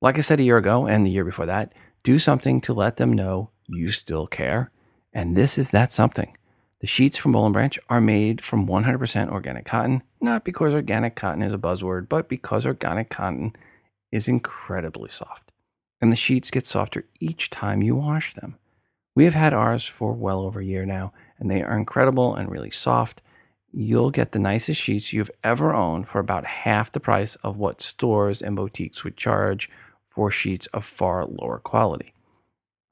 Like 0.00 0.18
I 0.18 0.22
said 0.22 0.40
a 0.40 0.44
year 0.44 0.56
ago 0.56 0.86
and 0.86 1.04
the 1.04 1.10
year 1.10 1.24
before 1.24 1.46
that, 1.46 1.72
do 2.02 2.18
something 2.18 2.60
to 2.62 2.72
let 2.72 2.96
them 2.96 3.12
know 3.12 3.50
you 3.66 3.90
still 3.90 4.26
care. 4.26 4.70
And 5.12 5.36
this 5.36 5.58
is 5.58 5.70
that 5.70 5.92
something. 5.92 6.36
The 6.80 6.86
sheets 6.86 7.18
from 7.18 7.32
Boll 7.32 7.50
& 7.50 7.52
Branch 7.52 7.78
are 7.90 8.00
made 8.00 8.42
from 8.42 8.66
100% 8.66 9.28
organic 9.28 9.66
cotton, 9.66 10.02
not 10.20 10.44
because 10.44 10.72
organic 10.72 11.14
cotton 11.14 11.42
is 11.42 11.52
a 11.52 11.58
buzzword, 11.58 12.08
but 12.08 12.28
because 12.28 12.64
organic 12.64 13.10
cotton 13.10 13.54
is 14.10 14.28
incredibly 14.28 15.10
soft. 15.10 15.52
And 16.00 16.10
the 16.10 16.16
sheets 16.16 16.50
get 16.50 16.66
softer 16.66 17.04
each 17.20 17.50
time 17.50 17.82
you 17.82 17.96
wash 17.96 18.32
them. 18.32 18.56
We 19.14 19.24
have 19.24 19.34
had 19.34 19.52
ours 19.52 19.84
for 19.84 20.14
well 20.14 20.40
over 20.40 20.60
a 20.60 20.64
year 20.64 20.86
now, 20.86 21.12
and 21.38 21.50
they 21.50 21.62
are 21.62 21.76
incredible 21.76 22.34
and 22.34 22.50
really 22.50 22.70
soft 22.70 23.20
you'll 23.72 24.10
get 24.10 24.32
the 24.32 24.38
nicest 24.38 24.80
sheets 24.80 25.12
you've 25.12 25.30
ever 25.44 25.74
owned 25.74 26.08
for 26.08 26.18
about 26.18 26.44
half 26.44 26.92
the 26.92 27.00
price 27.00 27.36
of 27.36 27.56
what 27.56 27.80
stores 27.80 28.42
and 28.42 28.56
boutiques 28.56 29.04
would 29.04 29.16
charge 29.16 29.70
for 30.08 30.30
sheets 30.30 30.66
of 30.68 30.84
far 30.84 31.24
lower 31.24 31.58
quality. 31.58 32.12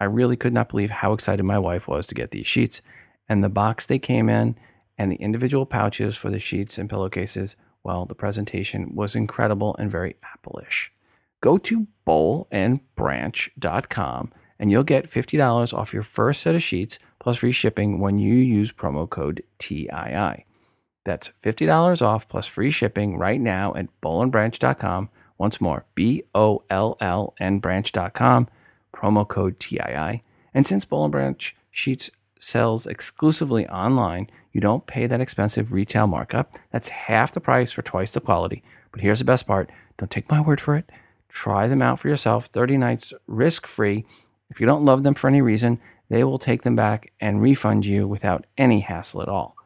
I 0.01 0.05
really 0.05 0.37
could 0.37 0.53
not 0.53 0.69
believe 0.69 0.91
how 0.91 1.13
excited 1.13 1.43
my 1.43 1.59
wife 1.59 1.89
was 1.89 2.07
to 2.07 2.15
get 2.15 2.31
these 2.31 2.47
sheets, 2.47 2.81
and 3.29 3.43
the 3.43 3.49
box 3.49 3.85
they 3.85 3.99
came 3.99 4.29
in, 4.29 4.55
and 4.97 5.11
the 5.11 5.17
individual 5.17 5.67
pouches 5.67 6.17
for 6.17 6.31
the 6.31 6.39
sheets 6.39 6.79
and 6.79 6.89
pillowcases. 6.89 7.57
Well, 7.83 8.07
the 8.07 8.15
presentation 8.15 8.95
was 8.95 9.17
incredible 9.17 9.75
and 9.79 9.91
very 9.91 10.17
Apple-ish. 10.23 10.93
Go 11.41 11.57
to 11.59 11.89
bollandbranch.com 12.07 14.33
and 14.61 14.73
you'll 14.73 14.83
get 14.83 15.09
$50 15.09 15.73
off 15.73 15.95
your 15.95 16.03
first 16.03 16.43
set 16.43 16.57
of 16.57 16.63
sheets 16.63 16.99
plus 17.21 17.37
free 17.37 17.53
shipping 17.53 18.01
when 18.01 18.19
you 18.19 18.35
use 18.35 18.73
promo 18.73 19.09
code 19.09 19.45
TII. 19.59 20.48
That's 21.09 21.33
$50 21.43 22.03
off 22.03 22.29
plus 22.29 22.47
free 22.47 22.71
shipping 22.71 23.17
right 23.17 23.41
now 23.41 23.75
at 23.75 23.89
bollandbranch.com. 24.03 25.09
Once 25.39 25.59
more, 25.59 25.87
B 25.95 26.25
O 26.35 26.63
L 26.69 26.99
L 27.01 27.33
N 27.41 27.61
branch.com, 27.61 28.49
promo 28.93 29.27
code 29.27 29.59
TII. 29.59 30.23
And 30.53 30.67
since 30.67 30.85
Boll 30.85 31.09
& 31.09 31.11
Branch 31.11 31.57
Sheets 31.71 32.11
sells 32.39 32.87
exclusively 32.87 33.67
online, 33.69 34.29
you 34.53 34.61
don't 34.61 34.87
pay 34.87 35.07
that 35.07 35.23
expensive 35.23 35.73
retail 35.73 36.07
markup. 36.07 36.55
That's 36.73 36.91
half 36.91 37.33
the 37.33 37.41
price 37.41 37.73
for 37.73 37.81
twice 37.81 38.13
the 38.13 38.21
quality. 38.21 38.63
But 38.93 39.01
here's 39.01 39.21
the 39.21 39.25
best 39.25 39.47
part 39.47 39.71
don't 39.97 40.11
take 40.11 40.31
my 40.31 40.43
word 40.43 40.61
for 40.61 40.77
it. 40.77 40.91
Try 41.31 41.69
them 41.69 41.81
out 41.81 42.01
for 42.01 42.09
yourself 42.09 42.47
30 42.47 42.77
nights 42.77 43.15
risk 43.27 43.67
free. 43.67 44.05
If 44.51 44.61
you 44.61 44.67
don't 44.67 44.85
love 44.85 45.05
them 45.05 45.15
for 45.15 45.29
any 45.29 45.41
reason, 45.41 45.81
they 46.11 46.23
will 46.23 46.39
take 46.39 46.65
them 46.65 46.77
back 46.77 47.13
and 47.19 47.41
refund 47.41 47.87
you 47.87 48.07
without 48.07 48.45
any 48.59 48.81
hassle 48.81 49.23
at 49.23 49.29
all. 49.29 49.58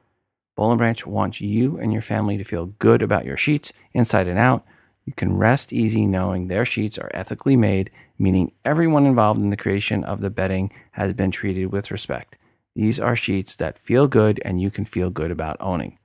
And 0.57 0.79
Branch 0.79 1.07
wants 1.07 1.41
you 1.41 1.79
and 1.79 1.93
your 1.93 2.03
family 2.03 2.37
to 2.37 2.45
feel 2.45 2.67
good 2.67 3.03
about 3.03 3.25
your 3.25 3.37
sheets 3.37 3.73
inside 3.93 4.29
and 4.29 4.39
out. 4.39 4.65
You 5.05 5.13
can 5.13 5.37
rest 5.37 5.73
easy 5.73 6.07
knowing 6.07 6.47
their 6.47 6.65
sheets 6.65 6.99
are 6.99 7.11
ethically 7.13 7.57
made, 7.57 7.91
meaning 8.19 8.53
everyone 8.65 9.07
involved 9.07 9.41
in 9.41 9.51
the 9.51 9.57
creation 9.57 10.05
of 10.05 10.21
the 10.21 10.31
bedding 10.31 10.73
has 10.93 11.13
been 11.13 11.31
treated 11.31 11.73
with 11.73 11.91
respect. 11.91 12.37
These 12.75 13.01
are 13.01 13.17
sheets 13.17 13.55
that 13.57 13.79
feel 13.79 14.07
good 14.07 14.41
and 14.45 14.61
you 14.61 14.71
can 14.71 14.85
feel 14.85 15.11
good 15.11 15.31
about 15.31 15.57
owning. 15.61 15.99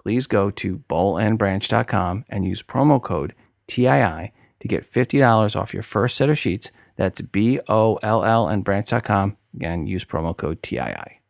Please 0.00 0.26
go 0.26 0.50
to 0.50 0.78
bollandbranch.com 0.90 2.26
and 2.28 2.44
use 2.44 2.62
promo 2.62 3.02
code 3.02 3.34
TII 3.66 4.32
to 4.60 4.68
get 4.68 4.90
$50 4.90 5.56
off 5.56 5.72
your 5.72 5.82
first 5.82 6.16
set 6.16 6.28
of 6.28 6.38
sheets. 6.38 6.70
That's 6.96 7.22
B 7.22 7.58
O 7.68 7.96
L 8.02 8.22
L 8.22 8.46
and 8.46 8.62
branch.com. 8.62 9.36
Again, 9.54 9.86
use 9.86 10.04
promo 10.04 10.36
code 10.36 10.62
TII. 10.62 11.23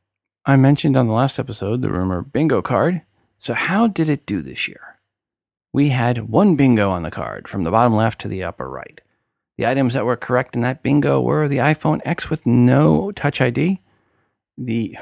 I 0.46 0.56
mentioned 0.56 0.94
on 0.94 1.06
the 1.06 1.14
last 1.14 1.38
episode 1.38 1.80
the 1.80 1.90
rumor 1.90 2.20
bingo 2.20 2.60
card. 2.60 3.00
So, 3.38 3.54
how 3.54 3.86
did 3.86 4.10
it 4.10 4.26
do 4.26 4.42
this 4.42 4.68
year? 4.68 4.96
We 5.72 5.88
had 5.88 6.28
one 6.28 6.54
bingo 6.54 6.90
on 6.90 7.02
the 7.02 7.10
card 7.10 7.48
from 7.48 7.64
the 7.64 7.70
bottom 7.70 7.96
left 7.96 8.20
to 8.20 8.28
the 8.28 8.44
upper 8.44 8.68
right. 8.68 9.00
The 9.56 9.66
items 9.66 9.94
that 9.94 10.04
were 10.04 10.16
correct 10.16 10.54
in 10.54 10.62
that 10.62 10.82
bingo 10.82 11.20
were 11.20 11.48
the 11.48 11.58
iPhone 11.58 12.00
X 12.04 12.28
with 12.28 12.44
no 12.44 13.10
Touch 13.12 13.40
ID, 13.40 13.80
the 14.58 14.98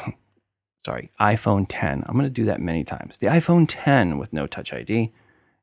sorry, 0.87 1.11
iPhone 1.21 1.67
10. 1.69 2.05
I'm 2.07 2.15
going 2.15 2.25
to 2.25 2.31
do 2.31 2.45
that 2.45 2.61
many 2.61 2.85
times. 2.85 3.19
The 3.19 3.27
iPhone 3.27 3.67
10 3.69 4.19
with 4.19 4.33
no 4.33 4.47
Touch 4.47 4.73
ID, 4.73 5.13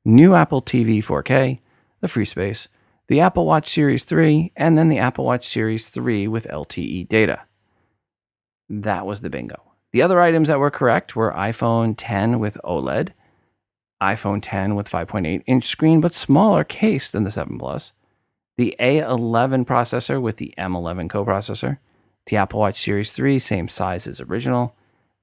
new 0.04 0.36
Apple 0.36 0.62
TV 0.62 0.98
4K, 0.98 1.60
the 2.02 2.08
FreeSpace, 2.08 2.68
the 3.08 3.22
Apple 3.22 3.46
Watch 3.46 3.70
Series 3.70 4.04
3, 4.04 4.52
and 4.56 4.78
then 4.78 4.90
the 4.90 5.00
Apple 5.00 5.26
Watch 5.26 5.48
Series 5.48 5.88
3 5.88 6.28
with 6.28 6.48
LTE 6.48 7.08
data. 7.08 7.44
That 8.70 9.06
was 9.06 9.22
the 9.22 9.30
bingo. 9.30 9.69
The 9.92 10.02
other 10.02 10.22
items 10.22 10.48
that 10.50 10.60
were 10.60 10.70
correct 10.70 11.16
were 11.16 11.32
iPhone 11.32 11.96
10 11.98 12.40
with 12.40 12.58
OLED, 12.64 13.10
iPhone 14.02 14.40
10 14.42 14.76
with 14.76 14.90
5.8 14.90 15.44
inch 15.46 15.66
screen 15.66 16.00
but 16.00 16.14
smaller 16.14 16.64
case 16.64 17.10
than 17.10 17.24
the 17.24 17.32
7 17.32 17.58
Plus, 17.58 17.92
the 18.58 18.76
A11 18.80 19.66
processor 19.66 20.22
with 20.22 20.38
the 20.38 20.54
M11 20.58 21.10
coprocessor, 21.10 21.80
the 22.28 22.38
Apple 22.38 22.60
Watch 22.60 22.80
Series 22.80 23.12
3, 23.12 23.40
same 23.40 23.68
size 23.68 24.06
as 24.06 24.22
original, 24.22 24.76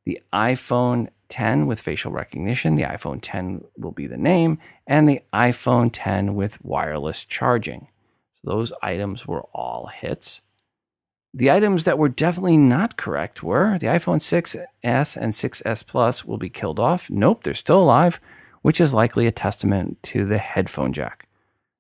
the 0.05 0.21
iPhone 0.33 1.09
10 1.29 1.67
with 1.67 1.81
facial 1.81 2.13
recognition, 2.13 2.75
the 2.75 2.83
iPhone 2.83 3.19
10 3.23 3.65
will 3.77 3.93
be 3.93 4.07
the 4.07 4.17
name, 4.17 4.59
and 4.87 5.09
the 5.09 5.21
iPhone 5.33 5.91
10 5.93 6.35
with 6.35 6.63
wireless 6.65 7.25
charging. 7.25 7.89
So 8.35 8.51
those 8.51 8.73
items 8.83 9.27
were 9.27 9.43
all 9.53 9.87
hits. 9.87 10.43
The 11.39 11.51
items 11.51 11.85
that 11.85 11.99
were 11.99 12.09
definitely 12.09 12.57
not 12.57 12.97
correct 12.97 13.43
were 13.43 13.79
the 13.79 13.89
iPhone 13.89 14.23
6s 14.23 14.57
and 14.83 15.33
6s 15.35 15.87
Plus 15.87 16.25
will 16.25 16.39
be 16.39 16.49
killed 16.49 16.81
off. 16.81 17.11
Nope, 17.11 17.43
they're 17.43 17.53
still 17.53 17.83
alive, 17.83 18.21
which 18.63 18.81
is 18.81 18.95
likely 18.95 19.27
a 19.27 19.33
testament 19.33 20.03
to 20.05 20.25
the 20.25 20.39
headphone 20.39 20.95
jack. 20.95 21.29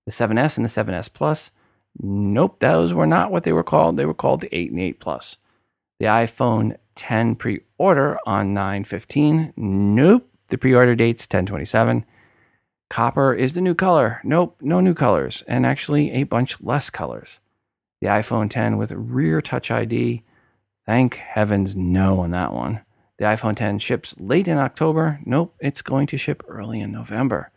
The 0.05 0.13
7s 0.13 0.59
and 0.59 0.67
the 0.67 0.69
7s 0.69 1.11
Plus, 1.11 1.53
nope, 1.99 2.61
those 2.61 2.93
were 2.93 3.07
not 3.07 3.31
what 3.31 3.45
they 3.45 3.53
were 3.53 3.65
called. 3.65 3.97
They 3.97 4.05
were 4.05 4.13
called 4.13 4.43
the 4.43 4.55
8 4.55 4.73
and 4.73 4.81
8 4.81 5.01
Plus. 5.01 5.39
The 6.01 6.05
iPhone 6.05 6.77
10 6.97 7.37
pre-order 7.37 8.19
on 8.27 8.53
915, 8.53 9.55
nope, 9.57 10.29
the 10.49 10.59
pre-order 10.59 10.95
date's 10.95 11.25
1027. 11.25 12.05
Copper 12.91 13.33
is 13.33 13.55
the 13.55 13.63
new 13.63 13.75
color. 13.75 14.21
Nope, 14.23 14.59
no 14.61 14.83
new 14.83 14.93
colors, 14.93 15.43
and 15.49 15.65
actually 15.65 16.13
a 16.13 16.25
bunch 16.25 16.61
less 16.61 16.91
colors 16.91 17.39
the 18.01 18.09
iPhone 18.09 18.51
10 18.51 18.77
with 18.77 18.93
rear 18.93 19.41
touch 19.41 19.71
ID. 19.71 20.23
Thank 20.85 21.17
heavens, 21.17 21.75
no 21.75 22.21
on 22.21 22.31
that 22.33 22.53
one. 22.53 22.83
The 23.19 23.25
iPhone 23.25 23.57
10 23.57 23.79
ships 23.79 24.15
late 24.19 24.47
in 24.47 24.59
October. 24.59 25.21
Nope, 25.25 25.55
it's 25.59 25.83
going 25.83 26.07
to 26.09 26.19
ship 26.19 26.43
early 26.47 26.81
in 26.81 26.93
November. 26.93 27.51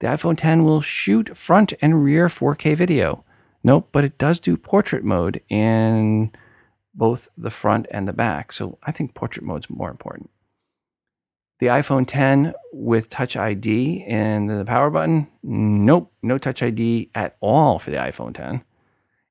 The 0.00 0.06
iPhone 0.06 0.36
10 0.36 0.64
will 0.64 0.80
shoot 0.80 1.36
front 1.36 1.74
and 1.82 2.02
rear 2.02 2.28
4K 2.28 2.74
video. 2.74 3.24
Nope, 3.62 3.90
but 3.92 4.04
it 4.04 4.18
does 4.18 4.40
do 4.40 4.56
portrait 4.56 5.04
mode 5.04 5.42
in 5.48 6.32
both 6.94 7.28
the 7.36 7.50
front 7.50 7.86
and 7.90 8.08
the 8.08 8.12
back. 8.12 8.52
So 8.52 8.78
I 8.82 8.92
think 8.92 9.14
portrait 9.14 9.44
mode's 9.44 9.70
more 9.70 9.90
important. 9.90 10.30
The 11.60 11.66
iPhone 11.68 12.06
10 12.08 12.54
with 12.72 13.08
Touch 13.08 13.36
ID 13.36 14.04
and 14.08 14.50
the 14.50 14.64
power 14.64 14.90
button. 14.90 15.28
Nope, 15.42 16.12
no 16.22 16.38
Touch 16.38 16.62
ID 16.62 17.10
at 17.14 17.36
all 17.40 17.78
for 17.78 17.90
the 17.90 17.98
iPhone 17.98 18.34
10 18.34 18.64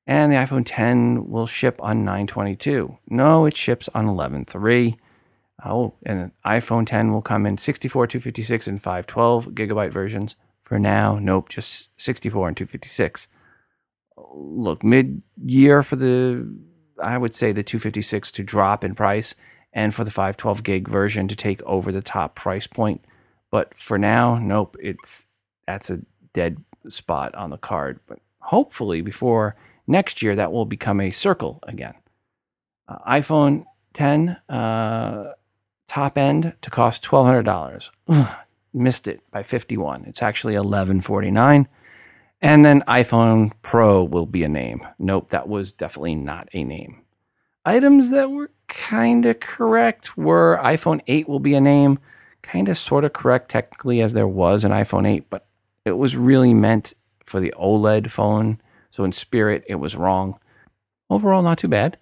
and 0.06 0.32
the 0.32 0.36
iPhone 0.36 0.64
10 0.66 1.28
will 1.28 1.46
ship 1.46 1.76
on 1.80 2.04
922. 2.04 2.98
No, 3.08 3.46
it 3.46 3.56
ships 3.56 3.88
on 3.94 4.06
11.3. 4.06 4.96
Oh, 5.64 5.94
and 6.04 6.20
the 6.20 6.32
iPhone 6.44 6.86
10 6.86 7.12
will 7.12 7.22
come 7.22 7.46
in 7.46 7.56
64, 7.56 8.08
256, 8.08 8.66
and 8.66 8.82
512 8.82 9.46
gigabyte 9.48 9.92
versions. 9.92 10.34
For 10.64 10.78
now, 10.78 11.18
nope, 11.20 11.48
just 11.48 11.90
64 12.00 12.48
and 12.48 12.56
256. 12.56 13.28
Look, 14.34 14.82
mid 14.82 15.22
year 15.44 15.82
for 15.82 15.96
the, 15.96 16.52
I 17.00 17.16
would 17.16 17.34
say 17.34 17.52
the 17.52 17.62
256 17.62 18.32
to 18.32 18.42
drop 18.42 18.82
in 18.82 18.94
price 18.94 19.34
and 19.72 19.94
for 19.94 20.04
the 20.04 20.10
512 20.10 20.62
gig 20.62 20.88
version 20.88 21.28
to 21.28 21.36
take 21.36 21.62
over 21.62 21.92
the 21.92 22.02
top 22.02 22.34
price 22.34 22.66
point. 22.66 23.04
But 23.50 23.74
for 23.78 23.98
now, 23.98 24.38
nope, 24.38 24.76
it's 24.80 25.26
that's 25.66 25.90
a 25.90 26.00
dead 26.32 26.64
spot 26.88 27.34
on 27.34 27.50
the 27.50 27.58
card. 27.58 28.00
But 28.06 28.18
hopefully, 28.40 29.00
before 29.00 29.56
Next 29.86 30.22
year, 30.22 30.36
that 30.36 30.52
will 30.52 30.64
become 30.64 31.00
a 31.00 31.10
circle 31.10 31.60
again. 31.64 31.94
Uh, 32.88 32.98
iPhone 33.08 33.64
10 33.94 34.38
uh, 34.48 35.32
top 35.88 36.16
end 36.16 36.54
to 36.60 36.70
cost 36.70 37.04
$1,200. 37.04 37.90
missed 38.74 39.06
it 39.06 39.20
by 39.30 39.42
51. 39.42 40.04
It's 40.06 40.22
actually 40.22 40.54
1149. 40.54 41.68
And 42.40 42.64
then 42.64 42.82
iPhone 42.88 43.52
Pro 43.62 44.02
will 44.02 44.26
be 44.26 44.42
a 44.42 44.48
name. 44.48 44.86
Nope, 44.98 45.30
that 45.30 45.48
was 45.48 45.72
definitely 45.72 46.16
not 46.16 46.48
a 46.52 46.64
name. 46.64 47.02
Items 47.64 48.10
that 48.10 48.30
were 48.30 48.50
kind 48.66 49.24
of 49.26 49.38
correct 49.38 50.16
were 50.16 50.58
iPhone 50.62 51.00
8 51.06 51.28
will 51.28 51.38
be 51.38 51.54
a 51.54 51.60
name. 51.60 52.00
Kind 52.42 52.68
of 52.68 52.76
sort 52.76 53.04
of 53.04 53.12
correct 53.12 53.50
technically 53.50 54.00
as 54.00 54.14
there 54.14 54.26
was 54.26 54.64
an 54.64 54.72
iPhone 54.72 55.06
8, 55.06 55.30
but 55.30 55.46
it 55.84 55.92
was 55.92 56.16
really 56.16 56.54
meant 56.54 56.94
for 57.24 57.38
the 57.38 57.54
OLED 57.56 58.10
phone 58.10 58.60
so 58.92 59.04
in 59.04 59.10
spirit, 59.10 59.64
it 59.66 59.76
was 59.76 59.96
wrong. 59.96 60.38
Overall, 61.10 61.42
not 61.42 61.58
too 61.58 61.68
bad. 61.68 61.98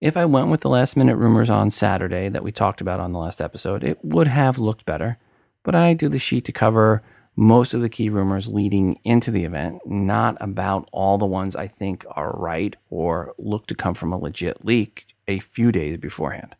If 0.00 0.16
I 0.16 0.26
went 0.26 0.48
with 0.48 0.60
the 0.60 0.68
last 0.68 0.96
minute 0.96 1.16
rumors 1.16 1.48
on 1.48 1.70
Saturday 1.70 2.28
that 2.28 2.42
we 2.42 2.52
talked 2.52 2.80
about 2.80 3.00
on 3.00 3.12
the 3.12 3.18
last 3.18 3.40
episode, 3.40 3.82
it 3.82 4.04
would 4.04 4.26
have 4.26 4.58
looked 4.58 4.84
better. 4.84 5.18
But 5.62 5.76
I 5.76 5.94
do 5.94 6.08
the 6.08 6.18
sheet 6.18 6.44
to 6.46 6.52
cover 6.52 7.02
most 7.36 7.74
of 7.74 7.80
the 7.80 7.88
key 7.88 8.08
rumors 8.08 8.48
leading 8.48 8.98
into 9.04 9.30
the 9.30 9.44
event, 9.44 9.80
not 9.86 10.36
about 10.40 10.88
all 10.92 11.16
the 11.16 11.26
ones 11.26 11.54
I 11.54 11.68
think 11.68 12.04
are 12.10 12.32
right 12.32 12.74
or 12.90 13.34
look 13.38 13.66
to 13.68 13.74
come 13.74 13.94
from 13.94 14.12
a 14.12 14.18
legit 14.18 14.64
leak 14.64 15.06
a 15.28 15.38
few 15.38 15.70
days 15.70 15.98
beforehand. 15.98 16.56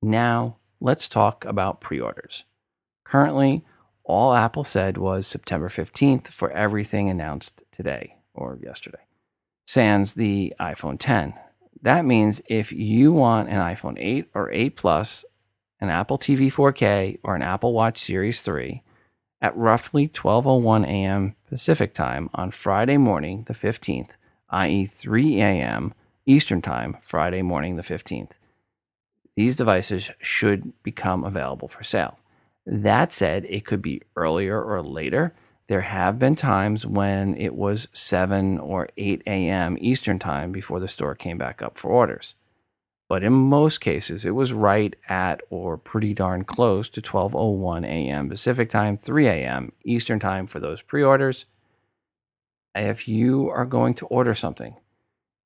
Now, 0.00 0.56
let's 0.80 1.08
talk 1.08 1.44
about 1.44 1.80
pre 1.80 2.00
orders. 2.00 2.44
Currently, 3.04 3.64
all 4.02 4.34
Apple 4.34 4.64
said 4.64 4.96
was 4.96 5.26
September 5.26 5.68
15th 5.68 6.28
for 6.28 6.50
everything 6.52 7.10
announced 7.10 7.62
today 7.76 8.16
or 8.36 8.58
yesterday, 8.62 9.04
sans 9.66 10.14
the 10.14 10.54
iPhone 10.60 10.98
10. 10.98 11.34
That 11.82 12.04
means 12.04 12.42
if 12.46 12.72
you 12.72 13.12
want 13.12 13.48
an 13.48 13.60
iPhone 13.60 13.96
8 13.98 14.28
or 14.34 14.50
8 14.52 14.76
Plus, 14.76 15.24
an 15.80 15.90
Apple 15.90 16.18
TV 16.18 16.46
4K, 16.46 17.18
or 17.22 17.34
an 17.34 17.42
Apple 17.42 17.72
Watch 17.72 17.98
Series 17.98 18.40
3 18.40 18.82
at 19.40 19.56
roughly 19.56 20.08
12:01 20.08 20.86
a.m. 20.86 21.34
Pacific 21.48 21.92
Time 21.92 22.30
on 22.34 22.50
Friday 22.50 22.96
morning 22.96 23.44
the 23.46 23.54
15th, 23.54 24.10
i.e. 24.50 24.86
3 24.86 25.40
a.m. 25.40 25.94
Eastern 26.24 26.62
Time, 26.62 26.96
Friday 27.00 27.42
morning 27.42 27.76
the 27.76 27.82
15th. 27.82 28.32
These 29.36 29.56
devices 29.56 30.10
should 30.18 30.72
become 30.82 31.22
available 31.22 31.68
for 31.68 31.84
sale. 31.84 32.18
That 32.64 33.12
said, 33.12 33.44
it 33.48 33.64
could 33.64 33.82
be 33.82 34.02
earlier 34.16 34.60
or 34.60 34.82
later 34.82 35.34
there 35.68 35.80
have 35.82 36.18
been 36.18 36.36
times 36.36 36.86
when 36.86 37.36
it 37.36 37.54
was 37.54 37.88
7 37.92 38.58
or 38.58 38.88
8 38.96 39.22
a.m. 39.26 39.76
Eastern 39.80 40.18
Time 40.18 40.52
before 40.52 40.78
the 40.78 40.88
store 40.88 41.14
came 41.14 41.38
back 41.38 41.60
up 41.60 41.76
for 41.76 41.90
orders. 41.90 42.34
But 43.08 43.22
in 43.22 43.32
most 43.32 43.80
cases, 43.80 44.24
it 44.24 44.32
was 44.32 44.52
right 44.52 44.94
at 45.08 45.40
or 45.50 45.76
pretty 45.76 46.12
darn 46.12 46.44
close 46.44 46.88
to 46.90 47.00
12:01 47.00 47.84
a.m. 47.84 48.28
Pacific 48.28 48.68
Time, 48.68 48.96
3 48.96 49.26
a.m. 49.26 49.72
Eastern 49.84 50.18
Time 50.18 50.46
for 50.46 50.58
those 50.58 50.82
pre-orders. 50.82 51.46
If 52.74 53.08
you 53.08 53.48
are 53.48 53.64
going 53.64 53.94
to 53.94 54.06
order 54.06 54.34
something, 54.34 54.76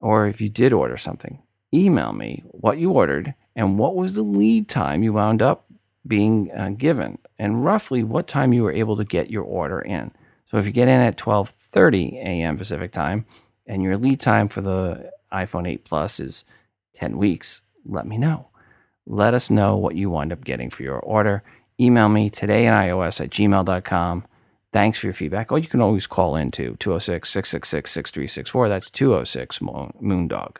or 0.00 0.26
if 0.26 0.40
you 0.40 0.48
did 0.48 0.72
order 0.72 0.96
something, 0.96 1.42
email 1.72 2.12
me 2.12 2.42
what 2.46 2.78
you 2.78 2.92
ordered 2.92 3.34
and 3.54 3.78
what 3.78 3.94
was 3.94 4.14
the 4.14 4.22
lead 4.22 4.68
time 4.68 5.02
you 5.02 5.12
wound 5.12 5.42
up 5.42 5.66
being 6.06 6.50
uh, 6.50 6.70
given 6.70 7.18
and 7.40 7.64
roughly 7.64 8.04
what 8.04 8.28
time 8.28 8.52
you 8.52 8.62
were 8.62 8.72
able 8.72 8.98
to 8.98 9.04
get 9.04 9.30
your 9.30 9.42
order 9.42 9.80
in. 9.80 10.10
So 10.50 10.58
if 10.58 10.66
you 10.66 10.72
get 10.72 10.88
in 10.88 11.00
at 11.00 11.16
12:30 11.16 12.14
a.m. 12.16 12.58
Pacific 12.58 12.92
time 12.92 13.24
and 13.66 13.82
your 13.82 13.96
lead 13.96 14.20
time 14.20 14.48
for 14.48 14.60
the 14.60 15.10
iPhone 15.32 15.66
8 15.66 15.84
Plus 15.84 16.20
is 16.20 16.44
10 16.96 17.16
weeks, 17.16 17.62
let 17.86 18.06
me 18.06 18.18
know. 18.18 18.48
Let 19.06 19.32
us 19.32 19.48
know 19.48 19.74
what 19.76 19.96
you 19.96 20.10
wind 20.10 20.32
up 20.32 20.44
getting 20.44 20.68
for 20.68 20.82
your 20.82 20.98
order. 20.98 21.42
Email 21.80 22.10
me 22.10 22.28
today 22.28 22.66
in 22.66 22.74
iOS 22.74 23.22
at 23.22 23.30
gmail.com. 23.30 24.24
Thanks 24.72 24.98
for 24.98 25.06
your 25.06 25.14
feedback. 25.14 25.50
Or 25.50 25.58
you 25.58 25.66
can 25.66 25.80
always 25.80 26.06
call 26.06 26.36
in 26.36 26.50
to 26.52 26.76
206 26.76 27.30
666 27.30 27.90
6364. 27.90 28.68
That's 28.68 28.90
206 28.90 29.58
Moondog. 29.60 30.58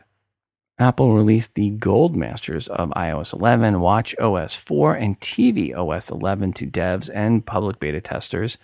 Apple 0.79 1.13
released 1.13 1.55
the 1.55 1.69
Gold 1.69 2.15
Masters 2.15 2.67
of 2.67 2.89
iOS 2.89 3.33
11, 3.33 3.81
Watch 3.81 4.15
OS 4.17 4.55
4, 4.55 4.95
and 4.95 5.19
TV 5.19 5.75
OS 5.77 6.09
11 6.09 6.53
to 6.53 6.67
devs 6.67 7.09
and 7.13 7.45
public 7.45 7.79
beta 7.79 8.01
testers, 8.01 8.57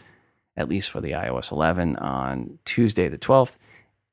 at 0.55 0.67
least 0.67 0.89
for 0.89 0.99
the 0.99 1.11
iOS 1.11 1.51
11, 1.51 1.95
on 1.97 2.57
Tuesday 2.65 3.07
the 3.07 3.17
12th. 3.19 3.57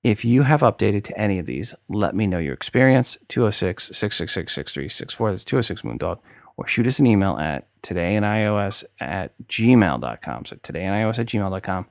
If 0.03 0.23
you 0.23 0.43
have 0.43 0.61
updated 0.61 1.03
to 1.05 1.19
any 1.19 1.39
of 1.39 1.47
these, 1.47 1.75
let 1.89 2.15
me 2.15 2.27
know 2.27 2.39
your 2.39 2.53
experience. 2.53 3.17
206 3.29 3.85
666 3.85 4.53
6364. 4.53 5.31
That's 5.31 5.45
206 5.45 5.83
Moondog. 5.83 6.19
Or 6.59 6.67
shoot 6.67 6.87
us 6.87 6.99
an 6.99 7.07
email 7.07 7.39
at 7.39 7.67
todayinios 7.83 8.85
at 9.01 9.33
gmail.com. 9.49 10.45
So 10.45 10.57
todayinios 10.57 11.19
at 11.19 11.27
gmail.com. 11.27 11.87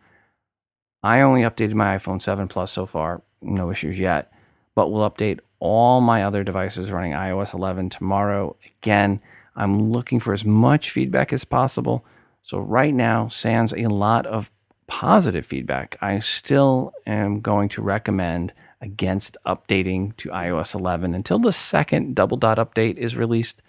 I 1.02 1.22
only 1.22 1.42
updated 1.42 1.74
my 1.74 1.98
iPhone 1.98 2.22
7 2.22 2.48
Plus 2.48 2.72
so 2.72 2.86
far. 2.86 3.24
No 3.42 3.72
issues 3.72 4.00
yet. 4.00 4.32
But 4.76 4.92
we'll 4.92 5.10
update 5.10 5.40
all 5.64 6.02
my 6.02 6.22
other 6.26 6.44
devices 6.44 6.92
running 6.92 7.14
iOS 7.14 7.54
11 7.54 7.90
tomorrow. 7.90 8.54
Again, 8.82 9.22
I'm 9.56 9.92
looking 9.94 10.20
for 10.20 10.34
as 10.34 10.44
much 10.44 10.92
feedback 10.92 11.32
as 11.32 11.46
possible. 11.46 12.04
So 12.42 12.60
right 12.60 12.94
now, 12.94 13.30
sans 13.30 13.72
a 13.72 13.88
lot 13.88 14.26
of 14.26 14.52
positive 14.88 15.46
feedback, 15.46 15.96
I 16.02 16.20
still 16.20 16.92
am 17.08 17.40
going 17.40 17.70
to 17.70 17.82
recommend 17.82 18.52
against 18.82 19.38
updating 19.46 20.14
to 20.18 20.28
iOS 20.32 20.76
11 20.76 21.16
until 21.16 21.40
the 21.40 21.54
second 21.54 22.14
double 22.14 22.36
dot 22.36 22.58
update 22.58 22.98
is 22.98 23.16
released. 23.16 23.62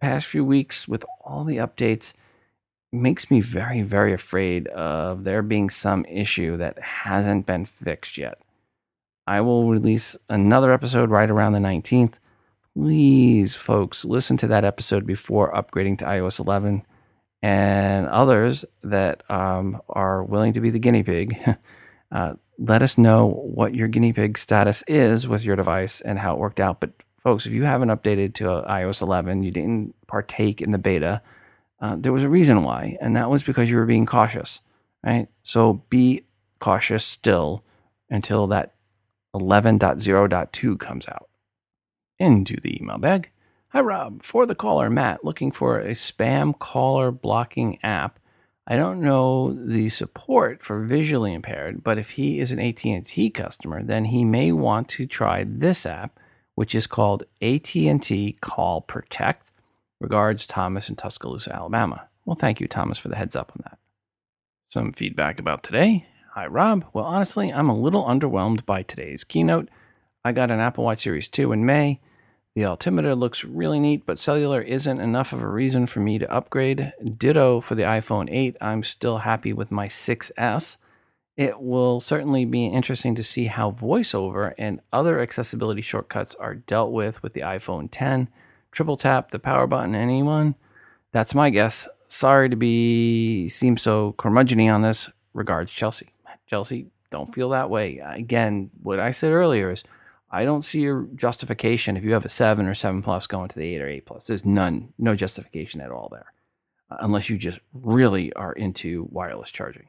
Past 0.00 0.24
few 0.24 0.42
weeks 0.42 0.88
with 0.88 1.04
all 1.20 1.44
the 1.44 1.58
updates 1.58 2.14
makes 2.90 3.30
me 3.30 3.42
very, 3.42 3.82
very 3.82 4.14
afraid 4.14 4.68
of 4.68 5.24
there 5.24 5.42
being 5.42 5.68
some 5.68 6.06
issue 6.06 6.56
that 6.56 6.78
hasn't 6.78 7.44
been 7.44 7.66
fixed 7.66 8.16
yet. 8.16 8.38
I 9.26 9.40
will 9.40 9.68
release 9.68 10.16
another 10.28 10.72
episode 10.72 11.10
right 11.10 11.30
around 11.30 11.52
the 11.52 11.58
19th. 11.58 12.14
Please, 12.74 13.54
folks, 13.54 14.04
listen 14.04 14.36
to 14.36 14.46
that 14.48 14.64
episode 14.64 15.06
before 15.06 15.52
upgrading 15.52 15.98
to 15.98 16.04
iOS 16.04 16.38
11 16.38 16.82
and 17.42 18.06
others 18.06 18.64
that 18.82 19.28
um, 19.30 19.80
are 19.88 20.22
willing 20.22 20.52
to 20.52 20.60
be 20.60 20.70
the 20.70 20.78
guinea 20.78 21.02
pig, 21.02 21.36
uh, 22.12 22.34
let 22.58 22.82
us 22.82 22.96
know 22.96 23.26
what 23.26 23.74
your 23.74 23.88
guinea 23.88 24.12
pig 24.12 24.38
status 24.38 24.82
is 24.86 25.26
with 25.26 25.44
your 25.44 25.56
device 25.56 26.00
and 26.00 26.18
how 26.18 26.34
it 26.34 26.38
worked 26.38 26.60
out. 26.60 26.80
But 26.80 26.92
folks, 27.22 27.46
if 27.46 27.52
you 27.52 27.64
haven't 27.64 27.88
updated 27.88 28.34
to 28.34 28.44
iOS 28.44 29.02
11, 29.02 29.42
you 29.42 29.50
didn't 29.50 29.94
partake 30.06 30.62
in 30.62 30.72
the 30.72 30.78
beta, 30.78 31.20
uh, 31.80 31.96
there 31.98 32.12
was 32.12 32.22
a 32.22 32.28
reason 32.28 32.62
why, 32.62 32.96
and 33.00 33.16
that 33.16 33.28
was 33.28 33.42
because 33.42 33.70
you 33.70 33.76
were 33.76 33.86
being 33.86 34.06
cautious, 34.06 34.60
right? 35.04 35.28
So 35.42 35.84
be 35.90 36.24
cautious 36.58 37.04
still 37.04 37.64
until 38.08 38.46
that 38.46 38.75
11.0.2 39.40 40.78
comes 40.78 41.08
out. 41.08 41.28
Into 42.18 42.56
the 42.60 42.80
email 42.80 42.98
bag. 42.98 43.30
Hi, 43.70 43.80
Rob. 43.80 44.22
For 44.22 44.46
the 44.46 44.54
caller, 44.54 44.88
Matt, 44.88 45.24
looking 45.24 45.50
for 45.52 45.78
a 45.78 45.90
spam 45.90 46.58
caller 46.58 47.10
blocking 47.10 47.78
app. 47.82 48.18
I 48.66 48.76
don't 48.76 49.00
know 49.00 49.52
the 49.52 49.90
support 49.90 50.62
for 50.62 50.82
visually 50.82 51.34
impaired, 51.34 51.84
but 51.84 51.98
if 51.98 52.12
he 52.12 52.40
is 52.40 52.50
an 52.52 52.58
AT&T 52.58 53.30
customer, 53.30 53.82
then 53.82 54.06
he 54.06 54.24
may 54.24 54.50
want 54.50 54.88
to 54.90 55.06
try 55.06 55.44
this 55.46 55.84
app, 55.84 56.18
which 56.54 56.74
is 56.74 56.86
called 56.86 57.24
AT&T 57.42 58.38
Call 58.40 58.80
Protect. 58.80 59.52
Regards, 60.00 60.46
Thomas 60.46 60.88
in 60.88 60.96
Tuscaloosa, 60.96 61.54
Alabama. 61.54 62.08
Well, 62.24 62.36
thank 62.36 62.60
you, 62.60 62.66
Thomas, 62.66 62.98
for 62.98 63.08
the 63.08 63.16
heads 63.16 63.36
up 63.36 63.52
on 63.54 63.62
that. 63.64 63.78
Some 64.68 64.92
feedback 64.92 65.38
about 65.38 65.62
today. 65.62 66.06
Hi, 66.36 66.46
Rob. 66.46 66.84
Well, 66.92 67.06
honestly, 67.06 67.50
I'm 67.50 67.70
a 67.70 67.74
little 67.74 68.04
underwhelmed 68.04 68.66
by 68.66 68.82
today's 68.82 69.24
keynote. 69.24 69.70
I 70.22 70.32
got 70.32 70.50
an 70.50 70.60
Apple 70.60 70.84
Watch 70.84 71.04
Series 71.04 71.28
2 71.28 71.50
in 71.50 71.64
May. 71.64 71.98
The 72.54 72.66
altimeter 72.66 73.14
looks 73.14 73.42
really 73.42 73.80
neat, 73.80 74.04
but 74.04 74.18
cellular 74.18 74.60
isn't 74.60 75.00
enough 75.00 75.32
of 75.32 75.40
a 75.40 75.48
reason 75.48 75.86
for 75.86 76.00
me 76.00 76.18
to 76.18 76.30
upgrade. 76.30 76.92
Ditto 77.16 77.62
for 77.62 77.74
the 77.74 77.84
iPhone 77.84 78.28
8. 78.30 78.54
I'm 78.60 78.82
still 78.82 79.16
happy 79.16 79.54
with 79.54 79.70
my 79.70 79.88
6S. 79.88 80.76
It 81.38 81.58
will 81.58 82.00
certainly 82.00 82.44
be 82.44 82.66
interesting 82.66 83.14
to 83.14 83.22
see 83.22 83.46
how 83.46 83.70
voiceover 83.70 84.52
and 84.58 84.82
other 84.92 85.18
accessibility 85.20 85.80
shortcuts 85.80 86.34
are 86.34 86.56
dealt 86.56 86.92
with 86.92 87.22
with 87.22 87.32
the 87.32 87.40
iPhone 87.40 87.88
10. 87.90 88.28
Triple 88.72 88.98
tap 88.98 89.30
the 89.30 89.38
power 89.38 89.66
button, 89.66 89.94
anyone? 89.94 90.54
That's 91.12 91.34
my 91.34 91.48
guess. 91.48 91.88
Sorry 92.08 92.50
to 92.50 92.56
be 92.56 93.48
seem 93.48 93.78
so 93.78 94.14
curmudgeony 94.18 94.70
on 94.70 94.82
this. 94.82 95.08
Regards, 95.32 95.72
Chelsea. 95.72 96.10
Chelsea, 96.48 96.86
don't 97.10 97.32
feel 97.34 97.50
that 97.50 97.70
way. 97.70 97.98
Again, 97.98 98.70
what 98.82 99.00
I 99.00 99.10
said 99.10 99.32
earlier 99.32 99.70
is 99.70 99.84
I 100.30 100.44
don't 100.44 100.64
see 100.64 100.86
a 100.86 101.04
justification 101.14 101.96
if 101.96 102.04
you 102.04 102.12
have 102.12 102.24
a 102.24 102.30
seven 102.30 102.66
or 102.66 102.74
seven 102.74 103.02
plus 103.02 103.26
going 103.26 103.48
to 103.48 103.58
the 103.58 103.74
eight 103.74 103.82
or 103.82 103.88
eight 103.88 104.06
plus. 104.06 104.24
There's 104.24 104.44
none, 104.44 104.92
no 104.98 105.14
justification 105.14 105.80
at 105.80 105.90
all 105.90 106.08
there, 106.10 106.32
uh, 106.90 106.96
unless 107.00 107.30
you 107.30 107.38
just 107.38 107.60
really 107.72 108.32
are 108.34 108.52
into 108.52 109.08
wireless 109.10 109.50
charging. 109.50 109.88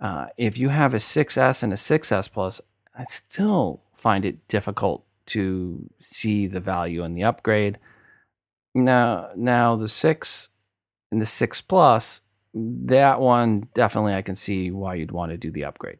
Uh, 0.00 0.26
if 0.36 0.58
you 0.58 0.68
have 0.68 0.94
a 0.94 0.98
6S 0.98 1.62
and 1.62 1.72
a 1.72 1.76
6S 1.76 2.30
plus, 2.30 2.60
I 2.96 3.04
still 3.04 3.82
find 3.96 4.24
it 4.24 4.46
difficult 4.48 5.04
to 5.26 5.90
see 6.10 6.46
the 6.46 6.60
value 6.60 7.02
in 7.04 7.14
the 7.14 7.24
upgrade. 7.24 7.78
Now, 8.74 9.30
now 9.36 9.76
the 9.76 9.88
six 9.88 10.50
and 11.10 11.20
the 11.20 11.26
six 11.26 11.60
plus, 11.60 12.22
that 12.56 13.20
one 13.20 13.68
definitely 13.74 14.14
I 14.14 14.22
can 14.22 14.34
see 14.34 14.70
why 14.70 14.94
you'd 14.94 15.10
want 15.10 15.30
to 15.30 15.36
do 15.36 15.50
the 15.50 15.64
upgrade, 15.64 15.98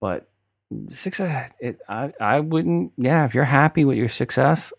but 0.00 0.30
6S 0.72 1.50
it 1.60 1.78
I, 1.88 2.12
I 2.20 2.40
wouldn't 2.40 2.92
yeah 2.96 3.24
if 3.24 3.34
you're 3.34 3.44
happy 3.44 3.84
with 3.84 3.96
your 3.96 4.08
6S 4.08 4.72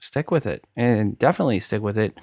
stick 0.00 0.30
with 0.30 0.46
it. 0.46 0.64
And 0.76 1.18
definitely 1.18 1.58
stick 1.60 1.82
with 1.82 1.98
it 1.98 2.16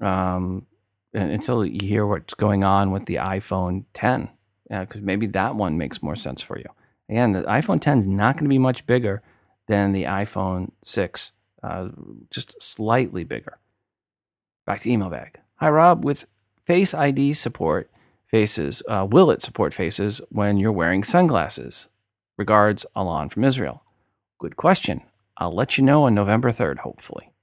um 0.00 0.66
until 1.14 1.64
you 1.64 1.86
hear 1.86 2.06
what's 2.06 2.34
going 2.34 2.62
on 2.64 2.90
with 2.90 3.06
the 3.06 3.16
iphone 3.16 3.84
10 3.94 4.28
because 4.68 5.02
maybe 5.02 5.26
that 5.26 5.56
one 5.56 5.76
makes 5.76 6.02
more 6.02 6.14
sense 6.14 6.42
for 6.42 6.58
you. 6.58 6.68
Again 7.08 7.32
the 7.32 7.42
iphone 7.44 7.80
10 7.80 7.98
is 7.98 8.06
not 8.06 8.36
going 8.36 8.44
to 8.44 8.50
be 8.50 8.58
much 8.58 8.86
bigger 8.86 9.22
than 9.68 9.92
the 9.92 10.04
iphone 10.04 10.72
6 10.84 11.32
uh, 11.62 11.88
just 12.30 12.62
slightly 12.62 13.24
bigger. 13.24 13.58
Back 14.66 14.80
to 14.80 14.90
email 14.90 15.10
bag. 15.10 15.40
Hi 15.56 15.70
rob 15.70 16.04
with 16.04 16.26
face 16.66 16.94
id 16.94 17.34
support 17.34 17.90
faces 18.26 18.82
uh, 18.88 19.06
will 19.10 19.30
it 19.30 19.42
support 19.42 19.74
faces 19.74 20.20
when 20.30 20.56
you're 20.56 20.72
wearing 20.72 21.02
sunglasses 21.02 21.88
Regards, 22.40 22.86
Alon 22.96 23.28
from 23.28 23.44
Israel. 23.44 23.82
Good 24.38 24.56
question. 24.56 25.02
I'll 25.36 25.54
let 25.54 25.76
you 25.76 25.84
know 25.84 26.04
on 26.04 26.14
November 26.14 26.48
3rd, 26.52 26.78
hopefully. 26.78 27.34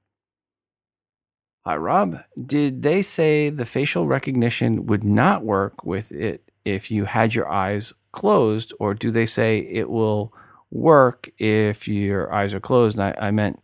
Hi, 1.68 1.76
Rob. 1.78 2.22
Did 2.44 2.82
they 2.82 3.04
say 3.04 3.52
the 3.52 3.68
facial 3.68 4.08
recognition 4.08 4.88
would 4.88 5.04
not 5.04 5.46
work 5.46 5.86
with 5.86 6.12
it 6.12 6.52
if 6.66 6.90
you 6.90 7.06
had 7.06 7.36
your 7.36 7.48
eyes 7.48 7.94
closed, 8.12 8.74
or 8.80 8.96
do 8.96 9.12
they 9.12 9.28
say 9.28 9.60
it 9.60 9.88
will 9.88 10.34
work 10.72 11.30
if 11.38 11.88
your 11.88 12.34
eyes 12.34 12.56
are 12.56 12.60
closed? 12.60 12.98
And 12.98 13.16
I, 13.16 13.28
I 13.28 13.30
meant, 13.30 13.62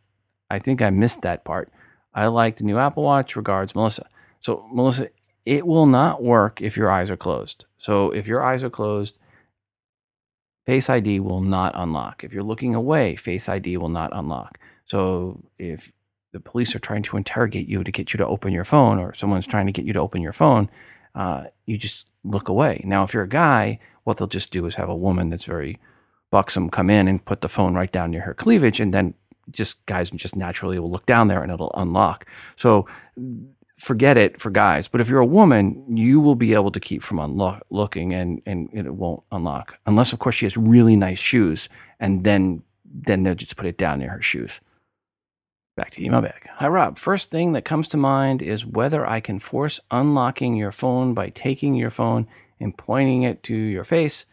I 0.52 0.60
think 0.60 0.84
I 0.84 0.92
missed 0.92 1.24
that 1.24 1.44
part. 1.44 1.74
I 2.14 2.28
like 2.28 2.58
the 2.58 2.64
new 2.64 2.78
Apple 2.78 3.02
Watch. 3.02 3.36
Regards, 3.36 3.74
Melissa. 3.74 4.06
So, 4.40 4.70
Melissa, 4.72 5.10
it 5.46 5.68
will 5.68 5.86
not 5.86 6.24
work 6.24 6.62
if 6.62 6.78
your 6.78 6.90
eyes 6.90 7.10
are 7.10 7.18
closed. 7.18 7.66
So, 7.78 8.12
if 8.12 8.28
your 8.28 8.44
eyes 8.44 8.64
are 8.64 8.70
closed, 8.70 9.18
Face 10.66 10.90
ID 10.90 11.20
will 11.20 11.42
not 11.42 11.74
unlock. 11.76 12.24
If 12.24 12.32
you're 12.32 12.44
looking 12.44 12.74
away, 12.74 13.16
Face 13.16 13.50
ID 13.50 13.76
will 13.78 13.90
not 13.90 14.12
unlock. 14.14 14.60
So 14.86 15.44
if 15.60 15.92
the 16.32 16.40
police 16.40 16.76
are 16.76 16.80
trying 16.80 17.04
to 17.04 17.18
interrogate 17.18 17.68
you 17.68 17.84
to 17.84 17.92
get 17.92 18.14
you 18.14 18.18
to 18.18 18.26
open 18.26 18.54
your 18.54 18.64
phone, 18.64 18.98
or 18.98 19.14
someone's 19.14 19.48
trying 19.48 19.66
to 19.66 19.72
get 19.72 19.86
you 19.86 19.94
to 19.94 20.00
open 20.00 20.22
your 20.22 20.32
phone, 20.34 20.70
uh, 21.16 21.46
you 21.66 21.78
just 21.78 22.08
look 22.24 22.48
away. 22.48 22.82
Now, 22.86 23.04
if 23.04 23.14
you're 23.14 23.24
a 23.24 23.30
guy, 23.30 23.80
what 24.04 24.18
they'll 24.18 24.28
just 24.28 24.52
do 24.52 24.66
is 24.66 24.76
have 24.76 24.90
a 24.90 24.96
woman 24.96 25.30
that's 25.30 25.46
very 25.46 25.80
buxom 26.32 26.70
come 26.70 26.90
in 26.90 27.08
and 27.08 27.24
put 27.24 27.42
the 27.42 27.50
phone 27.50 27.76
right 27.76 27.92
down 27.92 28.12
near 28.12 28.22
her 28.22 28.34
cleavage, 28.34 28.80
and 28.80 28.94
then 28.94 29.14
just 29.52 29.86
guys 29.86 30.10
just 30.12 30.36
naturally 30.36 30.80
will 30.80 30.90
look 30.90 31.06
down 31.06 31.28
there 31.28 31.44
and 31.44 31.52
it'll 31.52 31.74
unlock. 31.76 32.26
So 32.56 32.88
forget 33.84 34.16
it 34.16 34.40
for 34.40 34.50
guys. 34.50 34.88
But 34.88 35.02
if 35.02 35.10
you're 35.10 35.20
a 35.20 35.26
woman, 35.26 35.98
you 35.98 36.22
will 36.22 36.36
be 36.36 36.54
able 36.54 36.72
to 36.72 36.80
keep 36.80 37.04
from 37.04 37.20
looking 37.70 38.14
and, 38.14 38.42
and 38.46 38.70
it 38.74 38.96
won't 38.96 39.24
unlock. 39.32 39.78
Unless, 39.86 40.14
of 40.14 40.20
course, 40.20 40.36
she 40.36 40.46
has 40.46 40.56
really 40.56 40.96
nice 40.96 41.20
shoes 41.20 41.68
and 42.00 42.24
then, 42.24 42.64
then 42.86 43.24
they'll 43.24 43.36
just 43.36 43.58
put 43.58 43.66
it 43.66 43.78
down 43.78 44.00
near 44.00 44.12
her 44.12 44.22
shoes. 44.22 44.62
Back 45.76 45.92
to 45.92 46.06
email 46.06 46.22
bag. 46.22 46.48
Hi, 46.56 46.68
Rob. 46.68 46.98
First 46.98 47.30
thing 47.30 47.52
that 47.54 47.66
comes 47.66 47.88
to 47.90 47.98
mind 47.98 48.42
is 48.42 48.66
whether 48.66 49.06
I 49.06 49.20
can 49.20 49.40
force 49.40 49.80
unlocking 49.92 50.56
your 50.56 50.72
phone 50.72 51.14
by 51.14 51.30
taking 51.30 51.76
your 51.76 51.90
phone 51.90 52.28
and 52.60 52.78
pointing 52.78 53.24
it 53.24 53.44
to 53.44 53.56
your 53.56 53.84
face. 53.84 54.26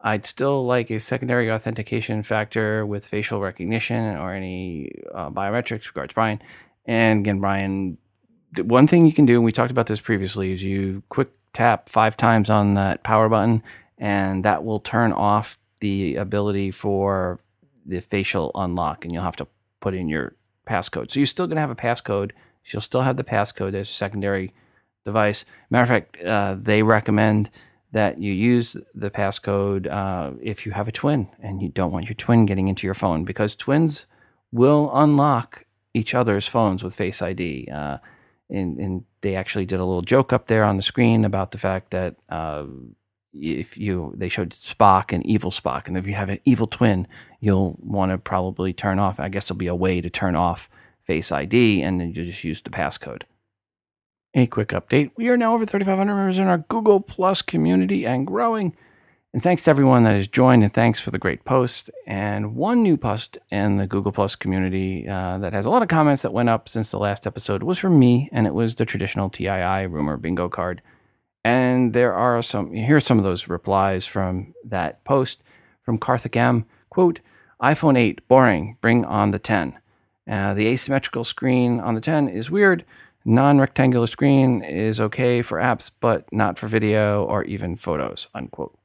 I'd 0.00 0.26
still 0.26 0.64
like 0.66 0.90
a 0.90 0.98
secondary 0.98 1.52
authentication 1.52 2.22
factor 2.22 2.86
with 2.86 3.06
facial 3.06 3.40
recognition 3.40 4.16
or 4.16 4.32
any 4.32 4.92
uh, 5.14 5.30
biometrics. 5.30 5.86
Regards, 5.86 6.14
Brian. 6.14 6.40
And 6.86 7.20
again, 7.20 7.40
Brian, 7.40 7.98
one 8.56 8.86
thing 8.86 9.06
you 9.06 9.12
can 9.12 9.26
do, 9.26 9.36
and 9.36 9.44
we 9.44 9.52
talked 9.52 9.70
about 9.70 9.86
this 9.86 10.00
previously, 10.00 10.52
is 10.52 10.62
you 10.62 11.02
quick 11.08 11.30
tap 11.52 11.88
five 11.88 12.16
times 12.16 12.50
on 12.50 12.74
that 12.74 13.02
power 13.02 13.28
button, 13.28 13.62
and 13.98 14.44
that 14.44 14.64
will 14.64 14.80
turn 14.80 15.12
off 15.12 15.58
the 15.80 16.16
ability 16.16 16.70
for 16.70 17.40
the 17.84 18.00
facial 18.00 18.50
unlock, 18.54 19.04
and 19.04 19.12
you'll 19.12 19.22
have 19.22 19.36
to 19.36 19.46
put 19.80 19.94
in 19.94 20.08
your 20.08 20.34
passcode. 20.68 21.10
So 21.10 21.20
you're 21.20 21.26
still 21.26 21.46
going 21.46 21.56
to 21.56 21.60
have 21.60 21.70
a 21.70 21.74
passcode. 21.74 22.32
You'll 22.66 22.82
still 22.82 23.02
have 23.02 23.16
the 23.16 23.24
passcode 23.24 23.74
as 23.74 23.88
a 23.88 23.92
secondary 23.92 24.52
device. 25.04 25.44
Matter 25.70 25.82
of 25.82 25.88
fact, 25.88 26.22
uh, 26.22 26.56
they 26.60 26.82
recommend 26.82 27.50
that 27.92 28.18
you 28.18 28.32
use 28.32 28.76
the 28.94 29.10
passcode 29.10 29.90
uh, 29.90 30.32
if 30.42 30.66
you 30.66 30.72
have 30.72 30.88
a 30.88 30.92
twin 30.92 31.28
and 31.40 31.62
you 31.62 31.70
don't 31.70 31.92
want 31.92 32.04
your 32.04 32.14
twin 32.14 32.44
getting 32.44 32.68
into 32.68 32.86
your 32.86 32.94
phone 32.94 33.24
because 33.24 33.54
twins 33.54 34.04
will 34.52 34.90
unlock 34.92 35.64
each 35.94 36.14
other's 36.14 36.46
phones 36.46 36.84
with 36.84 36.94
Face 36.94 37.22
ID. 37.22 37.68
Uh, 37.72 37.98
and, 38.50 38.78
and, 38.78 39.04
they 39.20 39.34
actually 39.34 39.66
did 39.66 39.80
a 39.80 39.84
little 39.84 40.02
joke 40.02 40.32
up 40.32 40.46
there 40.46 40.62
on 40.62 40.76
the 40.76 40.82
screen 40.82 41.24
about 41.24 41.50
the 41.50 41.58
fact 41.58 41.90
that 41.90 42.14
uh, 42.28 42.64
if 43.32 43.76
you 43.76 44.14
they 44.16 44.28
showed 44.28 44.50
Spock 44.50 45.12
and 45.12 45.26
evil 45.26 45.50
Spock, 45.50 45.88
and 45.88 45.96
if 45.96 46.06
you 46.06 46.14
have 46.14 46.28
an 46.28 46.38
evil 46.44 46.68
twin, 46.68 47.08
you'll 47.40 47.76
want 47.80 48.12
to 48.12 48.18
probably 48.18 48.72
turn 48.72 48.98
off. 48.98 49.18
I 49.18 49.28
guess 49.28 49.48
there'll 49.48 49.58
be 49.58 49.66
a 49.66 49.74
way 49.74 50.00
to 50.00 50.08
turn 50.08 50.36
off 50.36 50.70
Face 51.04 51.32
ID, 51.32 51.82
and 51.82 52.00
then 52.00 52.08
you 52.08 52.24
just 52.24 52.44
use 52.44 52.60
the 52.60 52.70
passcode. 52.70 53.22
A 54.34 54.46
quick 54.46 54.68
update: 54.68 55.10
We 55.16 55.28
are 55.28 55.36
now 55.36 55.54
over 55.54 55.66
3,500 55.66 56.14
members 56.14 56.38
in 56.38 56.46
our 56.46 56.58
Google 56.58 57.00
Plus 57.00 57.42
community 57.42 58.06
and 58.06 58.26
growing. 58.26 58.76
And 59.34 59.42
thanks 59.42 59.64
to 59.64 59.70
everyone 59.70 60.04
that 60.04 60.14
has 60.14 60.26
joined, 60.26 60.62
and 60.62 60.72
thanks 60.72 61.00
for 61.00 61.10
the 61.10 61.18
great 61.18 61.44
post. 61.44 61.90
And 62.06 62.56
one 62.56 62.82
new 62.82 62.96
post 62.96 63.36
in 63.50 63.76
the 63.76 63.86
Google 63.86 64.10
Plus 64.10 64.34
community 64.34 65.06
uh, 65.06 65.36
that 65.38 65.52
has 65.52 65.66
a 65.66 65.70
lot 65.70 65.82
of 65.82 65.88
comments 65.88 66.22
that 66.22 66.32
went 66.32 66.48
up 66.48 66.66
since 66.66 66.90
the 66.90 66.98
last 66.98 67.26
episode 67.26 67.62
was 67.62 67.78
from 67.78 67.98
me, 67.98 68.30
and 68.32 68.46
it 68.46 68.54
was 68.54 68.76
the 68.76 68.86
traditional 68.86 69.28
TII 69.28 69.86
rumor 69.86 70.16
bingo 70.16 70.48
card. 70.48 70.80
And 71.44 71.92
there 71.92 72.14
are 72.14 72.42
some, 72.42 72.72
here's 72.72 73.04
some 73.04 73.18
of 73.18 73.24
those 73.24 73.48
replies 73.48 74.06
from 74.06 74.54
that 74.64 75.04
post 75.04 75.42
from 75.82 75.98
Karthik 75.98 76.34
M. 76.34 76.64
Quote, 76.88 77.20
iPhone 77.62 77.98
8, 77.98 78.26
boring, 78.28 78.78
bring 78.80 79.04
on 79.04 79.30
the 79.30 79.38
10. 79.38 79.78
Uh, 80.26 80.54
the 80.54 80.66
asymmetrical 80.66 81.24
screen 81.24 81.80
on 81.80 81.94
the 81.94 82.00
10 82.00 82.30
is 82.30 82.50
weird. 82.50 82.84
Non 83.26 83.58
rectangular 83.58 84.06
screen 84.06 84.62
is 84.62 85.00
okay 85.00 85.42
for 85.42 85.58
apps, 85.58 85.90
but 86.00 86.24
not 86.32 86.58
for 86.58 86.66
video 86.66 87.24
or 87.24 87.44
even 87.44 87.76
photos, 87.76 88.28
unquote. 88.34 88.77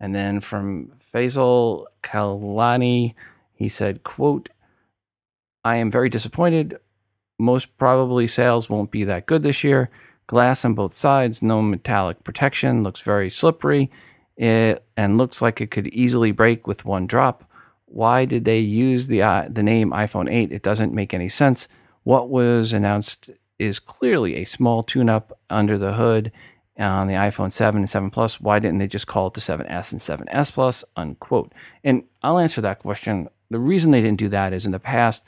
And 0.00 0.14
then 0.14 0.40
from 0.40 0.92
Faisal 1.12 1.84
Kalani, 2.02 3.14
he 3.52 3.68
said, 3.68 4.02
quote, 4.02 4.48
I 5.62 5.76
am 5.76 5.90
very 5.90 6.08
disappointed. 6.08 6.78
Most 7.38 7.76
probably 7.76 8.26
sales 8.26 8.70
won't 8.70 8.90
be 8.90 9.04
that 9.04 9.26
good 9.26 9.42
this 9.42 9.62
year. 9.62 9.90
Glass 10.26 10.64
on 10.64 10.74
both 10.74 10.94
sides, 10.94 11.42
no 11.42 11.60
metallic 11.60 12.24
protection, 12.24 12.82
looks 12.82 13.02
very 13.02 13.28
slippery, 13.28 13.90
it, 14.36 14.84
and 14.96 15.18
looks 15.18 15.42
like 15.42 15.60
it 15.60 15.70
could 15.70 15.88
easily 15.88 16.32
break 16.32 16.66
with 16.66 16.84
one 16.84 17.06
drop. 17.06 17.44
Why 17.86 18.24
did 18.24 18.44
they 18.44 18.60
use 18.60 19.08
the 19.08 19.22
uh, 19.22 19.48
the 19.50 19.62
name 19.62 19.90
iPhone 19.90 20.32
8? 20.32 20.52
It 20.52 20.62
doesn't 20.62 20.94
make 20.94 21.12
any 21.12 21.28
sense. 21.28 21.66
What 22.04 22.30
was 22.30 22.72
announced 22.72 23.30
is 23.58 23.80
clearly 23.80 24.36
a 24.36 24.44
small 24.44 24.82
tune-up 24.82 25.38
under 25.50 25.76
the 25.76 25.94
hood 25.94 26.32
on 26.80 27.06
the 27.06 27.14
iPhone 27.14 27.52
7 27.52 27.80
and 27.80 27.88
7 27.88 28.10
Plus. 28.10 28.40
Why 28.40 28.58
didn't 28.58 28.78
they 28.78 28.86
just 28.86 29.06
call 29.06 29.28
it 29.28 29.34
the 29.34 29.40
7S 29.40 29.92
and 29.92 30.00
7S 30.00 30.52
Plus? 30.52 30.84
Unquote. 30.96 31.52
And 31.84 32.04
I'll 32.22 32.38
answer 32.38 32.60
that 32.60 32.80
question. 32.80 33.28
The 33.50 33.58
reason 33.58 33.90
they 33.90 34.00
didn't 34.00 34.18
do 34.18 34.28
that 34.28 34.52
is 34.52 34.66
in 34.66 34.72
the 34.72 34.78
past, 34.78 35.24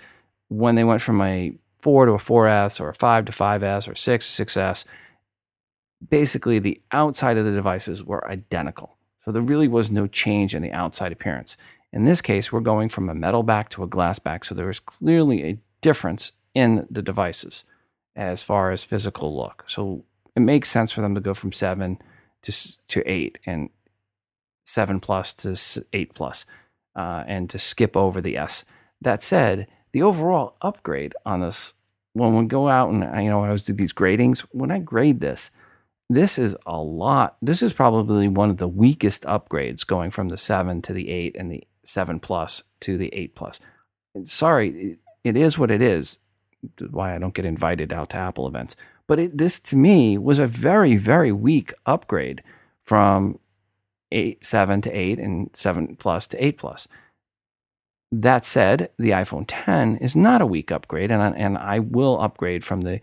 when 0.48 0.74
they 0.74 0.84
went 0.84 1.02
from 1.02 1.20
a 1.20 1.54
4 1.82 2.06
to 2.06 2.12
a 2.12 2.18
4S 2.18 2.80
or 2.80 2.88
a 2.88 2.94
5 2.94 3.24
to 3.26 3.32
5S 3.32 3.88
or 3.88 3.94
6 3.94 4.36
to 4.36 4.44
6S, 4.44 4.84
basically 6.08 6.58
the 6.58 6.80
outside 6.92 7.36
of 7.36 7.44
the 7.44 7.52
devices 7.52 8.02
were 8.02 8.28
identical. 8.28 8.96
So 9.24 9.32
there 9.32 9.42
really 9.42 9.68
was 9.68 9.90
no 9.90 10.06
change 10.06 10.54
in 10.54 10.62
the 10.62 10.72
outside 10.72 11.12
appearance. 11.12 11.56
In 11.92 12.04
this 12.04 12.20
case, 12.20 12.50
we're 12.50 12.60
going 12.60 12.88
from 12.88 13.08
a 13.08 13.14
metal 13.14 13.42
back 13.42 13.68
to 13.70 13.82
a 13.82 13.86
glass 13.86 14.18
back. 14.18 14.44
So 14.44 14.54
there 14.54 14.70
is 14.70 14.80
clearly 14.80 15.44
a 15.44 15.58
difference 15.80 16.32
in 16.54 16.86
the 16.90 17.02
devices 17.02 17.64
as 18.16 18.42
far 18.42 18.70
as 18.70 18.84
physical 18.84 19.36
look. 19.36 19.64
So 19.66 20.04
it 20.36 20.40
makes 20.40 20.70
sense 20.70 20.92
for 20.92 21.00
them 21.00 21.14
to 21.14 21.20
go 21.20 21.34
from 21.34 21.52
seven 21.52 21.98
to 22.42 22.52
to 22.88 23.02
eight 23.10 23.38
and 23.46 23.70
seven 24.64 25.00
plus 25.00 25.32
to 25.34 25.56
eight 25.92 26.14
plus, 26.14 26.44
uh, 26.96 27.24
and 27.26 27.50
to 27.50 27.58
skip 27.58 27.96
over 27.96 28.20
the 28.20 28.36
S. 28.36 28.64
That 29.00 29.22
said, 29.22 29.66
the 29.92 30.02
overall 30.02 30.56
upgrade 30.62 31.14
on 31.26 31.40
this, 31.40 31.74
when 32.12 32.36
we 32.36 32.46
go 32.46 32.68
out 32.68 32.90
and 32.90 33.02
you 33.24 33.30
know 33.30 33.42
I 33.42 33.46
always 33.46 33.62
do 33.62 33.72
these 33.72 33.92
gradings, 33.92 34.40
when 34.52 34.70
I 34.70 34.78
grade 34.78 35.20
this, 35.20 35.50
this 36.08 36.38
is 36.38 36.56
a 36.66 36.78
lot. 36.78 37.36
This 37.42 37.62
is 37.62 37.72
probably 37.72 38.28
one 38.28 38.50
of 38.50 38.58
the 38.58 38.68
weakest 38.68 39.22
upgrades 39.24 39.86
going 39.86 40.10
from 40.10 40.28
the 40.28 40.38
seven 40.38 40.82
to 40.82 40.92
the 40.92 41.10
eight 41.10 41.36
and 41.38 41.50
the 41.50 41.64
seven 41.84 42.20
plus 42.20 42.62
to 42.80 42.96
the 42.96 43.08
eight 43.14 43.34
plus. 43.34 43.60
Sorry, 44.26 44.98
it 45.24 45.36
is 45.36 45.58
what 45.58 45.70
it 45.70 45.82
is. 45.82 46.18
Why 46.90 47.14
I 47.14 47.18
don't 47.18 47.34
get 47.34 47.44
invited 47.44 47.92
out 47.92 48.10
to 48.10 48.18
Apple 48.18 48.46
events. 48.46 48.76
But 49.06 49.18
it, 49.18 49.38
this 49.38 49.60
to 49.60 49.76
me 49.76 50.16
was 50.18 50.38
a 50.38 50.46
very, 50.46 50.96
very 50.96 51.32
weak 51.32 51.72
upgrade 51.86 52.42
from 52.84 53.38
eight, 54.10 54.44
seven 54.44 54.80
to 54.82 54.90
eight 54.90 55.18
and 55.18 55.50
seven 55.54 55.96
plus 55.96 56.26
to 56.28 56.44
eight 56.44 56.58
plus. 56.58 56.88
That 58.10 58.44
said, 58.44 58.90
the 58.98 59.10
iPhone 59.10 59.44
10 59.48 59.96
is 59.96 60.14
not 60.14 60.42
a 60.42 60.46
weak 60.46 60.70
upgrade, 60.70 61.10
and 61.10 61.22
I, 61.22 61.30
and 61.30 61.56
I 61.56 61.78
will 61.78 62.20
upgrade 62.20 62.62
from 62.62 62.82
the 62.82 63.00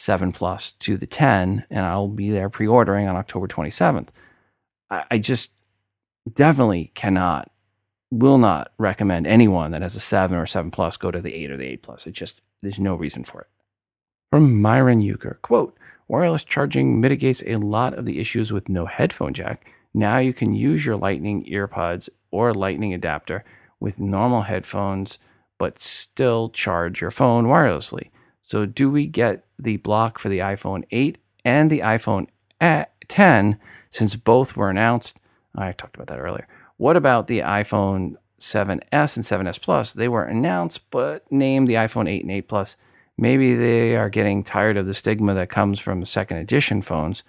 7 0.00 0.32
Plus 0.32 0.72
to 0.72 0.96
the 0.96 1.06
10, 1.06 1.64
and 1.70 1.86
I'll 1.86 2.08
be 2.08 2.30
there 2.30 2.48
pre 2.48 2.66
ordering 2.66 3.06
on 3.06 3.16
October 3.16 3.46
27th. 3.46 4.08
I, 4.90 5.04
I 5.10 5.18
just 5.18 5.52
definitely 6.32 6.90
cannot, 6.94 7.50
will 8.10 8.38
not 8.38 8.72
recommend 8.78 9.26
anyone 9.26 9.72
that 9.72 9.82
has 9.82 9.96
a 9.96 10.00
7 10.00 10.36
or 10.36 10.46
7 10.46 10.70
Plus 10.70 10.96
go 10.96 11.10
to 11.10 11.20
the 11.20 11.34
8 11.34 11.50
or 11.50 11.56
the 11.56 11.66
8 11.66 11.82
Plus. 11.82 12.06
It 12.06 12.12
just, 12.12 12.40
there's 12.62 12.78
no 12.78 12.94
reason 12.94 13.24
for 13.24 13.42
it. 13.42 13.48
From 14.30 14.62
Myron 14.62 15.00
Euchre, 15.00 15.40
quote, 15.42 15.76
wireless 16.06 16.44
charging 16.44 17.00
mitigates 17.00 17.42
a 17.46 17.56
lot 17.56 17.94
of 17.94 18.06
the 18.06 18.20
issues 18.20 18.52
with 18.52 18.68
no 18.68 18.86
headphone 18.86 19.34
jack. 19.34 19.66
Now 19.92 20.18
you 20.18 20.32
can 20.32 20.54
use 20.54 20.86
your 20.86 20.96
Lightning 20.96 21.44
earpods 21.46 22.08
or 22.30 22.54
Lightning 22.54 22.94
adapter 22.94 23.44
with 23.80 23.98
normal 23.98 24.42
headphones, 24.42 25.18
but 25.58 25.80
still 25.80 26.48
charge 26.48 27.00
your 27.00 27.10
phone 27.10 27.46
wirelessly. 27.46 28.10
So, 28.44 28.66
do 28.66 28.88
we 28.88 29.08
get 29.08 29.46
the 29.58 29.78
block 29.78 30.20
for 30.20 30.28
the 30.28 30.38
iPhone 30.38 30.84
8 30.92 31.18
and 31.44 31.68
the 31.68 31.80
iPhone 31.80 32.28
eh, 32.60 32.84
10 33.08 33.58
since 33.90 34.14
both 34.14 34.56
were 34.56 34.70
announced? 34.70 35.18
I 35.56 35.72
talked 35.72 35.96
about 35.96 36.06
that 36.06 36.20
earlier. 36.20 36.46
What 36.76 36.96
about 36.96 37.26
the 37.26 37.40
iPhone 37.40 38.14
7S 38.38 39.16
and 39.16 39.48
7S 39.48 39.60
Plus? 39.60 39.92
They 39.92 40.06
were 40.06 40.22
announced, 40.22 40.88
but 40.92 41.30
named 41.32 41.66
the 41.66 41.74
iPhone 41.74 42.08
8 42.08 42.22
and 42.22 42.30
8 42.30 42.48
Plus 42.48 42.76
Maybe 43.20 43.54
they 43.54 43.96
are 43.96 44.08
getting 44.08 44.42
tired 44.42 44.78
of 44.78 44.86
the 44.86 44.94
stigma 44.94 45.34
that 45.34 45.50
comes 45.50 45.78
from 45.78 46.06
second 46.06 46.38
edition 46.38 46.80
phones. 46.80 47.22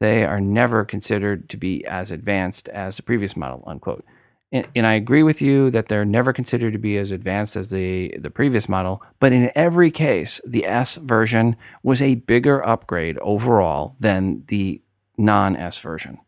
They 0.00 0.24
are 0.24 0.40
never 0.40 0.82
considered 0.82 1.50
to 1.50 1.58
be 1.58 1.84
as 1.84 2.10
advanced 2.10 2.70
as 2.70 2.96
the 2.96 3.02
previous 3.02 3.36
model, 3.36 3.62
unquote. 3.66 4.02
And, 4.50 4.66
and 4.74 4.86
I 4.86 4.94
agree 4.94 5.22
with 5.22 5.42
you 5.42 5.70
that 5.72 5.88
they're 5.88 6.06
never 6.06 6.32
considered 6.32 6.72
to 6.72 6.78
be 6.78 6.96
as 6.96 7.12
advanced 7.12 7.54
as 7.54 7.68
the, 7.68 8.16
the 8.18 8.30
previous 8.30 8.66
model, 8.66 9.02
but 9.20 9.34
in 9.34 9.52
every 9.54 9.90
case, 9.90 10.40
the 10.46 10.64
S 10.64 10.94
version 10.94 11.56
was 11.82 12.00
a 12.00 12.14
bigger 12.14 12.66
upgrade 12.66 13.18
overall 13.18 13.94
than 14.00 14.42
the 14.46 14.80
non 15.18 15.54
S 15.54 15.78
version. 15.78 16.18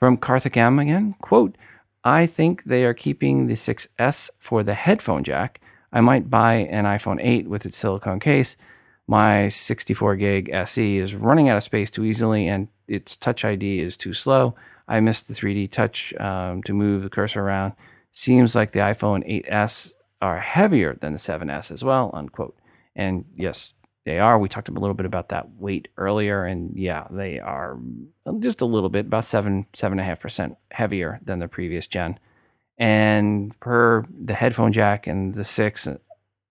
From 0.00 0.16
Karthik 0.16 0.56
M 0.56 0.80
again, 0.80 1.14
quote, 1.20 1.56
I 2.02 2.26
think 2.26 2.64
they 2.64 2.84
are 2.84 2.94
keeping 2.94 3.46
the 3.46 3.54
6S 3.54 4.30
for 4.40 4.64
the 4.64 4.74
headphone 4.74 5.22
jack 5.22 5.60
I 5.96 6.02
might 6.02 6.28
buy 6.28 6.56
an 6.56 6.84
iPhone 6.84 7.20
8 7.22 7.48
with 7.48 7.64
its 7.64 7.78
silicone 7.78 8.20
case. 8.20 8.58
My 9.06 9.48
64 9.48 10.16
gig 10.16 10.50
SE 10.52 10.98
is 10.98 11.14
running 11.14 11.48
out 11.48 11.56
of 11.56 11.62
space 11.62 11.90
too 11.90 12.04
easily, 12.04 12.46
and 12.48 12.68
its 12.86 13.16
Touch 13.16 13.46
ID 13.46 13.80
is 13.80 13.96
too 13.96 14.12
slow. 14.12 14.54
I 14.86 15.00
missed 15.00 15.26
the 15.26 15.32
3D 15.32 15.70
touch 15.70 16.12
um, 16.20 16.62
to 16.64 16.74
move 16.74 17.02
the 17.02 17.08
cursor 17.08 17.40
around. 17.40 17.72
Seems 18.12 18.54
like 18.54 18.72
the 18.72 18.80
iPhone 18.80 19.26
8s 19.48 19.94
are 20.20 20.40
heavier 20.40 20.98
than 21.00 21.14
the 21.14 21.18
7s 21.18 21.70
as 21.70 21.82
well. 21.82 22.10
Unquote. 22.12 22.58
And 22.94 23.24
yes, 23.34 23.72
they 24.04 24.18
are. 24.18 24.38
We 24.38 24.50
talked 24.50 24.68
a 24.68 24.72
little 24.72 24.92
bit 24.92 25.06
about 25.06 25.30
that 25.30 25.52
weight 25.52 25.88
earlier, 25.96 26.44
and 26.44 26.76
yeah, 26.76 27.06
they 27.10 27.40
are 27.40 27.78
just 28.40 28.60
a 28.60 28.66
little 28.66 28.90
bit, 28.90 29.06
about 29.06 29.24
seven, 29.24 29.64
seven 29.72 29.98
and 29.98 30.04
a 30.04 30.10
half 30.10 30.20
percent 30.20 30.58
heavier 30.72 31.20
than 31.24 31.38
the 31.38 31.48
previous 31.48 31.86
gen. 31.86 32.18
And 32.78 33.58
per 33.60 34.04
the 34.10 34.34
headphone 34.34 34.72
jack 34.72 35.06
and 35.06 35.32
the 35.32 35.42
6S 35.42 35.98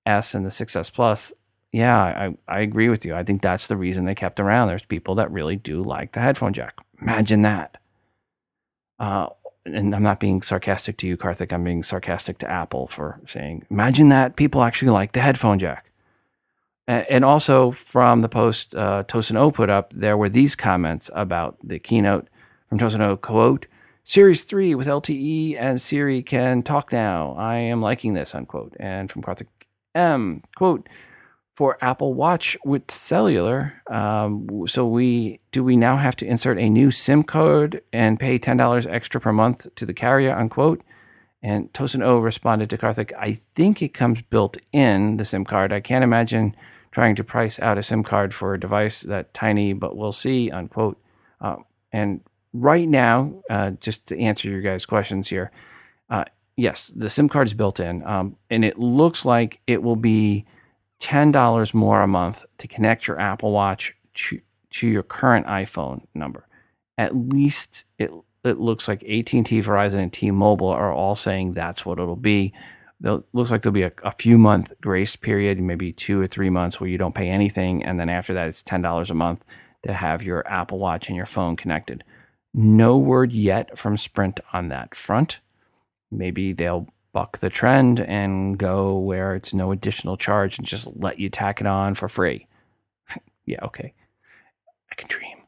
and 0.08 0.46
the 0.46 0.50
6S 0.50 0.92
Plus, 0.92 1.34
yeah, 1.72 2.02
I, 2.04 2.38
I 2.48 2.60
agree 2.62 2.90
with 2.90 3.06
you. 3.06 3.16
I 3.16 3.24
think 3.24 3.42
that's 3.42 3.68
the 3.68 3.78
reason 3.78 4.06
they 4.06 4.16
kept 4.16 4.40
around. 4.40 4.68
There's 4.68 4.86
people 4.86 5.16
that 5.16 5.32
really 5.32 5.56
do 5.56 5.84
like 5.84 6.14
the 6.14 6.22
headphone 6.22 6.54
jack. 6.54 6.76
Imagine 7.02 7.42
that. 7.42 7.78
Uh, 8.98 9.28
and 9.66 9.96
I'm 9.96 10.04
not 10.04 10.20
being 10.20 10.42
sarcastic 10.42 10.98
to 10.98 11.08
you, 11.08 11.18
Karthik. 11.18 11.52
I'm 11.52 11.64
being 11.64 11.84
sarcastic 11.84 12.38
to 12.40 12.50
Apple 12.50 12.88
for 12.88 13.20
saying, 13.28 13.66
imagine 13.70 14.10
that 14.10 14.36
people 14.36 14.64
actually 14.64 14.92
like 14.92 15.12
the 15.14 15.22
headphone 15.22 15.60
jack. 15.60 15.92
And 16.88 17.26
also 17.26 17.72
from 17.72 18.22
the 18.22 18.30
post 18.30 18.76
uh, 18.76 19.04
Tosin 19.08 19.38
O 19.38 19.50
put 19.50 19.72
up, 19.72 19.92
there 19.94 20.16
were 20.16 20.30
these 20.30 20.56
comments 20.56 21.10
about 21.16 21.58
the 21.64 21.80
keynote 21.80 22.28
from 22.70 22.78
Tosin 22.78 23.02
O. 23.02 23.18
Quote, 23.18 23.66
Series 24.08 24.44
3 24.44 24.76
with 24.76 24.86
LTE 24.86 25.58
and 25.60 25.82
Siri 25.82 26.22
can 26.22 26.62
talk 26.62 26.92
now. 26.92 27.34
I 27.40 27.56
am 27.56 27.82
liking 27.82 28.14
this, 28.14 28.36
unquote. 28.36 28.76
And 28.80 29.10
from 29.10 29.24
Karthik 29.24 29.48
M, 29.96 30.44
quote, 30.56 30.88
for 31.56 31.80
Apple 31.82 32.14
Watch 32.14 32.56
with 32.64 32.92
cellular, 32.92 33.82
um, 33.90 34.68
so 34.68 34.86
we 34.86 35.40
do 35.52 35.64
we 35.64 35.76
now 35.76 35.98
have 35.98 36.16
to 36.18 36.26
insert 36.26 36.60
a 36.60 36.70
new 36.70 36.92
SIM 36.92 37.24
card 37.24 37.82
and 37.92 38.20
pay 38.20 38.38
ten 38.38 38.58
dollars 38.58 38.86
extra 38.86 39.20
per 39.20 39.34
month 39.34 39.74
to 39.74 39.88
the 39.88 39.94
carrier? 39.94 40.36
Unquote. 40.36 40.84
And 41.42 41.74
Tosin 41.74 42.04
O 42.04 42.20
responded 42.20 42.70
to 42.70 42.78
Karthik, 42.78 43.12
I 43.18 43.34
think 43.56 43.82
it 43.82 43.94
comes 43.94 44.22
built 44.22 44.58
in 44.72 45.18
the 45.18 45.26
SIM 45.26 45.46
card. 45.46 45.74
I 45.74 45.80
can't 45.80 46.04
imagine 46.04 46.56
trying 46.92 47.16
to 47.16 47.24
price 47.24 47.60
out 47.60 47.80
a 47.80 47.84
SIM 47.84 48.04
card 48.04 48.36
for 48.36 48.54
a 48.54 48.60
device 48.60 49.02
that 49.02 49.34
tiny, 49.34 49.74
but 49.74 49.98
we'll 49.98 50.12
see. 50.12 50.52
Unquote. 50.52 51.02
Um, 51.42 51.66
and 51.92 52.22
right 52.56 52.88
now, 52.88 53.34
uh, 53.50 53.72
just 53.72 54.08
to 54.08 54.20
answer 54.20 54.50
your 54.50 54.62
guys' 54.62 54.86
questions 54.86 55.30
here, 55.30 55.52
uh, 56.10 56.26
yes, 56.56 56.92
the 56.96 57.10
SIM 57.10 57.28
card 57.28 57.48
is 57.48 57.54
built 57.54 57.80
in, 57.80 58.06
um, 58.06 58.38
and 58.50 58.64
it 58.64 58.80
looks 58.80 59.26
like 59.26 59.60
it 59.68 59.84
will 59.84 59.98
be 59.98 60.46
$10 61.02 61.74
more 61.74 62.02
a 62.02 62.08
month 62.08 62.46
to 62.58 62.68
connect 62.68 63.08
your 63.08 63.20
Apple 63.20 63.52
Watch 63.52 63.96
to, 64.14 64.40
to 64.72 64.88
your 64.88 65.04
current 65.04 65.46
iPhone 65.48 66.06
number. 66.14 66.48
At 66.98 67.16
least 67.16 67.84
it, 68.00 68.12
it 68.44 68.58
looks 68.58 68.88
like 68.88 69.04
AT&T, 69.04 69.44
Verizon, 69.44 70.00
and 70.00 70.14
T-Mobile 70.14 70.70
are 70.70 70.94
all 70.94 71.16
saying 71.16 71.54
that's 71.54 71.86
what 71.86 72.00
it'll 72.00 72.16
be. 72.16 72.54
It 73.04 73.24
looks 73.34 73.52
like 73.52 73.62
there'll 73.62 73.74
be 73.74 73.84
a, 73.84 73.92
a, 74.04 74.12
few 74.12 74.38
month 74.38 74.72
grace 74.82 75.18
period, 75.18 75.60
maybe 75.60 75.92
two 75.92 76.22
or 76.22 76.28
three 76.28 76.50
months 76.50 76.80
where 76.80 76.90
you 76.90 76.98
don't 76.98 77.14
pay 77.14 77.30
anything. 77.30 77.84
And 77.84 78.00
then 78.00 78.08
after 78.08 78.34
that, 78.34 78.48
it's 78.48 78.64
$10 78.64 79.10
a 79.10 79.14
month 79.14 79.44
to 79.86 79.94
have 79.94 80.24
your 80.24 80.48
Apple 80.48 80.80
Watch 80.80 81.10
and 81.10 81.18
your 81.18 81.26
phone 81.26 81.58
connected. 81.58 82.06
No 82.58 82.98
word 82.98 83.34
yet 83.34 83.78
from 83.78 83.98
Sprint 83.98 84.40
on 84.54 84.70
that 84.70 84.96
front. 84.96 85.42
Maybe 86.10 86.54
they'll 86.54 86.88
buck 87.12 87.40
the 87.40 87.50
trend 87.50 88.00
and 88.00 88.58
go 88.58 88.98
where 88.98 89.36
it's 89.36 89.54
no 89.54 89.74
additional 89.74 90.16
charge 90.16 90.58
and 90.58 90.66
just 90.66 90.88
let 90.96 91.20
you 91.20 91.30
tack 91.30 91.60
it 91.60 91.68
on 91.68 91.96
for 91.96 92.08
free. 92.08 92.48
yeah, 93.46 93.60
okay. 93.62 93.94
I 94.90 94.96
can 94.96 95.10
dream. 95.10 95.40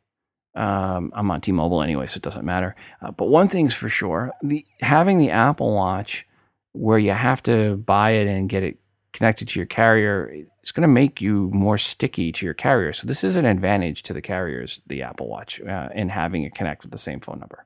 Um, 0.54 1.14
I'm 1.16 1.32
on 1.32 1.40
T-Mobile 1.40 1.82
anyway, 1.82 2.08
so 2.08 2.18
it 2.18 2.24
doesn't 2.24 2.44
matter. 2.44 2.76
Uh, 3.02 3.12
but 3.12 3.30
one 3.30 3.48
thing's 3.48 3.74
for 3.74 3.88
sure: 3.88 4.34
the 4.44 4.66
having 4.82 5.18
the 5.18 5.32
Apple 5.32 5.74
Watch, 5.74 6.28
where 6.74 7.00
you 7.00 7.12
have 7.12 7.42
to 7.44 7.78
buy 7.78 8.12
it 8.12 8.28
and 8.28 8.50
get 8.50 8.64
it 8.64 8.80
connected 9.14 9.48
to 9.48 9.60
your 9.60 9.68
carrier, 9.68 10.46
it's 10.68 10.74
going 10.74 10.82
to 10.82 10.90
make 10.90 11.22
you 11.22 11.50
more 11.54 11.78
sticky 11.78 12.34
to 12.34 12.46
your 12.46 12.54
carrier. 12.54 12.92
So 12.92 13.08
this 13.08 13.24
is 13.24 13.38
an 13.38 13.46
advantage 13.46 14.04
to 14.04 14.12
the 14.12 14.22
carriers, 14.22 14.82
the 14.86 15.02
Apple 15.02 15.30
Watch, 15.30 15.62
uh, 15.62 15.88
in 15.96 16.10
having 16.10 16.44
it 16.44 16.56
connect 16.56 16.84
with 16.84 16.92
the 16.92 17.00
same 17.00 17.22
phone 17.22 17.40
number. 17.40 17.66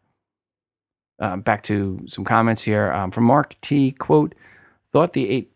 Uh, 1.20 1.38
back 1.38 1.64
to 1.64 2.06
some 2.08 2.24
comments 2.24 2.62
here 2.62 2.94
um, 2.94 3.10
from 3.10 3.24
Mark 3.24 3.60
T. 3.60 3.92
Quote: 3.92 4.36
Thought 4.94 5.14
the 5.14 5.28
8 5.32 5.52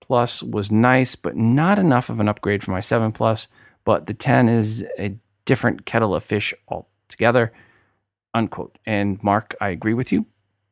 Plus 0.00 0.42
was 0.42 0.72
nice, 0.72 1.14
but 1.14 1.36
not 1.36 1.78
enough 1.78 2.08
of 2.08 2.18
an 2.18 2.26
upgrade 2.26 2.64
for 2.64 2.72
my 2.72 2.80
7 2.80 3.12
Plus. 3.12 3.46
But 3.84 4.06
the 4.06 4.14
10 4.14 4.48
is 4.48 4.84
a 4.98 5.16
different 5.44 5.86
kettle 5.86 6.16
of 6.16 6.24
fish 6.24 6.52
altogether. 6.66 7.52
Unquote. 8.34 8.76
And 8.84 9.22
Mark, 9.22 9.54
I 9.60 9.68
agree 9.68 9.94
with 9.94 10.10
you, 10.10 10.26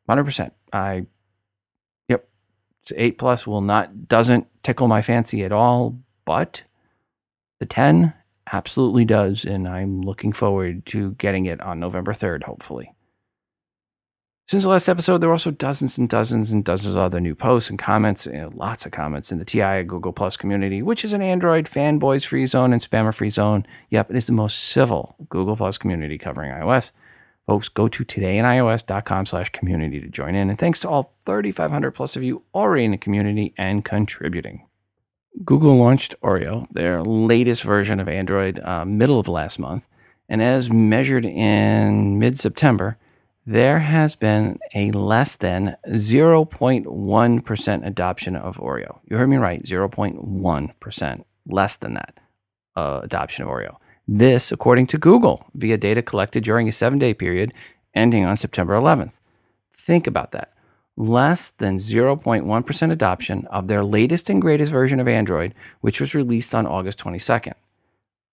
100%. 0.09 0.51
I, 0.72 1.07
yep, 2.09 2.29
8 2.93 3.16
Plus 3.16 3.47
will 3.47 3.61
not 3.61 4.09
doesn't 4.09 4.49
tickle 4.64 4.89
my 4.89 5.03
fancy 5.03 5.45
at 5.45 5.53
all, 5.53 6.01
but 6.27 6.62
the 7.59 7.66
10 7.66 8.12
absolutely 8.53 9.07
does, 9.07 9.45
and 9.45 9.66
I'm 9.66 10.03
looking 10.03 10.33
forward 10.33 10.85
to 10.87 11.12
getting 11.12 11.47
it 11.47 11.61
on 11.62 11.81
November 11.81 12.12
3rd, 12.12 12.43
hopefully. 12.43 12.93
Since 14.49 14.62
the 14.62 14.70
last 14.70 14.89
episode, 14.89 15.18
there 15.18 15.29
were 15.29 15.35
also 15.35 15.51
dozens 15.51 15.99
and 15.99 16.09
dozens 16.09 16.53
and 16.53 16.64
dozens 16.64 16.95
of 16.95 17.01
other 17.01 17.18
new 17.18 17.35
posts 17.35 17.68
and 17.68 17.79
comments, 17.79 18.27
and 18.27 18.55
lots 18.55 18.87
of 18.87 18.93
comments 18.93 19.33
in 19.33 19.39
the 19.39 19.45
TI 19.45 19.83
Google 19.83 20.12
Plus 20.12 20.37
community, 20.37 20.83
which 20.83 21.05
is 21.05 21.12
an 21.12 21.22
Android 21.22 21.64
fanboys 21.66 22.24
free 22.24 22.47
zone 22.47 22.72
and 22.72 22.81
spammer 22.81 23.12
free 23.12 23.31
zone. 23.31 23.66
Yep, 23.91 24.11
it 24.11 24.16
is 24.16 24.27
the 24.27 24.33
most 24.33 24.59
civil 24.61 25.16
Google 25.29 25.57
Plus 25.57 25.79
community 25.79 26.16
covering 26.16 26.53
iOS. 26.53 26.93
Folks, 27.47 27.68
go 27.68 27.89
to 27.89 28.05
todayinios.com 28.05 29.27
slash 29.27 29.51
community 29.51 30.01
to 30.01 30.09
join 30.09 30.35
in. 30.35 30.51
And 30.51 30.59
thanks 30.59 30.81
to 30.81 30.89
all 30.89 31.14
3,500 31.24 31.93
plus 31.93 32.16
of 32.16 32.22
you 32.22 32.43
already 32.55 32.85
in 32.85 32.91
the 32.91 32.99
community 32.99 33.55
and 33.57 33.85
contributing. 33.85 34.66
Google 35.45 35.76
launched 35.76 36.14
Oreo, 36.22 36.66
their 36.70 37.03
latest 37.03 37.62
version 37.62 38.01
of 38.01 38.09
Android, 38.09 38.59
uh, 38.61 38.84
middle 38.84 39.18
of 39.20 39.28
last 39.28 39.59
month. 39.59 39.84
And 40.28 40.43
as 40.43 40.70
measured 40.70 41.24
in 41.24 42.18
mid 42.18 42.41
September, 42.41 42.97
there 43.47 43.78
has 43.78 44.16
been 44.16 44.59
a 44.74 44.91
less 44.91 45.37
than 45.37 45.76
0.1% 45.89 47.87
adoption 47.87 48.34
of 48.34 48.57
Oreo. 48.57 48.99
You 49.09 49.18
heard 49.18 49.28
me 49.28 49.37
right, 49.37 49.62
0.1%, 49.62 51.24
less 51.47 51.76
than 51.76 51.95
that 51.95 52.18
uh, 52.74 53.01
adoption 53.05 53.45
of 53.45 53.51
Oreo. 53.51 53.76
This, 54.09 54.51
according 54.51 54.89
to 54.89 54.99
Google, 54.99 55.47
via 55.55 55.76
data 55.76 56.03
collected 56.03 56.43
during 56.43 56.68
a 56.68 56.72
seven 56.72 56.99
day 56.99 57.14
period 57.14 57.53
ending 57.95 58.24
on 58.24 58.37
September 58.37 58.78
11th. 58.78 59.12
Think 59.76 60.07
about 60.07 60.32
that. 60.32 60.53
Less 60.97 61.51
than 61.51 61.76
0.1% 61.76 62.90
adoption 62.90 63.47
of 63.49 63.68
their 63.68 63.84
latest 63.84 64.30
and 64.30 64.40
greatest 64.40 64.72
version 64.72 64.99
of 64.99 65.07
Android, 65.07 65.55
which 65.82 66.01
was 66.01 66.14
released 66.14 66.55
on 66.55 66.66
August 66.66 66.99
22nd. 67.01 67.53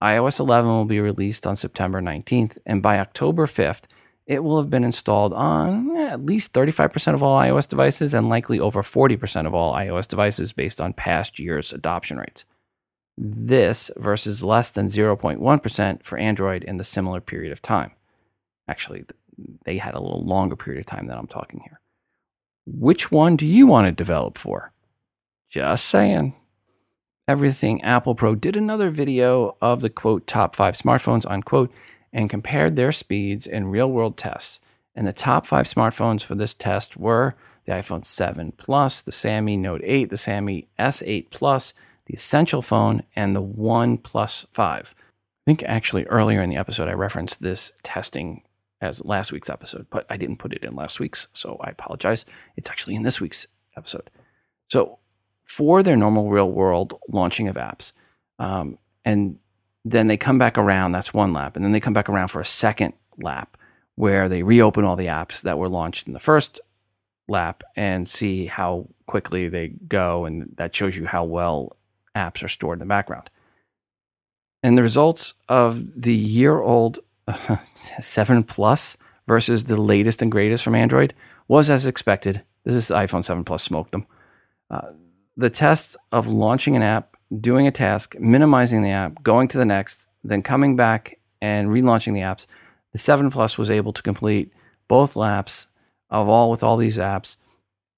iOS 0.02 0.40
11 0.40 0.70
will 0.70 0.86
be 0.86 1.02
released 1.02 1.46
on 1.46 1.58
September 1.58 2.02
19th, 2.02 2.58
and 2.66 2.82
by 2.82 3.00
October 3.00 3.48
5th, 3.48 3.82
it 4.26 4.44
will 4.44 4.58
have 4.58 4.70
been 4.70 4.86
installed 4.86 5.34
on 5.34 5.96
eh, 5.98 6.08
at 6.08 6.26
least 6.26 6.54
35% 6.54 7.14
of 7.14 7.22
all 7.22 7.38
iOS 7.38 7.68
devices 7.68 8.14
and 8.14 8.30
likely 8.30 8.60
over 8.60 8.82
40% 8.82 9.46
of 9.46 9.54
all 9.54 9.74
iOS 9.74 10.08
devices 10.08 10.54
based 10.54 10.80
on 10.80 10.94
past 10.94 11.40
years' 11.40 11.74
adoption 11.74 12.18
rates. 12.18 12.46
This 13.18 13.92
versus 13.98 14.44
less 14.44 14.70
than 14.72 14.88
0.1% 14.88 16.04
for 16.04 16.18
Android 16.18 16.64
in 16.64 16.78
the 16.78 16.84
similar 16.84 17.20
period 17.20 17.52
of 17.52 17.62
time. 17.62 17.92
Actually, 18.68 19.04
they 19.66 19.78
had 19.78 19.94
a 19.94 20.00
little 20.00 20.24
longer 20.24 20.56
period 20.56 20.80
of 20.80 20.86
time 20.86 21.08
than 21.08 21.18
I'm 21.18 21.28
talking 21.28 21.60
here. 21.66 21.82
Which 22.66 23.12
one 23.12 23.36
do 23.36 23.46
you 23.46 23.68
want 23.68 23.88
to 23.88 23.92
develop 23.92 24.38
for? 24.38 24.72
Just 25.50 25.86
saying. 25.86 26.36
Everything 27.28 27.82
Apple 27.82 28.16
Pro 28.16 28.36
did 28.36 28.56
another 28.56 28.90
video 28.90 29.56
of 29.62 29.82
the 29.82 29.90
quote 29.90 30.28
top 30.28 30.56
five 30.56 30.76
smartphones 30.76 31.30
unquote 31.30 31.72
and 32.12 32.30
compared 32.30 32.76
their 32.76 32.92
speeds 32.92 33.48
in 33.48 33.68
real 33.68 33.92
world 33.92 34.18
tests. 34.18 34.60
And 34.96 35.08
the 35.08 35.14
top 35.14 35.48
five 35.48 35.66
smartphones 35.66 36.24
for 36.24 36.36
this 36.36 36.54
test 36.54 36.96
were 36.96 37.36
the 37.66 37.74
iPhone 37.74 38.06
7 38.06 38.54
Plus, 38.54 39.02
the 39.02 39.12
Xiaomi 39.12 39.58
Note 39.58 39.82
8, 39.84 40.10
the 40.10 40.16
Xiaomi 40.16 40.68
S8 40.78 41.30
Plus, 41.32 41.74
the 42.06 42.14
Essential 42.14 42.62
phone, 42.62 43.04
and 43.16 43.36
the 43.36 43.42
One 43.42 43.98
Plus 43.98 44.46
5. 44.52 44.96
I 44.98 45.04
think 45.46 45.64
actually 45.64 46.06
earlier 46.06 46.42
in 46.42 46.50
the 46.50 46.58
episode 46.58 46.88
I 46.88 46.94
referenced 46.94 47.42
this 47.42 47.74
testing 47.84 48.44
as 48.84 49.04
last 49.06 49.32
week's 49.32 49.50
episode, 49.50 49.88
but 49.90 50.06
I 50.10 50.18
didn't 50.18 50.38
put 50.38 50.54
it 50.54 50.64
in 50.64 50.76
last 50.76 51.00
week's, 51.00 51.28
so 51.34 51.58
I 51.62 51.70
apologize. 51.70 52.26
It's 52.58 52.70
actually 52.70 52.96
in 52.96 53.04
this 53.04 53.22
week's 53.22 53.48
episode. 53.78 54.10
So, 54.68 55.00
for 55.46 55.84
their 55.84 55.96
normal 55.96 56.30
real 56.30 56.52
world 56.52 57.00
launching 57.08 57.48
of 57.48 57.56
apps, 57.56 57.94
um, 58.40 58.78
and 59.06 59.40
then 59.86 60.08
they 60.08 60.18
come 60.18 60.38
back 60.38 60.58
around. 60.58 60.92
That's 60.92 61.14
one 61.14 61.34
lap. 61.34 61.56
And 61.56 61.64
then 61.64 61.72
they 61.72 61.80
come 61.80 61.94
back 61.94 62.10
around 62.10 62.30
for 62.30 62.42
a 62.42 62.46
second 62.46 62.94
lap 63.18 63.58
where 63.96 64.28
they 64.28 64.44
reopen 64.44 64.86
all 64.86 64.96
the 64.96 65.08
apps 65.08 65.42
that 65.42 65.58
were 65.58 65.70
launched 65.70 66.08
in 66.08 66.14
the 66.14 66.20
first 66.20 66.60
lap 67.28 67.64
and 67.76 68.08
see 68.08 68.46
how 68.46 68.88
quickly 69.08 69.48
they 69.50 69.70
go. 69.88 70.26
And 70.26 70.54
that 70.58 70.76
shows 70.76 70.96
you 70.96 71.06
how 71.06 71.24
well 71.26 71.76
apps 72.16 72.44
are 72.44 72.50
stored 72.50 72.78
in 72.78 72.80
the 72.80 72.86
background. 72.86 73.30
And 74.62 74.78
the 74.78 74.84
results 74.84 75.34
of 75.50 76.02
the 76.02 76.16
year 76.16 76.62
old 76.62 77.00
uh, 77.28 77.58
7 77.74 78.44
Plus 78.44 78.98
versus 79.28 79.66
the 79.66 79.80
latest 79.82 80.22
and 80.22 80.32
greatest 80.32 80.64
from 80.64 80.76
Android 80.76 81.14
was 81.48 81.70
as 81.70 81.86
expected. 81.86 82.44
This 82.64 82.76
is 82.76 82.90
iPhone 82.90 83.26
7 83.26 83.44
Plus 83.44 83.64
smoked 83.64 83.92
them. 83.92 84.06
Uh, 84.70 84.92
the 85.36 85.50
test 85.50 85.98
of 86.12 86.28
launching 86.28 86.76
an 86.76 86.84
app 86.84 87.18
doing 87.40 87.68
a 87.68 87.72
task, 87.72 88.16
minimizing 88.20 88.82
the 88.82 88.92
app, 88.92 89.24
going 89.24 89.48
to 89.48 89.58
the 89.58 89.66
next, 89.66 90.08
then 90.24 90.42
coming 90.42 90.76
back 90.76 91.20
and 91.42 91.70
relaunching 91.70 92.14
the 92.14 92.22
apps, 92.22 92.46
the 92.92 93.00
7 93.00 93.30
Plus 93.30 93.58
was 93.58 93.70
able 93.70 93.94
to 93.94 94.02
complete 94.02 94.54
both 94.88 95.16
laps 95.16 95.68
of 96.10 96.30
all 96.30 96.52
with 96.52 96.64
all 96.64 96.78
these 96.78 96.98
apps 96.98 97.38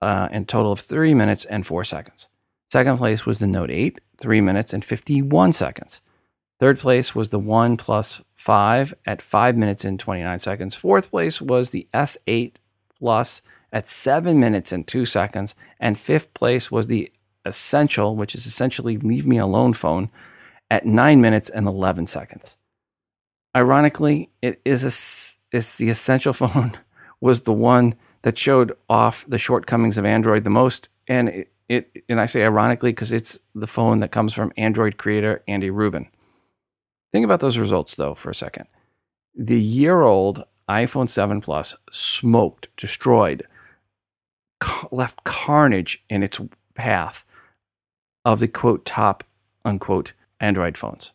uh, 0.01 0.29
in 0.31 0.45
total 0.45 0.71
of 0.71 0.79
three 0.79 1.13
minutes 1.13 1.45
and 1.45 1.65
four 1.65 1.83
seconds. 1.83 2.27
Second 2.71 2.97
place 2.97 3.25
was 3.25 3.37
the 3.39 3.47
Note 3.47 3.71
8, 3.71 3.99
three 4.17 4.41
minutes 4.41 4.73
and 4.73 4.83
51 4.83 5.53
seconds. 5.53 6.01
Third 6.59 6.79
place 6.79 7.13
was 7.13 7.29
the 7.29 7.39
One 7.39 7.77
Plus 7.77 8.23
5 8.35 8.93
at 9.05 9.21
five 9.21 9.57
minutes 9.57 9.83
and 9.83 9.99
29 9.99 10.39
seconds. 10.39 10.75
Fourth 10.75 11.09
place 11.09 11.41
was 11.41 11.69
the 11.69 11.87
S8 11.93 12.53
Plus 12.97 13.41
at 13.71 13.89
seven 13.89 14.39
minutes 14.39 14.71
and 14.71 14.87
two 14.87 15.05
seconds. 15.05 15.55
And 15.79 15.97
fifth 15.97 16.33
place 16.33 16.71
was 16.71 16.87
the 16.87 17.11
Essential, 17.45 18.15
which 18.15 18.33
is 18.33 18.47
essentially 18.47 18.97
leave 18.97 19.27
me 19.27 19.37
alone 19.37 19.73
phone, 19.73 20.09
at 20.71 20.85
9 20.85 21.21
minutes 21.21 21.47
and 21.47 21.67
11 21.67 22.07
seconds. 22.07 22.57
Ironically, 23.55 24.31
it 24.41 24.59
is 24.65 24.83
a, 24.83 25.55
it's 25.55 25.77
the 25.77 25.89
essential 25.89 26.33
phone 26.41 26.77
was 27.21 27.41
the 27.41 27.53
one 27.53 27.93
that 28.23 28.37
showed 28.37 28.75
off 28.89 29.25
the 29.27 29.37
shortcomings 29.37 29.97
of 29.97 30.05
Android 30.05 30.43
the 30.43 30.49
most 30.49 30.89
and 31.07 31.29
it, 31.29 31.51
it 31.69 32.03
and 32.09 32.19
I 32.19 32.25
say 32.25 32.43
ironically 32.43 32.91
because 32.91 33.11
it's 33.11 33.39
the 33.53 33.67
phone 33.67 33.99
that 33.99 34.11
comes 34.11 34.33
from 34.33 34.51
Android 34.57 34.97
creator 34.97 35.43
Andy 35.47 35.69
Rubin. 35.69 36.07
Think 37.15 37.23
about 37.23 37.39
those 37.39 37.57
results 37.57 37.95
though 37.95 38.13
for 38.13 38.29
a 38.29 38.35
second. 38.35 38.65
The 39.33 39.61
year 39.61 40.01
old 40.01 40.43
iPhone 40.67 41.07
7 41.07 41.39
Plus 41.39 41.73
smoked, 41.89 42.67
destroyed, 42.75 43.47
left 44.91 45.23
carnage 45.23 46.03
in 46.09 46.23
its 46.23 46.41
path 46.73 47.23
of 48.25 48.41
the 48.41 48.49
quote 48.49 48.83
top 48.83 49.23
unquote 49.63 50.11
Android 50.41 50.77
phones. 50.77 51.13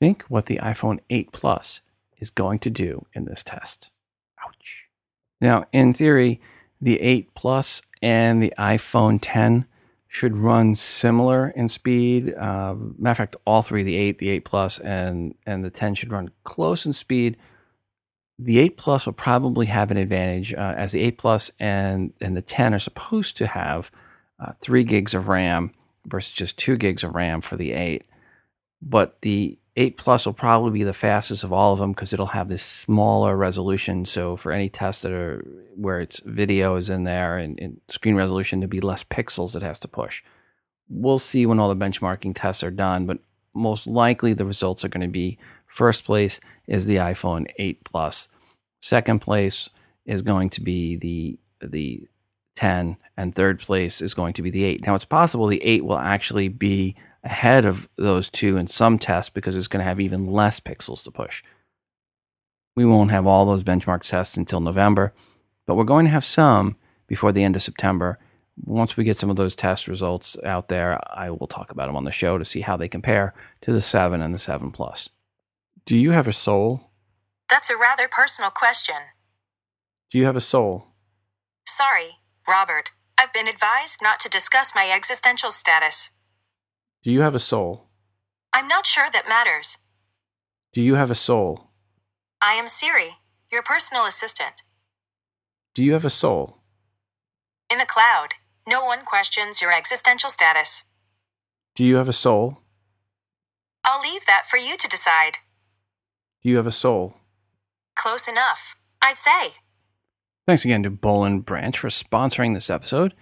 Think 0.00 0.22
what 0.22 0.46
the 0.46 0.58
iPhone 0.60 0.98
8 1.08 1.30
Plus 1.30 1.82
is 2.18 2.28
going 2.28 2.58
to 2.58 2.68
do 2.68 3.06
in 3.14 3.26
this 3.26 3.44
test. 3.44 3.90
Ouch. 4.44 4.86
Now, 5.40 5.66
in 5.70 5.92
theory, 5.92 6.40
the 6.80 7.00
8 7.00 7.32
Plus 7.36 7.80
and 8.02 8.42
the 8.42 8.52
iPhone 8.58 9.20
10 9.22 9.66
should 10.16 10.36
run 10.36 10.74
similar 10.74 11.50
in 11.50 11.68
speed. 11.68 12.34
Uh, 12.34 12.74
matter 12.98 13.10
of 13.10 13.16
fact, 13.16 13.36
all 13.44 13.62
three, 13.62 13.82
the 13.82 13.96
8, 13.96 14.18
the 14.18 14.30
8 14.30 14.44
Plus, 14.44 14.78
and, 14.78 15.34
and 15.46 15.64
the 15.64 15.70
10 15.70 15.94
should 15.94 16.12
run 16.12 16.30
close 16.44 16.86
in 16.86 16.92
speed 16.92 17.36
the 18.38 18.58
8 18.58 18.76
Plus 18.76 19.06
will 19.06 19.12
probably 19.12 19.66
have 19.66 19.90
an 19.90 19.96
advantage 19.96 20.52
uh, 20.52 20.74
as 20.76 20.92
the 20.92 21.00
8 21.00 21.18
Plus 21.18 21.50
and, 21.58 22.12
and 22.20 22.36
the 22.36 22.42
10 22.42 22.74
are 22.74 22.78
supposed 22.78 23.36
to 23.38 23.46
have 23.46 23.90
uh, 24.38 24.52
3 24.60 24.84
gigs 24.84 25.14
of 25.14 25.28
RAM 25.28 25.72
versus 26.06 26.32
just 26.32 26.58
2 26.58 26.76
gigs 26.76 27.02
of 27.02 27.14
RAM 27.14 27.40
for 27.40 27.56
the 27.56 27.72
8. 27.72 28.04
But 28.82 29.22
the 29.22 29.58
8 29.78 29.98
Plus 29.98 30.24
will 30.24 30.32
probably 30.32 30.70
be 30.78 30.84
the 30.84 30.94
fastest 30.94 31.44
of 31.44 31.52
all 31.52 31.72
of 31.72 31.78
them 31.78 31.92
because 31.92 32.12
it'll 32.12 32.26
have 32.26 32.48
this 32.48 32.62
smaller 32.62 33.36
resolution. 33.36 34.04
So 34.06 34.34
for 34.34 34.50
any 34.50 34.68
tests 34.68 35.02
that 35.02 35.12
are 35.12 35.44
where 35.74 36.00
its 36.00 36.20
video 36.20 36.76
is 36.76 36.88
in 36.88 37.04
there 37.04 37.36
and, 37.36 37.60
and 37.60 37.80
screen 37.88 38.14
resolution 38.14 38.62
to 38.62 38.68
be 38.68 38.80
less 38.80 39.04
pixels 39.04 39.54
it 39.54 39.62
has 39.62 39.78
to 39.80 39.88
push. 39.88 40.22
We'll 40.88 41.18
see 41.18 41.44
when 41.44 41.58
all 41.58 41.68
the 41.68 41.84
benchmarking 41.84 42.32
tests 42.34 42.62
are 42.62 42.70
done, 42.70 43.06
but 43.06 43.18
most 43.52 43.86
likely 43.86 44.32
the 44.32 44.46
results 44.46 44.84
are 44.84 44.88
going 44.88 45.06
to 45.06 45.08
be 45.08 45.38
First 45.76 46.04
place 46.06 46.40
is 46.66 46.86
the 46.86 46.96
iPhone 46.96 47.48
8 47.58 47.84
Plus. 47.84 48.28
Second 48.80 49.20
place 49.20 49.68
is 50.06 50.22
going 50.22 50.48
to 50.48 50.62
be 50.62 50.96
the 50.96 51.38
the 51.60 52.08
10 52.54 52.96
and 53.14 53.34
third 53.34 53.60
place 53.60 54.00
is 54.00 54.14
going 54.14 54.32
to 54.32 54.42
be 54.42 54.48
the 54.48 54.64
8. 54.64 54.86
Now 54.86 54.94
it's 54.94 55.04
possible 55.04 55.46
the 55.46 55.62
8 55.62 55.84
will 55.84 55.98
actually 55.98 56.48
be 56.48 56.96
ahead 57.26 57.64
of 57.64 57.88
those 57.96 58.30
two 58.30 58.56
in 58.56 58.68
some 58.68 58.98
tests 58.98 59.30
because 59.30 59.56
it's 59.56 59.68
going 59.68 59.80
to 59.80 59.88
have 59.88 60.00
even 60.00 60.26
less 60.26 60.60
pixels 60.60 61.02
to 61.02 61.10
push. 61.10 61.42
We 62.76 62.84
won't 62.84 63.10
have 63.10 63.26
all 63.26 63.44
those 63.44 63.64
benchmark 63.64 64.02
tests 64.02 64.36
until 64.36 64.60
November, 64.60 65.12
but 65.66 65.74
we're 65.74 65.84
going 65.84 66.04
to 66.04 66.10
have 66.12 66.24
some 66.24 66.76
before 67.06 67.32
the 67.32 67.42
end 67.42 67.56
of 67.56 67.62
September. 67.62 68.18
Once 68.64 68.96
we 68.96 69.04
get 69.04 69.18
some 69.18 69.28
of 69.28 69.36
those 69.36 69.56
test 69.56 69.88
results 69.88 70.36
out 70.44 70.68
there, 70.68 70.98
I 71.10 71.30
will 71.30 71.48
talk 71.48 71.70
about 71.70 71.86
them 71.88 71.96
on 71.96 72.04
the 72.04 72.10
show 72.10 72.38
to 72.38 72.44
see 72.44 72.60
how 72.60 72.76
they 72.76 72.88
compare 72.88 73.34
to 73.62 73.72
the 73.72 73.82
7 73.82 74.22
and 74.22 74.32
the 74.32 74.38
7 74.38 74.70
Plus. 74.70 75.10
Do 75.84 75.96
you 75.96 76.12
have 76.12 76.28
a 76.28 76.32
soul? 76.32 76.90
That's 77.50 77.70
a 77.70 77.76
rather 77.76 78.08
personal 78.08 78.50
question. 78.50 78.96
Do 80.10 80.18
you 80.18 80.26
have 80.26 80.36
a 80.36 80.40
soul? 80.40 80.86
Sorry, 81.66 82.18
Robert. 82.48 82.90
I've 83.18 83.32
been 83.32 83.48
advised 83.48 84.00
not 84.02 84.20
to 84.20 84.28
discuss 84.28 84.74
my 84.74 84.90
existential 84.94 85.50
status. 85.50 86.10
Do 87.06 87.12
you 87.12 87.20
have 87.20 87.36
a 87.36 87.38
soul? 87.38 87.86
I'm 88.52 88.66
not 88.66 88.84
sure 88.84 89.06
that 89.12 89.28
matters. 89.28 89.78
Do 90.72 90.82
you 90.82 90.96
have 90.96 91.08
a 91.08 91.14
soul? 91.14 91.70
I 92.42 92.54
am 92.54 92.66
Siri, 92.66 93.18
your 93.52 93.62
personal 93.62 94.06
assistant. 94.06 94.62
Do 95.72 95.84
you 95.84 95.92
have 95.92 96.04
a 96.04 96.10
soul? 96.10 96.62
In 97.70 97.78
the 97.78 97.86
cloud, 97.86 98.30
no 98.66 98.84
one 98.84 99.04
questions 99.04 99.62
your 99.62 99.72
existential 99.72 100.28
status. 100.28 100.82
Do 101.76 101.84
you 101.84 101.94
have 101.94 102.08
a 102.08 102.12
soul? 102.12 102.62
I'll 103.84 104.02
leave 104.02 104.26
that 104.26 104.46
for 104.50 104.56
you 104.56 104.76
to 104.76 104.88
decide. 104.88 105.38
Do 106.42 106.48
you 106.48 106.56
have 106.56 106.66
a 106.66 106.72
soul? 106.72 107.18
Close 107.94 108.26
enough, 108.26 108.74
I'd 109.00 109.20
say. 109.20 109.50
Thanks 110.44 110.64
again 110.64 110.82
to 110.82 110.90
Boll 110.90 111.22
and 111.22 111.46
Branch 111.46 111.78
for 111.78 111.86
sponsoring 111.86 112.54
this 112.54 112.68
episode. 112.68 113.14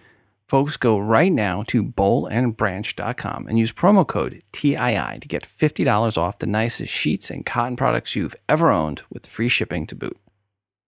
Folks, 0.47 0.76
go 0.76 0.99
right 0.99 1.32
now 1.32 1.62
to 1.68 1.82
bollandbranch.com 1.82 3.47
and 3.47 3.59
use 3.59 3.72
promo 3.72 4.07
code 4.07 4.42
TII 4.53 5.18
to 5.20 5.26
get 5.26 5.42
$50 5.42 6.18
off 6.18 6.38
the 6.38 6.47
nicest 6.47 6.92
sheets 6.92 7.30
and 7.30 7.47
cotton 7.47 7.76
products 7.76 8.14
you've 8.14 8.36
ever 8.47 8.70
owned 8.70 9.03
with 9.11 9.26
free 9.26 9.49
shipping 9.49 9.86
to 9.86 9.95
boot. 9.95 10.18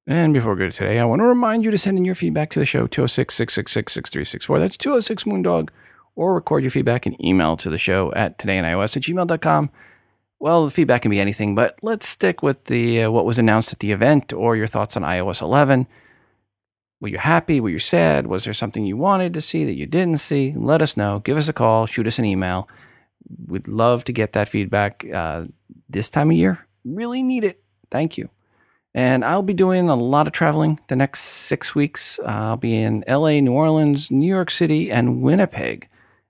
And 0.06 0.34
before 0.34 0.52
we 0.52 0.58
go 0.58 0.66
to 0.66 0.76
today, 0.76 0.98
I 1.00 1.04
want 1.04 1.20
to 1.20 1.26
remind 1.26 1.64
you 1.64 1.70
to 1.70 1.78
send 1.78 1.96
in 1.96 2.04
your 2.04 2.14
feedback 2.14 2.50
to 2.50 2.58
the 2.58 2.66
show 2.66 2.86
206 2.86 3.34
666 3.34 3.92
6364. 3.92 4.58
That's 4.60 4.76
206 4.76 5.24
Moondog. 5.24 5.70
Or 6.14 6.34
record 6.34 6.62
your 6.62 6.70
feedback 6.70 7.04
and 7.04 7.22
email 7.22 7.56
to 7.58 7.68
the 7.68 7.76
show 7.76 8.12
at 8.14 8.38
todayinios 8.38 8.96
at 8.96 9.02
gmail.com. 9.02 9.70
Well, 10.38 10.64
the 10.64 10.70
feedback 10.70 11.02
can 11.02 11.10
be 11.10 11.20
anything, 11.20 11.54
but 11.54 11.78
let's 11.82 12.06
stick 12.06 12.42
with 12.42 12.66
the 12.66 13.04
uh, 13.04 13.10
what 13.10 13.24
was 13.24 13.38
announced 13.38 13.72
at 13.72 13.80
the 13.80 13.92
event 13.92 14.32
or 14.32 14.54
your 14.56 14.66
thoughts 14.66 14.96
on 14.96 15.02
iOS 15.02 15.42
11. 15.42 15.86
Were 17.00 17.08
you 17.08 17.18
happy? 17.18 17.60
Were 17.60 17.68
you 17.68 17.78
sad? 17.78 18.26
Was 18.26 18.44
there 18.44 18.54
something 18.54 18.84
you 18.84 18.96
wanted 18.96 19.34
to 19.34 19.40
see 19.40 19.64
that 19.64 19.74
you 19.74 19.86
didn't 19.86 20.18
see? 20.18 20.54
Let 20.56 20.80
us 20.80 20.96
know. 20.96 21.20
Give 21.20 21.36
us 21.36 21.48
a 21.48 21.52
call. 21.52 21.86
Shoot 21.86 22.06
us 22.06 22.18
an 22.18 22.24
email. 22.24 22.68
We'd 23.46 23.68
love 23.68 24.04
to 24.04 24.12
get 24.12 24.32
that 24.32 24.48
feedback 24.48 25.04
uh, 25.12 25.44
this 25.88 26.08
time 26.08 26.30
of 26.30 26.36
year. 26.36 26.66
Really 26.84 27.22
need 27.22 27.44
it. 27.44 27.62
Thank 27.90 28.16
you. 28.16 28.30
And 28.94 29.26
I'll 29.26 29.42
be 29.42 29.52
doing 29.52 29.90
a 29.90 29.94
lot 29.94 30.26
of 30.26 30.32
traveling 30.32 30.80
the 30.88 30.96
next 30.96 31.20
six 31.20 31.74
weeks. 31.74 32.18
I'll 32.24 32.56
be 32.56 32.74
in 32.74 33.04
LA, 33.06 33.40
New 33.40 33.52
Orleans, 33.52 34.10
New 34.10 34.26
York 34.26 34.50
City, 34.50 34.90
and 34.90 35.20
Winnipeg. 35.20 35.88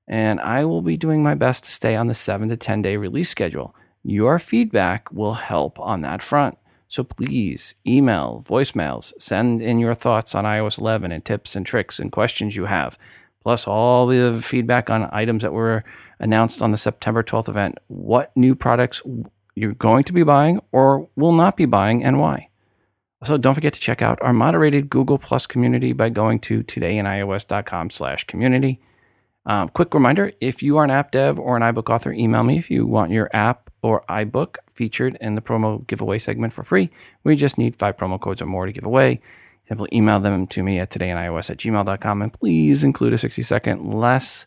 And 0.09 0.41
I 0.41 0.65
will 0.65 0.83
be 0.83 0.97
doing 0.97 1.23
my 1.23 1.37
best 1.37 1.63
to 1.65 1.71
stay 1.71 1.95
on 1.95 2.09
the 2.09 2.15
seven 2.15 2.49
to 2.49 2.57
10 2.57 2.83
day 2.83 2.97
release 2.97 3.31
schedule. 3.31 3.75
Your 4.03 4.41
feedback 4.41 5.13
will 5.13 5.35
help 5.35 5.79
on 5.79 6.01
that 6.01 6.25
front. 6.25 6.59
So 6.89 7.05
please 7.05 7.75
email, 7.87 8.45
voicemails, 8.49 9.13
send 9.19 9.61
in 9.61 9.79
your 9.79 9.95
thoughts 9.95 10.35
on 10.35 10.45
iOS 10.45 10.79
11 10.79 11.13
and 11.13 11.25
tips 11.25 11.57
and 11.57 11.67
tricks 11.67 11.99
and 11.99 12.13
questions 12.13 12.57
you 12.57 12.67
have, 12.67 12.97
plus 13.43 13.67
all 13.67 14.07
the 14.07 14.41
feedback 14.43 14.89
on 14.89 15.09
items 15.13 15.43
that 15.43 15.53
were 15.53 15.85
announced 16.19 16.63
on 16.63 16.71
the 16.71 16.77
September 16.77 17.23
12th 17.23 17.49
event. 17.49 17.79
What 17.89 18.35
new 18.37 18.55
products 18.55 19.03
you're 19.55 19.73
going 19.73 20.05
to 20.05 20.13
be 20.13 20.23
buying 20.23 20.61
or 20.71 21.09
will 21.17 21.33
not 21.33 21.57
be 21.57 21.65
buying 21.65 22.05
and 22.05 22.21
why. 22.21 22.51
Also, 23.23 23.39
don't 23.39 23.55
forget 23.55 23.73
to 23.73 23.81
check 23.81 24.03
out 24.03 24.21
our 24.21 24.35
moderated 24.35 24.91
Google 24.91 25.19
Plus 25.19 25.47
community 25.47 25.93
by 25.93 26.11
going 26.11 26.39
to 26.41 26.63
todayinios.com 26.63 27.91
slash 27.91 28.25
community. 28.25 28.79
Um, 29.47 29.71
quick 29.71 29.95
reminder, 29.95 30.33
if 30.41 30.63
you 30.63 30.77
are 30.77 30.85
an 30.85 30.91
app 30.91 31.13
dev 31.13 31.39
or 31.39 31.57
an 31.57 31.63
iBook 31.63 31.89
author, 31.89 32.13
email 32.13 32.43
me 32.43 32.59
if 32.59 32.71
you 32.71 32.87
want 32.87 33.13
your 33.13 33.31
app 33.33 33.71
or 33.81 34.05
iBook 34.09 34.57
featured 34.77 35.17
in 35.21 35.35
the 35.35 35.41
promo 35.41 35.87
giveaway 35.87 36.19
segment 36.19 36.53
for 36.53 36.63
free. 36.63 36.91
We 37.25 37.35
just 37.35 37.59
need 37.59 37.77
five 37.77 37.97
promo 37.97 38.21
codes 38.21 38.43
or 38.43 38.47
more 38.47 38.67
to 38.67 38.73
give 38.73 38.85
away. 38.85 39.21
Simply 39.69 39.89
email 39.93 40.21
them 40.21 40.47
to 40.47 40.63
me 40.63 40.79
at 40.79 40.91
todayinios 40.91 41.51
at 41.51 41.57
gmail.com 41.57 42.23
and 42.23 42.33
please 42.33 42.85
include 42.85 43.15
a 43.15 43.19
60 43.19 43.43
second 43.43 43.93
less 43.93 44.47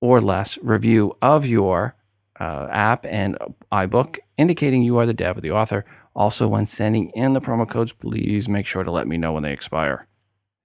or 0.00 0.20
less 0.20 0.58
review 0.62 1.16
of 1.20 1.46
your 1.46 1.94
uh, 2.40 2.68
app 2.70 3.04
and 3.06 3.36
iBook 3.72 4.18
indicating 4.38 4.82
you 4.82 4.98
are 4.98 5.06
the 5.06 5.14
dev 5.14 5.38
or 5.38 5.40
the 5.40 5.50
author. 5.50 5.84
Also, 6.14 6.48
when 6.48 6.64
sending 6.64 7.10
in 7.10 7.34
the 7.34 7.40
promo 7.40 7.68
codes, 7.68 7.92
please 7.92 8.48
make 8.48 8.66
sure 8.66 8.84
to 8.84 8.90
let 8.90 9.06
me 9.06 9.18
know 9.18 9.32
when 9.32 9.42
they 9.42 9.52
expire. 9.52 10.06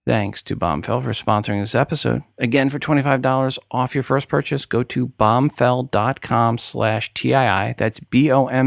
Thanks 0.05 0.41
to 0.43 0.55
Bombfell 0.55 1.03
for 1.03 1.11
sponsoring 1.11 1.61
this 1.61 1.75
episode. 1.75 2.23
Again, 2.39 2.69
for 2.69 2.79
$25 2.79 3.59
off 3.69 3.93
your 3.93 4.03
first 4.03 4.27
purchase, 4.27 4.65
go 4.65 4.81
to 4.81 5.09
bombfell.com 5.09 6.57
slash 6.57 7.13
TII. 7.13 7.75
That's 7.77 7.99
B-O-M-B-F-E-L-L 7.99 8.57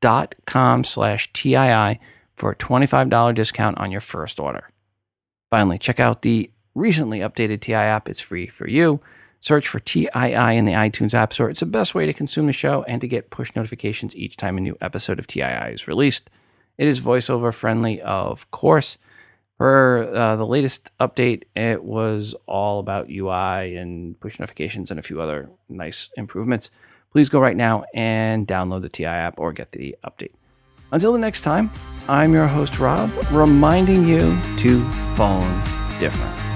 dot 0.00 0.34
com 0.44 0.84
slash 0.84 1.32
TII 1.32 1.98
for 2.36 2.50
a 2.50 2.56
$25 2.56 3.34
discount 3.34 3.78
on 3.78 3.90
your 3.90 4.00
first 4.00 4.38
order. 4.38 4.70
Finally, 5.50 5.78
check 5.78 5.98
out 5.98 6.22
the 6.22 6.50
recently 6.76 7.18
updated 7.18 7.60
TI 7.60 7.74
app. 7.74 8.08
It's 8.08 8.20
free 8.20 8.46
for 8.46 8.68
you. 8.68 9.00
Search 9.40 9.66
for 9.66 9.80
TII 9.80 10.06
in 10.56 10.64
the 10.66 10.72
iTunes 10.72 11.14
App 11.14 11.32
Store. 11.32 11.50
It's 11.50 11.60
the 11.60 11.66
best 11.66 11.94
way 11.94 12.06
to 12.06 12.12
consume 12.12 12.46
the 12.46 12.52
show 12.52 12.84
and 12.84 13.00
to 13.00 13.08
get 13.08 13.30
push 13.30 13.50
notifications 13.56 14.14
each 14.14 14.36
time 14.36 14.56
a 14.56 14.60
new 14.60 14.76
episode 14.80 15.18
of 15.18 15.26
TII 15.26 15.72
is 15.72 15.88
released. 15.88 16.30
It 16.78 16.86
is 16.86 17.00
voiceover 17.00 17.52
friendly, 17.52 18.00
of 18.00 18.48
course. 18.50 18.98
For 19.56 20.14
uh, 20.14 20.36
the 20.36 20.46
latest 20.46 20.90
update, 20.98 21.44
it 21.54 21.82
was 21.82 22.34
all 22.46 22.78
about 22.78 23.08
UI 23.08 23.76
and 23.76 24.18
push 24.20 24.38
notifications 24.38 24.90
and 24.90 25.00
a 25.00 25.02
few 25.02 25.20
other 25.20 25.48
nice 25.68 26.10
improvements. 26.16 26.70
Please 27.10 27.30
go 27.30 27.40
right 27.40 27.56
now 27.56 27.84
and 27.94 28.46
download 28.46 28.82
the 28.82 28.90
TI 28.90 29.06
app 29.06 29.38
or 29.38 29.52
get 29.52 29.72
the 29.72 29.96
update. 30.04 30.32
Until 30.92 31.12
the 31.12 31.18
next 31.18 31.40
time, 31.40 31.70
I'm 32.08 32.32
your 32.34 32.46
host, 32.46 32.78
Rob, 32.78 33.10
reminding 33.30 34.06
you 34.06 34.38
to 34.58 34.84
phone 35.16 35.62
different. 35.98 36.55